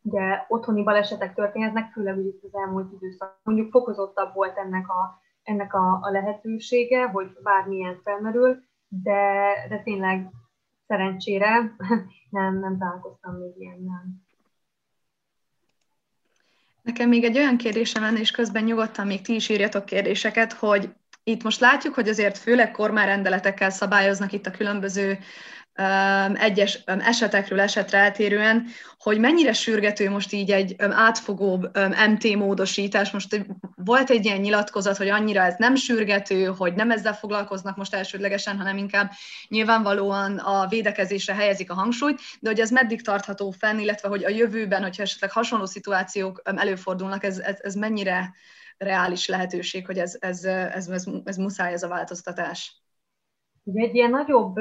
ugye, 0.01 0.45
otthoni 0.47 0.83
balesetek 0.83 1.33
történhetnek, 1.33 1.91
főleg 1.91 2.17
itt 2.17 2.43
az 2.43 2.55
elmúlt 2.55 2.91
időszak. 2.93 3.39
Mondjuk 3.43 3.71
fokozottabb 3.71 4.33
volt 4.33 4.57
ennek 4.57 4.89
a, 4.89 5.21
ennek 5.43 5.73
a, 5.73 5.99
a 6.01 6.11
lehetősége, 6.11 7.07
hogy 7.07 7.37
bármilyen 7.43 7.99
felmerül, 8.03 8.63
de, 8.87 9.53
de 9.69 9.81
tényleg 9.83 10.31
szerencsére 10.87 11.75
nem, 12.29 12.59
nem 12.59 12.77
találkoztam 12.77 13.35
még 13.35 13.53
ilyennel. 13.57 14.05
Nekem 16.81 17.09
még 17.09 17.23
egy 17.23 17.37
olyan 17.37 17.57
kérdésem 17.57 18.03
lenne, 18.03 18.19
és 18.19 18.31
közben 18.31 18.63
nyugodtan 18.63 19.07
még 19.07 19.21
ti 19.21 19.35
is 19.35 19.49
írjatok 19.49 19.85
kérdéseket, 19.85 20.53
hogy 20.53 20.93
itt 21.23 21.43
most 21.43 21.59
látjuk, 21.59 21.93
hogy 21.93 22.09
azért 22.09 22.37
főleg 22.37 22.71
kormányrendeletekkel 22.71 23.69
szabályoznak 23.69 24.31
itt 24.31 24.45
a 24.45 24.51
különböző 24.51 25.19
egyes 26.33 26.83
esetekről 26.85 27.59
esetre 27.59 27.97
eltérően, 27.97 28.65
hogy 28.99 29.19
mennyire 29.19 29.53
sürgető 29.53 30.09
most 30.09 30.31
így 30.31 30.51
egy 30.51 30.75
átfogóbb 30.77 31.77
MT 32.09 32.35
módosítás. 32.35 33.11
Most 33.11 33.45
volt 33.75 34.09
egy 34.09 34.25
ilyen 34.25 34.39
nyilatkozat, 34.39 34.97
hogy 34.97 35.07
annyira 35.07 35.41
ez 35.41 35.55
nem 35.57 35.75
sürgető, 35.75 36.45
hogy 36.45 36.73
nem 36.73 36.91
ezzel 36.91 37.13
foglalkoznak 37.13 37.75
most 37.75 37.93
elsődlegesen, 37.93 38.57
hanem 38.57 38.77
inkább 38.77 39.11
nyilvánvalóan 39.47 40.37
a 40.37 40.67
védekezésre 40.67 41.33
helyezik 41.33 41.71
a 41.71 41.73
hangsúlyt, 41.73 42.21
de 42.39 42.49
hogy 42.49 42.59
ez 42.59 42.69
meddig 42.69 43.01
tartható 43.01 43.51
fenn, 43.51 43.79
illetve 43.79 44.07
hogy 44.07 44.23
a 44.23 44.29
jövőben, 44.29 44.81
hogyha 44.81 45.03
esetleg 45.03 45.31
hasonló 45.31 45.65
szituációk 45.65 46.41
előfordulnak, 46.43 47.23
ez, 47.23 47.39
ez, 47.39 47.57
ez 47.61 47.75
mennyire 47.75 48.33
reális 48.77 49.27
lehetőség, 49.27 49.85
hogy 49.85 49.97
ez, 49.97 50.17
ez, 50.19 50.43
ez, 50.43 50.87
ez, 50.87 51.05
ez 51.23 51.37
muszáj 51.37 51.73
ez 51.73 51.83
a 51.83 51.87
változtatás? 51.87 52.83
Egy 53.73 53.95
ilyen 53.95 54.09
nagyobb 54.09 54.55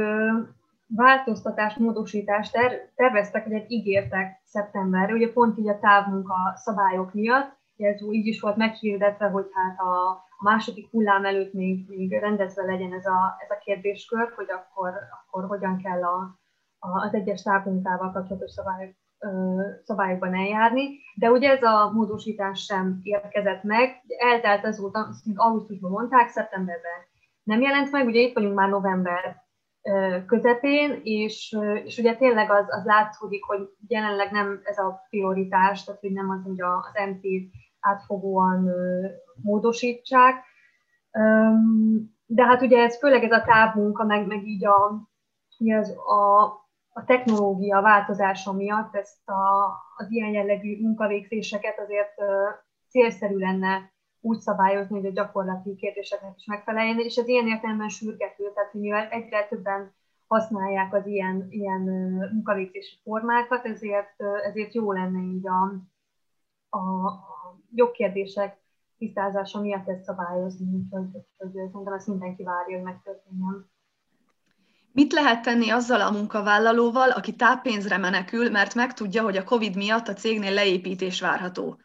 változtatást, 0.86 1.78
módosítást 1.78 2.52
ter- 2.52 2.92
terveztek, 2.94 3.46
vagy 3.46 3.64
ígértek 3.70 4.40
szeptemberre, 4.44 5.12
ugye 5.12 5.32
pont 5.32 5.58
így 5.58 5.68
a 5.68 5.78
távmunka 5.78 6.34
szabályok 6.54 7.14
miatt, 7.14 7.62
ez 7.76 8.02
így 8.02 8.26
is 8.26 8.40
volt 8.40 8.56
meghirdetve, 8.56 9.28
hogy 9.28 9.46
hát 9.52 9.78
a, 9.78 10.08
a 10.10 10.42
második 10.42 10.90
hullám 10.90 11.24
előtt 11.24 11.52
még, 11.52 11.88
még 11.88 12.12
rendezve 12.12 12.64
legyen 12.64 12.92
ez 12.92 13.06
a, 13.06 13.36
ez 13.38 13.50
a 13.50 13.60
kérdéskör, 13.64 14.32
hogy 14.36 14.50
akkor, 14.50 14.92
akkor 15.22 15.46
hogyan 15.46 15.78
kell 15.82 16.02
a, 16.02 16.38
a, 16.78 17.04
az 17.04 17.14
egyes 17.14 17.42
távmunkával 17.42 18.12
kapcsolatos 18.12 18.50
szabályok, 18.50 18.94
ö, 19.18 19.60
szabályokban 19.82 20.34
eljárni. 20.34 20.98
De 21.16 21.30
ugye 21.30 21.50
ez 21.50 21.62
a 21.62 21.90
módosítás 21.92 22.64
sem 22.64 23.00
érkezett 23.02 23.62
meg, 23.62 24.02
eltelt 24.18 24.64
azóta, 24.64 24.98
azt 24.98 25.26
augusztusban 25.34 25.90
mondták, 25.90 26.28
szeptemberben 26.28 27.00
nem 27.42 27.60
jelent 27.60 27.90
meg, 27.90 28.06
ugye 28.06 28.20
itt 28.20 28.34
vagyunk 28.34 28.54
már 28.54 28.68
november 28.68 29.43
közepén, 30.26 31.00
és, 31.02 31.56
és 31.84 31.98
ugye 31.98 32.14
tényleg 32.14 32.50
az, 32.50 32.66
az 32.68 32.84
látszódik, 32.84 33.44
hogy 33.44 33.68
jelenleg 33.88 34.30
nem 34.30 34.60
ez 34.64 34.78
a 34.78 35.04
prioritás, 35.08 35.84
tehát 35.84 36.00
hogy 36.00 36.12
nem 36.12 36.30
az, 36.30 36.42
hogy 36.44 36.60
az 36.60 37.08
mt 37.10 37.24
átfogóan 37.80 38.70
módosítsák. 39.42 40.44
De 42.26 42.44
hát 42.44 42.62
ugye 42.62 42.82
ez 42.82 42.98
főleg 42.98 43.24
ez 43.24 43.32
a 43.32 43.44
távmunka, 43.44 44.04
meg, 44.04 44.26
meg 44.26 44.46
így 44.46 44.66
a, 44.66 45.08
az, 45.78 45.96
a, 45.96 46.42
a 46.88 47.04
technológia 47.06 47.80
változása 47.80 48.52
miatt 48.52 48.94
ezt 48.94 49.28
a, 49.28 49.72
az 49.96 50.10
ilyen 50.10 50.32
jellegű 50.32 50.80
munkavégzéseket 50.80 51.78
azért 51.78 52.14
célszerű 52.88 53.36
lenne 53.36 53.92
úgy 54.24 54.40
szabályozni, 54.40 54.96
hogy 54.96 55.06
a 55.06 55.12
gyakorlati 55.12 55.74
kérdéseknek 55.74 56.34
is 56.36 56.44
megfeleljen, 56.46 56.98
és 56.98 57.16
ez 57.16 57.28
ilyen 57.28 57.46
értelemben 57.46 57.88
sürgető, 57.88 58.52
tehát 58.54 58.70
hogy 58.70 58.80
mivel 58.80 59.08
egyre 59.08 59.46
többen 59.48 59.94
használják 60.26 60.94
az 60.94 61.06
ilyen, 61.06 61.46
ilyen 61.50 61.80
munkavégzési 62.32 62.96
formákat, 63.02 63.64
ezért, 63.64 64.22
ezért 64.48 64.74
jó 64.74 64.92
lenne 64.92 65.22
így 65.22 65.46
a, 65.48 65.62
a, 66.76 67.12
jogkérdések 67.74 68.62
tisztázása 68.98 69.60
miatt 69.60 69.88
ezt 69.88 70.04
szabályozni, 70.04 70.66
úgyhogy, 70.66 71.06
úgyhogy 71.38 71.68
szerintem 71.70 71.92
ezt 71.92 72.06
mindenki 72.06 72.42
várja, 72.42 72.76
hogy 72.76 72.84
megtörténjen. 72.84 73.70
Mit 74.92 75.12
lehet 75.12 75.42
tenni 75.42 75.70
azzal 75.70 76.00
a 76.00 76.10
munkavállalóval, 76.10 77.10
aki 77.10 77.36
táppénzre 77.36 77.98
menekül, 77.98 78.50
mert 78.50 78.74
megtudja, 78.74 79.22
hogy 79.22 79.36
a 79.36 79.44
COVID 79.44 79.76
miatt 79.76 80.08
a 80.08 80.12
cégnél 80.12 80.52
leépítés 80.52 81.20
várható? 81.20 81.78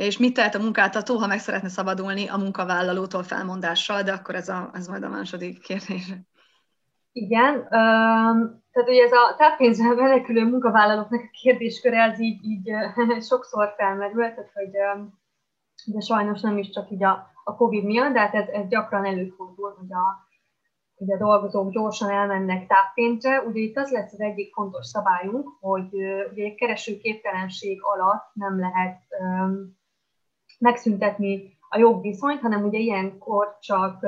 És 0.00 0.18
mit 0.18 0.34
tehet 0.34 0.54
a 0.54 0.62
munkáltató, 0.62 1.16
ha 1.16 1.26
meg 1.26 1.38
szeretne 1.38 1.68
szabadulni 1.68 2.28
a 2.28 2.36
munkavállalótól 2.36 3.22
felmondással, 3.22 4.02
de 4.02 4.12
akkor 4.12 4.34
ez, 4.34 4.48
a, 4.48 4.70
ez 4.72 4.88
majd 4.88 5.02
a 5.02 5.08
második 5.08 5.62
kérdés. 5.62 6.12
Igen, 7.12 7.66
tehát 7.68 8.88
ugye 8.88 9.04
ez 9.04 9.12
a 9.12 9.34
táppénzzel 9.36 9.94
menekülő 9.94 10.44
munkavállalóknak 10.44 11.20
a 11.20 11.38
kérdésköre, 11.42 12.02
ez 12.02 12.20
így, 12.20 12.44
így 12.44 12.70
sokszor 13.30 13.74
felmerül, 13.76 14.22
tehát 14.22 14.50
hogy 14.54 14.70
de 15.86 16.00
sajnos 16.00 16.40
nem 16.40 16.58
is 16.58 16.70
csak 16.70 16.90
így 16.90 17.04
a, 17.04 17.26
a 17.44 17.56
COVID 17.56 17.84
miatt, 17.84 18.12
de 18.12 18.20
hát 18.20 18.34
ez, 18.34 18.48
ez 18.48 18.68
gyakran 18.68 19.04
előfordul, 19.04 19.74
hogy 19.78 19.92
a, 19.92 20.28
hogy 20.94 21.12
a 21.12 21.16
dolgozók 21.16 21.70
gyorsan 21.70 22.10
elmennek 22.10 22.66
táppénzre. 22.66 23.40
Ugye 23.40 23.60
itt 23.60 23.76
az 23.76 23.90
lesz 23.90 24.12
az 24.12 24.20
egyik 24.20 24.54
fontos 24.54 24.86
szabályunk, 24.86 25.48
hogy 25.60 25.94
ugye 26.32 26.44
egy 26.44 26.54
keresőképtelenség 26.54 27.78
alatt 27.82 28.30
nem 28.32 28.58
lehet 28.58 29.02
megszüntetni 30.60 31.58
a 31.68 31.78
jogviszonyt, 31.78 32.40
hanem 32.40 32.64
ugye 32.64 32.78
ilyenkor 32.78 33.56
csak 33.60 34.02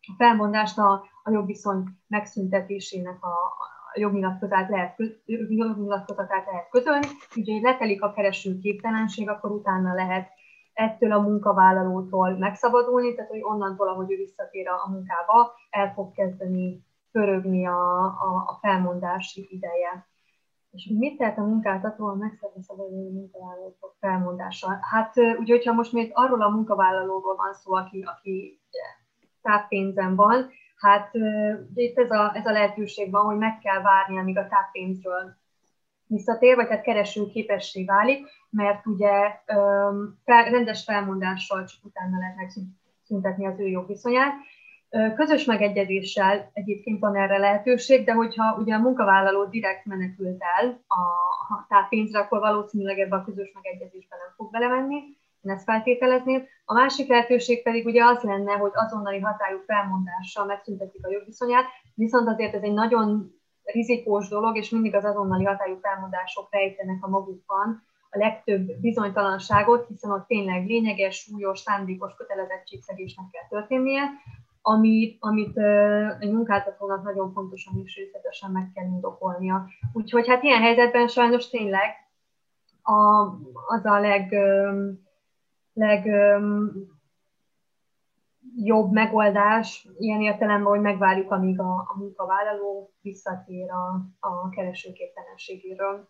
a 0.00 0.14
felmondást 0.16 0.78
a, 0.78 1.04
a 1.22 1.30
jogviszony 1.30 1.84
megszüntetésének 2.08 3.24
a, 3.24 3.34
a 3.94 3.98
jognyilatkozatát 3.98 4.68
lehet, 4.68 4.96
jognyilatkozatát 5.48 6.46
lehet 6.46 6.68
közölni, 6.70 7.06
úgyhogy 7.36 7.62
letelik 7.62 8.02
a 8.02 8.12
kereső 8.12 8.58
képtelenség, 8.58 9.28
akkor 9.28 9.50
utána 9.50 9.94
lehet 9.94 10.28
ettől 10.72 11.12
a 11.12 11.20
munkavállalótól 11.20 12.38
megszabadulni, 12.38 13.14
tehát 13.14 13.30
hogy 13.30 13.42
onnantól, 13.42 13.88
ahogy 13.88 14.12
ő 14.12 14.16
visszatér 14.16 14.68
a 14.68 14.90
munkába, 14.90 15.52
el 15.70 15.92
fog 15.92 16.12
kezdeni 16.12 16.84
pörögni 17.10 17.66
a, 17.66 18.04
a, 18.04 18.44
a 18.46 18.58
felmondási 18.60 19.48
ideje. 19.50 20.06
És 20.72 20.90
mit 20.98 21.16
tehet 21.16 21.38
a 21.38 21.42
munkáltató 21.42 22.06
a 22.06 22.14
megszerve 22.14 22.62
szabaduló 22.62 23.10
munkavállalók 23.10 23.96
felmondással? 24.00 24.78
Hát 24.80 25.16
ugye, 25.16 25.54
hogyha 25.54 25.72
most 25.72 25.92
még 25.92 26.10
arról 26.14 26.42
a 26.42 26.48
munkavállalóról 26.48 27.36
van 27.36 27.54
szó, 27.54 27.74
aki, 27.74 28.02
aki 28.02 28.60
táppénzen 29.42 30.14
van, 30.14 30.50
hát 30.76 31.10
itt 31.74 31.98
ez 31.98 32.10
a, 32.10 32.32
ez 32.34 32.46
a 32.46 32.52
lehetőség 32.52 33.10
van, 33.10 33.24
hogy 33.24 33.36
meg 33.36 33.58
kell 33.58 33.82
várni, 33.82 34.18
amíg 34.18 34.38
a 34.38 34.48
táppénzről 34.48 35.36
visszatér, 36.06 36.56
vagy 36.56 36.68
hát 36.68 36.82
kereső 36.82 37.26
képessé 37.26 37.84
válik, 37.84 38.26
mert 38.50 38.86
ugye 38.86 39.40
rendes 40.26 40.84
felmondással 40.84 41.64
csak 41.64 41.84
utána 41.84 42.18
lehet 42.18 42.36
megszüntetni 42.36 43.46
az 43.46 43.60
ő 43.60 43.68
jogviszonyát. 43.68 44.34
Közös 45.16 45.44
megegyezéssel 45.44 46.50
egyébként 46.52 47.00
van 47.00 47.16
erre 47.16 47.38
lehetőség, 47.38 48.04
de 48.04 48.12
hogyha 48.12 48.56
ugye 48.58 48.74
a 48.74 48.78
munkavállaló 48.78 49.44
direkt 49.44 49.84
menekült 49.84 50.42
el 50.58 50.80
a 50.88 51.66
táppénzre, 51.68 52.18
akkor 52.18 52.38
valószínűleg 52.40 52.98
ebbe 52.98 53.16
a 53.16 53.24
közös 53.24 53.52
megegyezésbe 53.54 54.16
nem 54.16 54.34
fog 54.36 54.50
belemenni. 54.50 54.94
Én 55.42 55.52
ezt 55.52 55.64
feltételezném. 55.64 56.46
A 56.64 56.74
másik 56.74 57.08
lehetőség 57.08 57.62
pedig 57.62 57.86
ugye 57.86 58.04
az 58.04 58.22
lenne, 58.22 58.52
hogy 58.52 58.70
azonnali 58.74 59.20
hatályú 59.20 59.58
felmondással 59.66 60.44
megszüntetik 60.44 61.06
a 61.06 61.10
jogviszonyát, 61.10 61.64
viszont 61.94 62.28
azért 62.28 62.54
ez 62.54 62.62
egy 62.62 62.72
nagyon 62.72 63.34
rizikós 63.64 64.28
dolog, 64.28 64.56
és 64.56 64.70
mindig 64.70 64.94
az 64.94 65.04
azonnali 65.04 65.44
hatályú 65.44 65.78
felmondások 65.80 66.48
rejtenek 66.50 67.04
a 67.04 67.08
magukban 67.08 67.82
a 68.10 68.18
legtöbb 68.18 68.80
bizonytalanságot, 68.80 69.86
hiszen 69.86 70.10
ott 70.10 70.26
tényleg 70.26 70.66
lényeges, 70.66 71.16
súlyos, 71.16 71.58
szándékos 71.58 72.14
kötelezettségszegésnek 72.14 73.26
kell 73.30 73.48
történnie, 73.48 74.02
amit, 74.62 75.16
amit 75.20 75.58
egy 76.18 76.32
munkáltatónak 76.32 77.02
nagyon 77.02 77.32
fontosan 77.32 77.80
és 77.84 77.96
részletesen 77.96 78.50
meg 78.50 78.70
kell 78.74 78.84
indokolnia. 78.84 79.66
Úgyhogy 79.92 80.28
hát 80.28 80.42
ilyen 80.42 80.62
helyzetben 80.62 81.08
sajnos 81.08 81.48
tényleg 81.48 81.90
a, 82.82 83.22
az 83.66 83.84
a 83.84 84.00
leg, 84.00 84.34
leg 85.72 86.06
jobb 88.56 88.92
megoldás 88.92 89.88
ilyen 89.98 90.20
értelemben, 90.20 90.72
hogy 90.72 90.80
megvárjuk, 90.80 91.30
amíg 91.30 91.60
a, 91.60 91.72
a 91.72 91.94
munkavállaló 91.98 92.92
visszatér 93.00 93.70
a, 93.70 94.00
a 94.20 94.48
keresőképtelenségéről. 94.48 96.08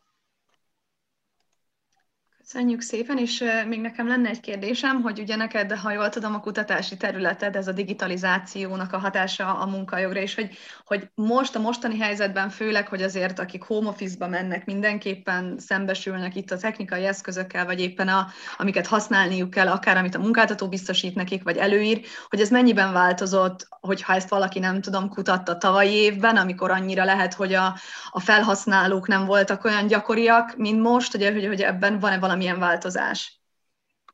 Köszönjük 2.42 2.80
szépen, 2.80 3.18
és 3.18 3.44
még 3.68 3.80
nekem 3.80 4.08
lenne 4.08 4.28
egy 4.28 4.40
kérdésem, 4.40 5.02
hogy 5.02 5.20
ugye 5.20 5.36
neked, 5.36 5.72
ha 5.72 5.92
jól 5.92 6.08
tudom, 6.08 6.34
a 6.34 6.40
kutatási 6.40 6.96
területed, 6.96 7.56
ez 7.56 7.68
a 7.68 7.72
digitalizációnak 7.72 8.92
a 8.92 8.98
hatása 8.98 9.58
a 9.58 9.66
munkajogra, 9.66 10.20
és 10.20 10.34
hogy, 10.34 10.50
hogy 10.84 11.08
most 11.14 11.54
a 11.56 11.60
mostani 11.60 11.98
helyzetben 11.98 12.50
főleg, 12.50 12.88
hogy 12.88 13.02
azért 13.02 13.38
akik 13.38 13.62
home 13.62 13.88
office-ba 13.88 14.28
mennek, 14.28 14.64
mindenképpen 14.64 15.58
szembesülnek 15.58 16.36
itt 16.36 16.50
a 16.50 16.56
technikai 16.56 17.04
eszközökkel, 17.04 17.64
vagy 17.64 17.80
éppen 17.80 18.08
a, 18.08 18.26
amiket 18.56 18.86
használniuk 18.86 19.50
kell, 19.50 19.68
akár 19.68 19.96
amit 19.96 20.14
a 20.14 20.20
munkáltató 20.20 20.68
biztosít 20.68 21.14
nekik, 21.14 21.42
vagy 21.42 21.56
előír, 21.56 22.00
hogy 22.28 22.40
ez 22.40 22.50
mennyiben 22.50 22.92
változott, 22.92 23.68
hogyha 23.80 24.14
ezt 24.14 24.28
valaki 24.28 24.58
nem 24.58 24.80
tudom, 24.80 25.08
kutatta 25.08 25.58
tavalyi 25.58 25.92
évben, 25.92 26.36
amikor 26.36 26.70
annyira 26.70 27.04
lehet, 27.04 27.34
hogy 27.34 27.54
a, 27.54 27.76
a 28.10 28.20
felhasználók 28.20 29.08
nem 29.08 29.24
voltak 29.24 29.64
olyan 29.64 29.86
gyakoriak, 29.86 30.56
mint 30.56 30.80
most, 30.80 31.14
ugye, 31.14 31.32
hogy, 31.32 31.46
hogy 31.46 31.60
ebben 31.60 31.98
van-e 31.98 32.18
valami 32.18 32.30
valamilyen 32.32 32.58
változás? 32.58 33.40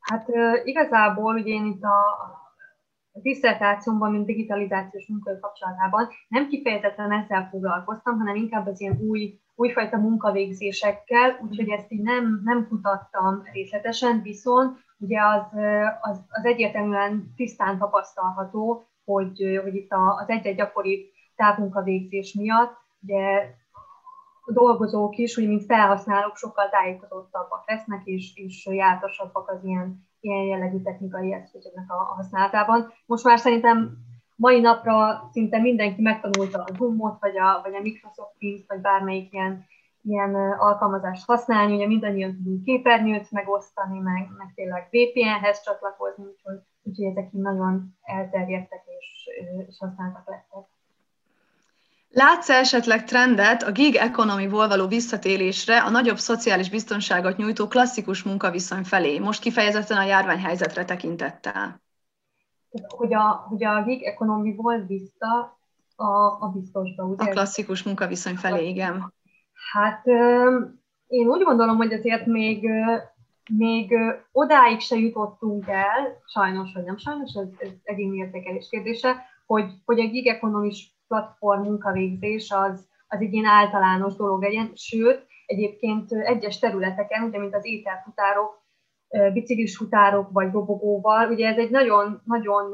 Hát 0.01 0.27
igazából 0.63 1.33
ugye 1.35 1.53
én 1.53 1.65
itt 1.65 1.83
a 1.83 1.97
diszertációmban, 3.13 4.11
mint 4.11 4.25
digitalizációs 4.25 5.07
munkai 5.07 5.39
kapcsolatában 5.39 6.07
nem 6.27 6.47
kifejezetten 6.47 7.11
ezzel 7.11 7.47
foglalkoztam, 7.51 8.17
hanem 8.17 8.35
inkább 8.35 8.67
az 8.67 8.81
ilyen 8.81 8.97
új, 9.01 9.39
újfajta 9.55 9.97
munkavégzésekkel, 9.97 11.39
úgyhogy 11.41 11.69
ezt 11.69 11.91
így 11.91 12.01
nem, 12.01 12.41
nem 12.43 12.67
kutattam 12.67 13.43
részletesen, 13.53 14.21
viszont 14.21 14.77
ugye 14.97 15.19
az, 15.21 15.59
az, 16.01 16.19
az 16.29 16.45
egyértelműen 16.45 17.33
tisztán 17.35 17.77
tapasztalható, 17.77 18.87
hogy, 19.05 19.59
hogy 19.63 19.75
itt 19.75 19.91
az 19.91 20.29
egy-egy 20.29 20.55
gyakori 20.55 21.11
távmunkavégzés 21.35 22.33
miatt 22.33 22.77
ugye 23.01 23.55
dolgozók 24.53 25.17
is, 25.17 25.37
úgy 25.37 25.47
mint 25.47 25.65
felhasználók 25.65 26.35
sokkal 26.35 26.69
tájékozottabbak 26.69 27.63
lesznek, 27.65 28.01
és, 28.05 28.31
és 28.35 28.65
jártasabbak 28.65 29.49
az 29.49 29.63
ilyen, 29.63 30.07
ilyen 30.19 30.43
jellegű 30.43 30.81
technikai 30.81 31.33
eszközöknek 31.33 31.91
a, 31.91 31.93
a 31.93 32.13
használatában. 32.15 32.93
Most 33.05 33.23
már 33.23 33.39
szerintem 33.39 33.97
mai 34.35 34.59
napra 34.59 35.29
szinte 35.31 35.59
mindenki 35.59 36.01
megtanulta 36.01 36.63
a 36.63 36.73
Zoom-ot, 36.77 37.19
vagy 37.19 37.37
a, 37.37 37.61
vagy 37.63 37.75
a 37.75 37.81
Microsoft 37.81 38.35
Teams, 38.39 38.61
vagy 38.67 38.79
bármelyik 38.81 39.33
ilyen, 39.33 39.65
ilyen 40.01 40.35
alkalmazást 40.57 41.25
használni, 41.25 41.75
ugye 41.75 41.87
mindannyian 41.87 42.35
tudunk 42.35 42.63
képernyőt 42.63 43.31
megosztani, 43.31 43.99
meg, 43.99 44.29
meg 44.37 44.51
tényleg 44.55 44.87
VPN-hez 44.91 45.61
csatlakozni, 45.61 46.23
úgyhogy, 46.23 46.59
úgyhogy 46.83 47.05
ezek 47.05 47.33
így 47.33 47.41
nagyon 47.41 47.95
elterjedtek 48.01 48.83
és, 48.99 49.29
és 49.67 49.77
használtak 49.79 50.27
lettek. 50.27 50.78
Látsz 52.11 52.49
esetleg 52.49 53.03
trendet 53.03 53.63
a 53.63 53.71
gig 53.71 53.95
economy-ból 53.95 54.67
való 54.67 54.87
visszatérésre 54.87 55.81
a 55.81 55.89
nagyobb 55.89 56.17
szociális 56.17 56.69
biztonságot 56.69 57.37
nyújtó 57.37 57.67
klasszikus 57.67 58.23
munkaviszony 58.23 58.83
felé, 58.83 59.19
most 59.19 59.41
kifejezetten 59.41 59.97
a 59.97 60.03
járványhelyzetre 60.03 60.85
tekintettel? 60.85 61.81
Hogy 62.87 63.13
a, 63.13 63.45
hogy 63.49 63.63
a 63.63 63.83
gig 63.83 64.03
economy-ból 64.03 64.85
vissza 64.87 65.59
a, 65.95 66.13
a 66.39 66.51
biztosba, 66.55 67.03
ugye? 67.03 67.23
A 67.23 67.27
klasszikus 67.27 67.83
munkaviszony 67.83 68.35
felé, 68.35 68.67
igen. 68.67 69.13
Hát 69.71 70.05
én 71.07 71.27
úgy 71.27 71.43
gondolom, 71.43 71.77
hogy 71.77 71.93
azért 71.93 72.25
még, 72.25 72.69
még 73.51 73.93
odáig 74.31 74.79
se 74.79 74.95
jutottunk 74.95 75.67
el, 75.67 76.21
sajnos 76.25 76.71
vagy 76.73 76.83
nem 76.83 76.97
sajnos, 76.97 77.33
ez, 77.33 77.47
ez 77.57 77.69
egyéni 77.83 78.17
értékelés 78.17 78.67
kérdése, 78.69 79.15
hogy, 79.45 79.71
hogy 79.85 79.99
a 79.99 80.07
gig 80.07 80.27
platform 81.09 81.61
munkavégzés 81.61 82.51
az, 82.51 82.87
az 83.07 83.19
egy 83.19 83.33
ilyen 83.33 83.45
általános 83.45 84.15
dolog 84.15 84.41
legyen, 84.41 84.71
sőt, 84.73 85.25
egyébként 85.45 86.11
egyes 86.11 86.59
területeken, 86.59 87.23
ugye 87.23 87.39
mint 87.39 87.55
az 87.55 87.65
ételfutárok, 87.65 88.57
biciklis 89.33 89.77
futárok 89.77 90.29
vagy 90.31 90.51
dobogóval, 90.51 91.31
ugye 91.31 91.47
ez 91.47 91.57
egy 91.57 91.69
nagyon, 91.69 92.21
nagyon 92.25 92.73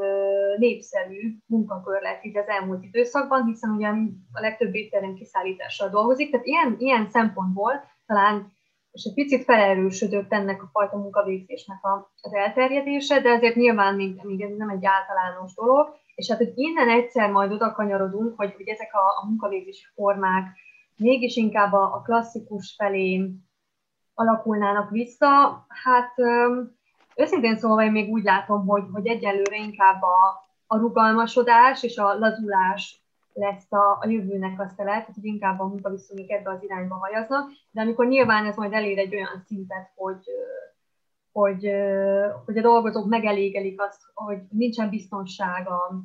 népszerű 0.58 1.38
munkakör 1.46 2.02
lett 2.02 2.24
itt 2.24 2.38
az 2.38 2.48
elmúlt 2.48 2.84
időszakban, 2.84 3.46
hiszen 3.46 3.70
ugye 3.70 3.88
a 4.32 4.42
legtöbb 4.42 4.76
étterem 4.76 5.14
kiszállítással 5.14 5.90
dolgozik, 5.90 6.32
tehát 6.32 6.46
ilyen, 6.46 6.76
ilyen 6.78 7.10
szempontból 7.10 7.72
talán 8.06 8.54
és 8.92 9.04
egy 9.04 9.14
picit 9.14 9.44
felerősödött 9.44 10.34
ennek 10.34 10.64
a 10.64 10.70
fajta 10.72 10.98
munkavégzésnek 10.98 11.78
az 12.22 12.34
elterjedése, 12.34 13.22
de 13.22 13.30
azért 13.30 13.56
nyilván 13.56 13.96
még, 13.96 14.22
még 14.24 14.42
ez 14.42 14.58
nem 14.58 14.70
egy 14.70 14.86
általános 14.86 15.54
dolog, 15.54 15.96
és 16.16 16.30
hát, 16.30 16.38
hogy 16.38 16.52
innen 16.56 16.90
egyszer 16.90 17.32
majd 17.32 17.52
oda 17.52 17.72
kanyarodunk, 17.72 18.38
hogy, 18.38 18.54
hogy 18.54 18.68
ezek 18.68 18.94
a, 18.94 19.22
a 19.22 19.26
munkavégzési 19.28 19.86
formák 19.96 20.46
mégis 20.96 21.36
inkább 21.36 21.74
a, 21.74 21.94
a 21.94 22.02
klasszikus 22.02 22.74
felé 22.78 23.32
alakulnának 24.14 24.90
vissza, 24.90 25.66
hát 25.68 26.14
őszintén 27.16 27.58
szólva 27.58 27.84
én 27.84 27.92
még 27.92 28.10
úgy 28.10 28.24
látom, 28.24 28.68
hogy, 28.68 28.84
hogy 28.92 29.08
egyelőre 29.08 29.58
inkább 29.58 30.02
a, 30.02 30.44
a 30.68 30.78
rugalmasodás 30.78 31.84
és 31.84 31.98
a 31.98 32.18
lazulás 32.18 33.04
lesz 33.34 33.72
a, 33.72 33.98
a 34.02 34.08
jövőnek 34.08 34.60
a 34.60 34.68
szelet, 34.68 35.06
hogy 35.06 35.26
inkább 35.26 35.60
a 35.60 35.68
munkaviszonyok 35.68 36.30
ebbe 36.30 36.50
az 36.50 36.64
irányba 36.64 36.96
hajaznak, 36.96 37.52
de 37.72 37.82
amikor 37.82 38.08
nyilván 38.08 38.46
ez 38.46 38.56
majd 38.56 38.74
elér 38.74 38.98
egy 38.98 39.16
olyan 39.16 39.44
szintet, 39.46 39.92
hogy, 39.96 40.24
hogy, 41.42 41.72
hogy 42.46 42.58
a 42.58 42.62
dolgozók 42.62 43.06
megelégelik 43.06 43.82
azt, 43.82 44.02
hogy 44.14 44.40
nincsen 44.50 44.90
biztonság 44.90 45.68
a, 45.70 46.04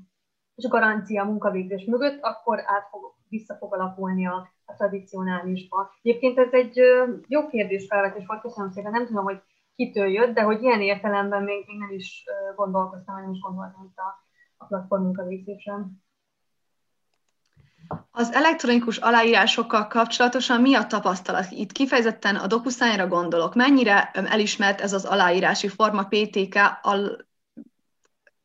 és 0.55 0.65
a 0.65 0.69
garancia 0.69 1.23
a 1.23 1.27
munkavégzés 1.27 1.85
mögött, 1.85 2.19
akkor 2.23 2.59
át 2.59 2.89
fog, 2.91 3.01
vissza 3.29 3.55
fog 3.55 3.75
alakulni 3.75 4.27
a, 4.27 4.49
a 4.65 4.75
tradicionálisba. 4.75 5.91
Egyébként 6.03 6.39
ez 6.39 6.53
egy 6.53 6.81
jó 7.27 7.47
kérdés 7.49 7.87
felvetés 7.87 8.27
volt, 8.27 8.41
köszönöm 8.41 8.71
szépen, 8.71 8.91
nem 8.91 9.07
tudom, 9.07 9.25
hogy 9.25 9.41
kitől 9.77 10.09
jött, 10.09 10.35
de 10.35 10.43
hogy 10.43 10.63
ilyen 10.63 10.81
értelemben 10.81 11.43
még, 11.43 11.65
még 11.67 11.79
nem 11.79 11.91
is 11.91 12.25
gondolkoztam, 12.57 13.21
nem 13.21 13.33
is 13.33 13.41
gondoltam 13.41 13.85
itt 13.85 13.99
a, 13.99 14.27
a 14.57 14.67
platform 14.67 15.03
munkavégzésen. 15.03 16.03
Az 18.11 18.33
elektronikus 18.33 18.97
aláírásokkal 18.97 19.87
kapcsolatosan 19.87 20.61
mi 20.61 20.75
a 20.75 20.87
tapasztalat? 20.87 21.51
Itt 21.51 21.73
kifejezetten 21.73 22.37
a 22.37 22.47
DocuSign-ra 22.47 23.07
gondolok. 23.07 23.55
Mennyire 23.55 24.11
elismert 24.13 24.81
ez 24.81 24.93
az 24.93 25.05
aláírási 25.05 25.69
forma 25.69 26.05
PTK, 26.05 26.55
al, 26.83 27.27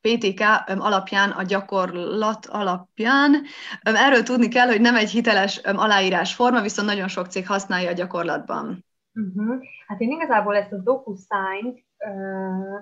PTK 0.01 0.41
alapján, 0.67 1.29
a 1.29 1.43
gyakorlat 1.43 2.45
alapján? 2.45 3.43
Erről 3.81 4.23
tudni 4.23 4.47
kell, 4.47 4.67
hogy 4.67 4.81
nem 4.81 4.95
egy 4.95 5.09
hiteles 5.09 5.57
aláírás 5.57 6.33
forma, 6.33 6.61
viszont 6.61 6.87
nagyon 6.87 7.07
sok 7.07 7.27
cég 7.27 7.47
használja 7.47 7.89
a 7.89 7.93
gyakorlatban. 7.93 8.85
Uh-huh. 9.13 9.55
Hát 9.87 9.99
én 9.99 10.11
igazából 10.11 10.55
ezt 10.55 10.71
a 10.71 10.77
DocuSign 10.77 11.67
uh, 11.97 12.79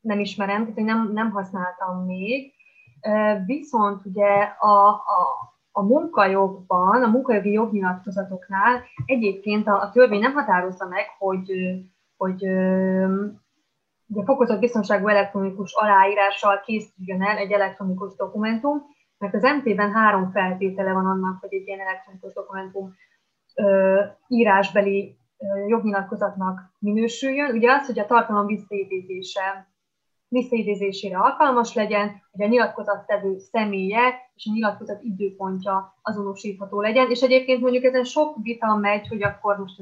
nem 0.00 0.20
ismerem, 0.20 0.60
tehát 0.60 0.90
nem, 0.90 1.12
nem 1.12 1.30
használtam 1.30 2.04
még, 2.04 2.52
uh, 3.00 3.46
viszont 3.46 4.06
ugye 4.06 4.42
a, 4.58 4.88
a 4.88 5.51
a 5.72 5.82
munkajogban, 5.82 7.02
a 7.02 7.08
munkajogi 7.08 7.52
jognyilatkozatoknál 7.52 8.82
egyébként 9.06 9.66
a, 9.66 9.80
a 9.80 9.90
törvény 9.90 10.20
nem 10.20 10.32
határozza 10.32 10.88
meg, 10.88 11.04
hogy, 11.18 11.52
hogy 12.16 12.42
ugye 14.06 14.24
fokozott 14.24 14.58
biztonságú 14.58 15.08
elektronikus 15.08 15.72
aláírással 15.74 16.60
készüljön 16.60 17.22
el 17.22 17.36
egy 17.36 17.52
elektronikus 17.52 18.14
dokumentum, 18.16 18.82
mert 19.18 19.34
az 19.34 19.42
MT-ben 19.42 19.92
három 19.92 20.30
feltétele 20.30 20.92
van 20.92 21.06
annak, 21.06 21.40
hogy 21.40 21.54
egy 21.54 21.66
ilyen 21.66 21.80
elektronikus 21.80 22.32
dokumentum 22.32 22.94
ö, 23.54 24.00
írásbeli 24.28 25.18
ö, 25.38 25.66
jognyilatkozatnak 25.66 26.60
minősüljön. 26.78 27.56
Ugye 27.56 27.72
az, 27.72 27.86
hogy 27.86 27.98
a 27.98 28.06
tartalom 28.06 28.46
visszaidézése 28.46 29.71
visszaidézésére 30.32 31.18
alkalmas 31.18 31.74
legyen, 31.74 32.22
hogy 32.32 32.44
a 32.44 32.48
nyilatkozattevő 32.48 33.38
személye 33.38 34.30
és 34.34 34.46
a 34.50 34.52
nyilatkozat 34.52 35.02
időpontja 35.02 35.98
azonosítható 36.02 36.80
legyen, 36.80 37.10
és 37.10 37.20
egyébként 37.20 37.60
mondjuk 37.60 37.84
ezen 37.84 38.04
sok 38.04 38.36
vita 38.42 38.76
megy, 38.76 39.08
hogy 39.08 39.22
akkor 39.22 39.58
most 39.58 39.80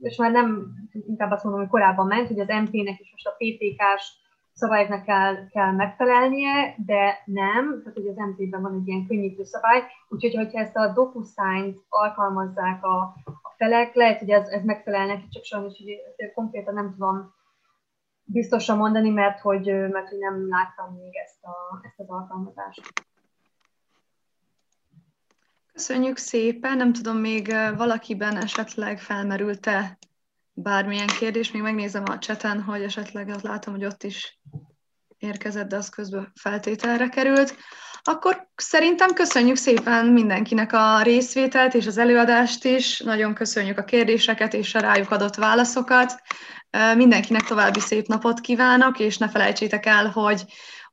és 0.00 0.16
már 0.16 0.30
nem, 0.30 0.74
inkább 1.06 1.30
azt 1.30 1.44
mondom, 1.44 1.62
hogy 1.62 1.70
korábban 1.70 2.06
ment, 2.06 2.28
hogy 2.28 2.40
az 2.40 2.46
MP-nek 2.46 3.00
és 3.00 3.10
most 3.12 3.26
a 3.26 3.36
PTK-s 3.38 4.22
szabályoknak 4.52 5.04
kell, 5.04 5.48
kell 5.48 5.72
megfelelnie, 5.72 6.74
de 6.86 7.22
nem, 7.24 7.80
tehát 7.82 7.98
hogy 7.98 8.06
az 8.06 8.16
MT-ben 8.16 8.62
van 8.62 8.74
egy 8.74 8.88
ilyen 8.88 9.06
könnyítő 9.06 9.44
szabály, 9.44 9.82
úgyhogy 10.08 10.34
hogyha 10.34 10.58
ezt 10.58 10.76
a 10.76 10.92
DocuSign-t 10.92 11.78
alkalmazzák 11.88 12.84
a, 12.84 12.96
a 13.24 13.54
felek, 13.56 13.94
lehet, 13.94 14.18
hogy 14.18 14.30
ez, 14.30 14.48
ez 14.48 14.64
megfelel 14.64 15.06
neki, 15.06 15.28
csak 15.28 15.44
sajnos 15.44 15.78
hogy 15.78 16.32
konkrétan 16.34 16.74
nem 16.74 16.94
tudom 16.96 17.33
biztosan 18.24 18.76
mondani, 18.76 19.10
mert 19.10 19.40
hogy, 19.40 19.66
mert 19.66 20.08
hogy 20.08 20.18
nem 20.18 20.48
láttam 20.48 20.94
még 20.94 21.16
ezt, 21.24 21.44
a, 21.44 21.80
ezt 21.82 21.98
az 21.98 22.08
alkalmazást. 22.08 22.92
Köszönjük 25.72 26.16
szépen, 26.16 26.76
nem 26.76 26.92
tudom, 26.92 27.16
még 27.16 27.54
valakiben 27.76 28.36
esetleg 28.36 28.98
felmerült-e 28.98 29.98
bármilyen 30.52 31.06
kérdés, 31.06 31.52
még 31.52 31.62
megnézem 31.62 32.02
a 32.06 32.18
cseten, 32.18 32.62
hogy 32.62 32.82
esetleg 32.82 33.28
azt 33.28 33.42
látom, 33.42 33.74
hogy 33.74 33.84
ott 33.84 34.02
is 34.02 34.40
érkezett, 35.18 35.68
de 35.68 35.76
az 35.76 35.88
közben 35.88 36.32
feltételre 36.34 37.08
került. 37.08 37.56
Akkor 38.06 38.48
szerintem 38.56 39.12
köszönjük 39.12 39.56
szépen 39.56 40.06
mindenkinek 40.06 40.72
a 40.72 41.02
részvételt 41.02 41.74
és 41.74 41.86
az 41.86 41.98
előadást 41.98 42.64
is. 42.64 43.00
Nagyon 43.00 43.34
köszönjük 43.34 43.78
a 43.78 43.84
kérdéseket 43.84 44.54
és 44.54 44.74
a 44.74 44.80
rájuk 44.80 45.10
adott 45.10 45.34
válaszokat. 45.34 46.14
Mindenkinek 46.96 47.42
további 47.42 47.80
szép 47.80 48.06
napot 48.06 48.40
kívánok, 48.40 48.98
és 48.98 49.18
ne 49.18 49.28
felejtsétek 49.28 49.86
el, 49.86 50.08
hogy, 50.08 50.44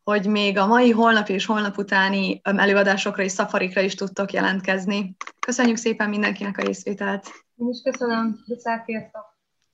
hogy 0.03 0.25
még 0.25 0.57
a 0.57 0.67
mai, 0.67 0.91
holnap 0.91 1.29
és 1.29 1.45
holnap 1.45 1.77
utáni 1.77 2.41
előadásokra 2.43 3.23
és 3.23 3.31
szafarikra 3.31 3.81
is 3.81 3.95
tudtok 3.95 4.31
jelentkezni. 4.31 5.15
Köszönjük 5.39 5.77
szépen 5.77 6.09
mindenkinek 6.09 6.57
a 6.57 6.61
részvételt. 6.61 7.27
Én 7.55 7.67
is 7.69 7.81
köszönöm. 7.83 8.39
Viszlát, 8.45 8.85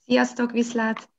Sziasztok, 0.06 0.52
viszlát! 0.52 1.10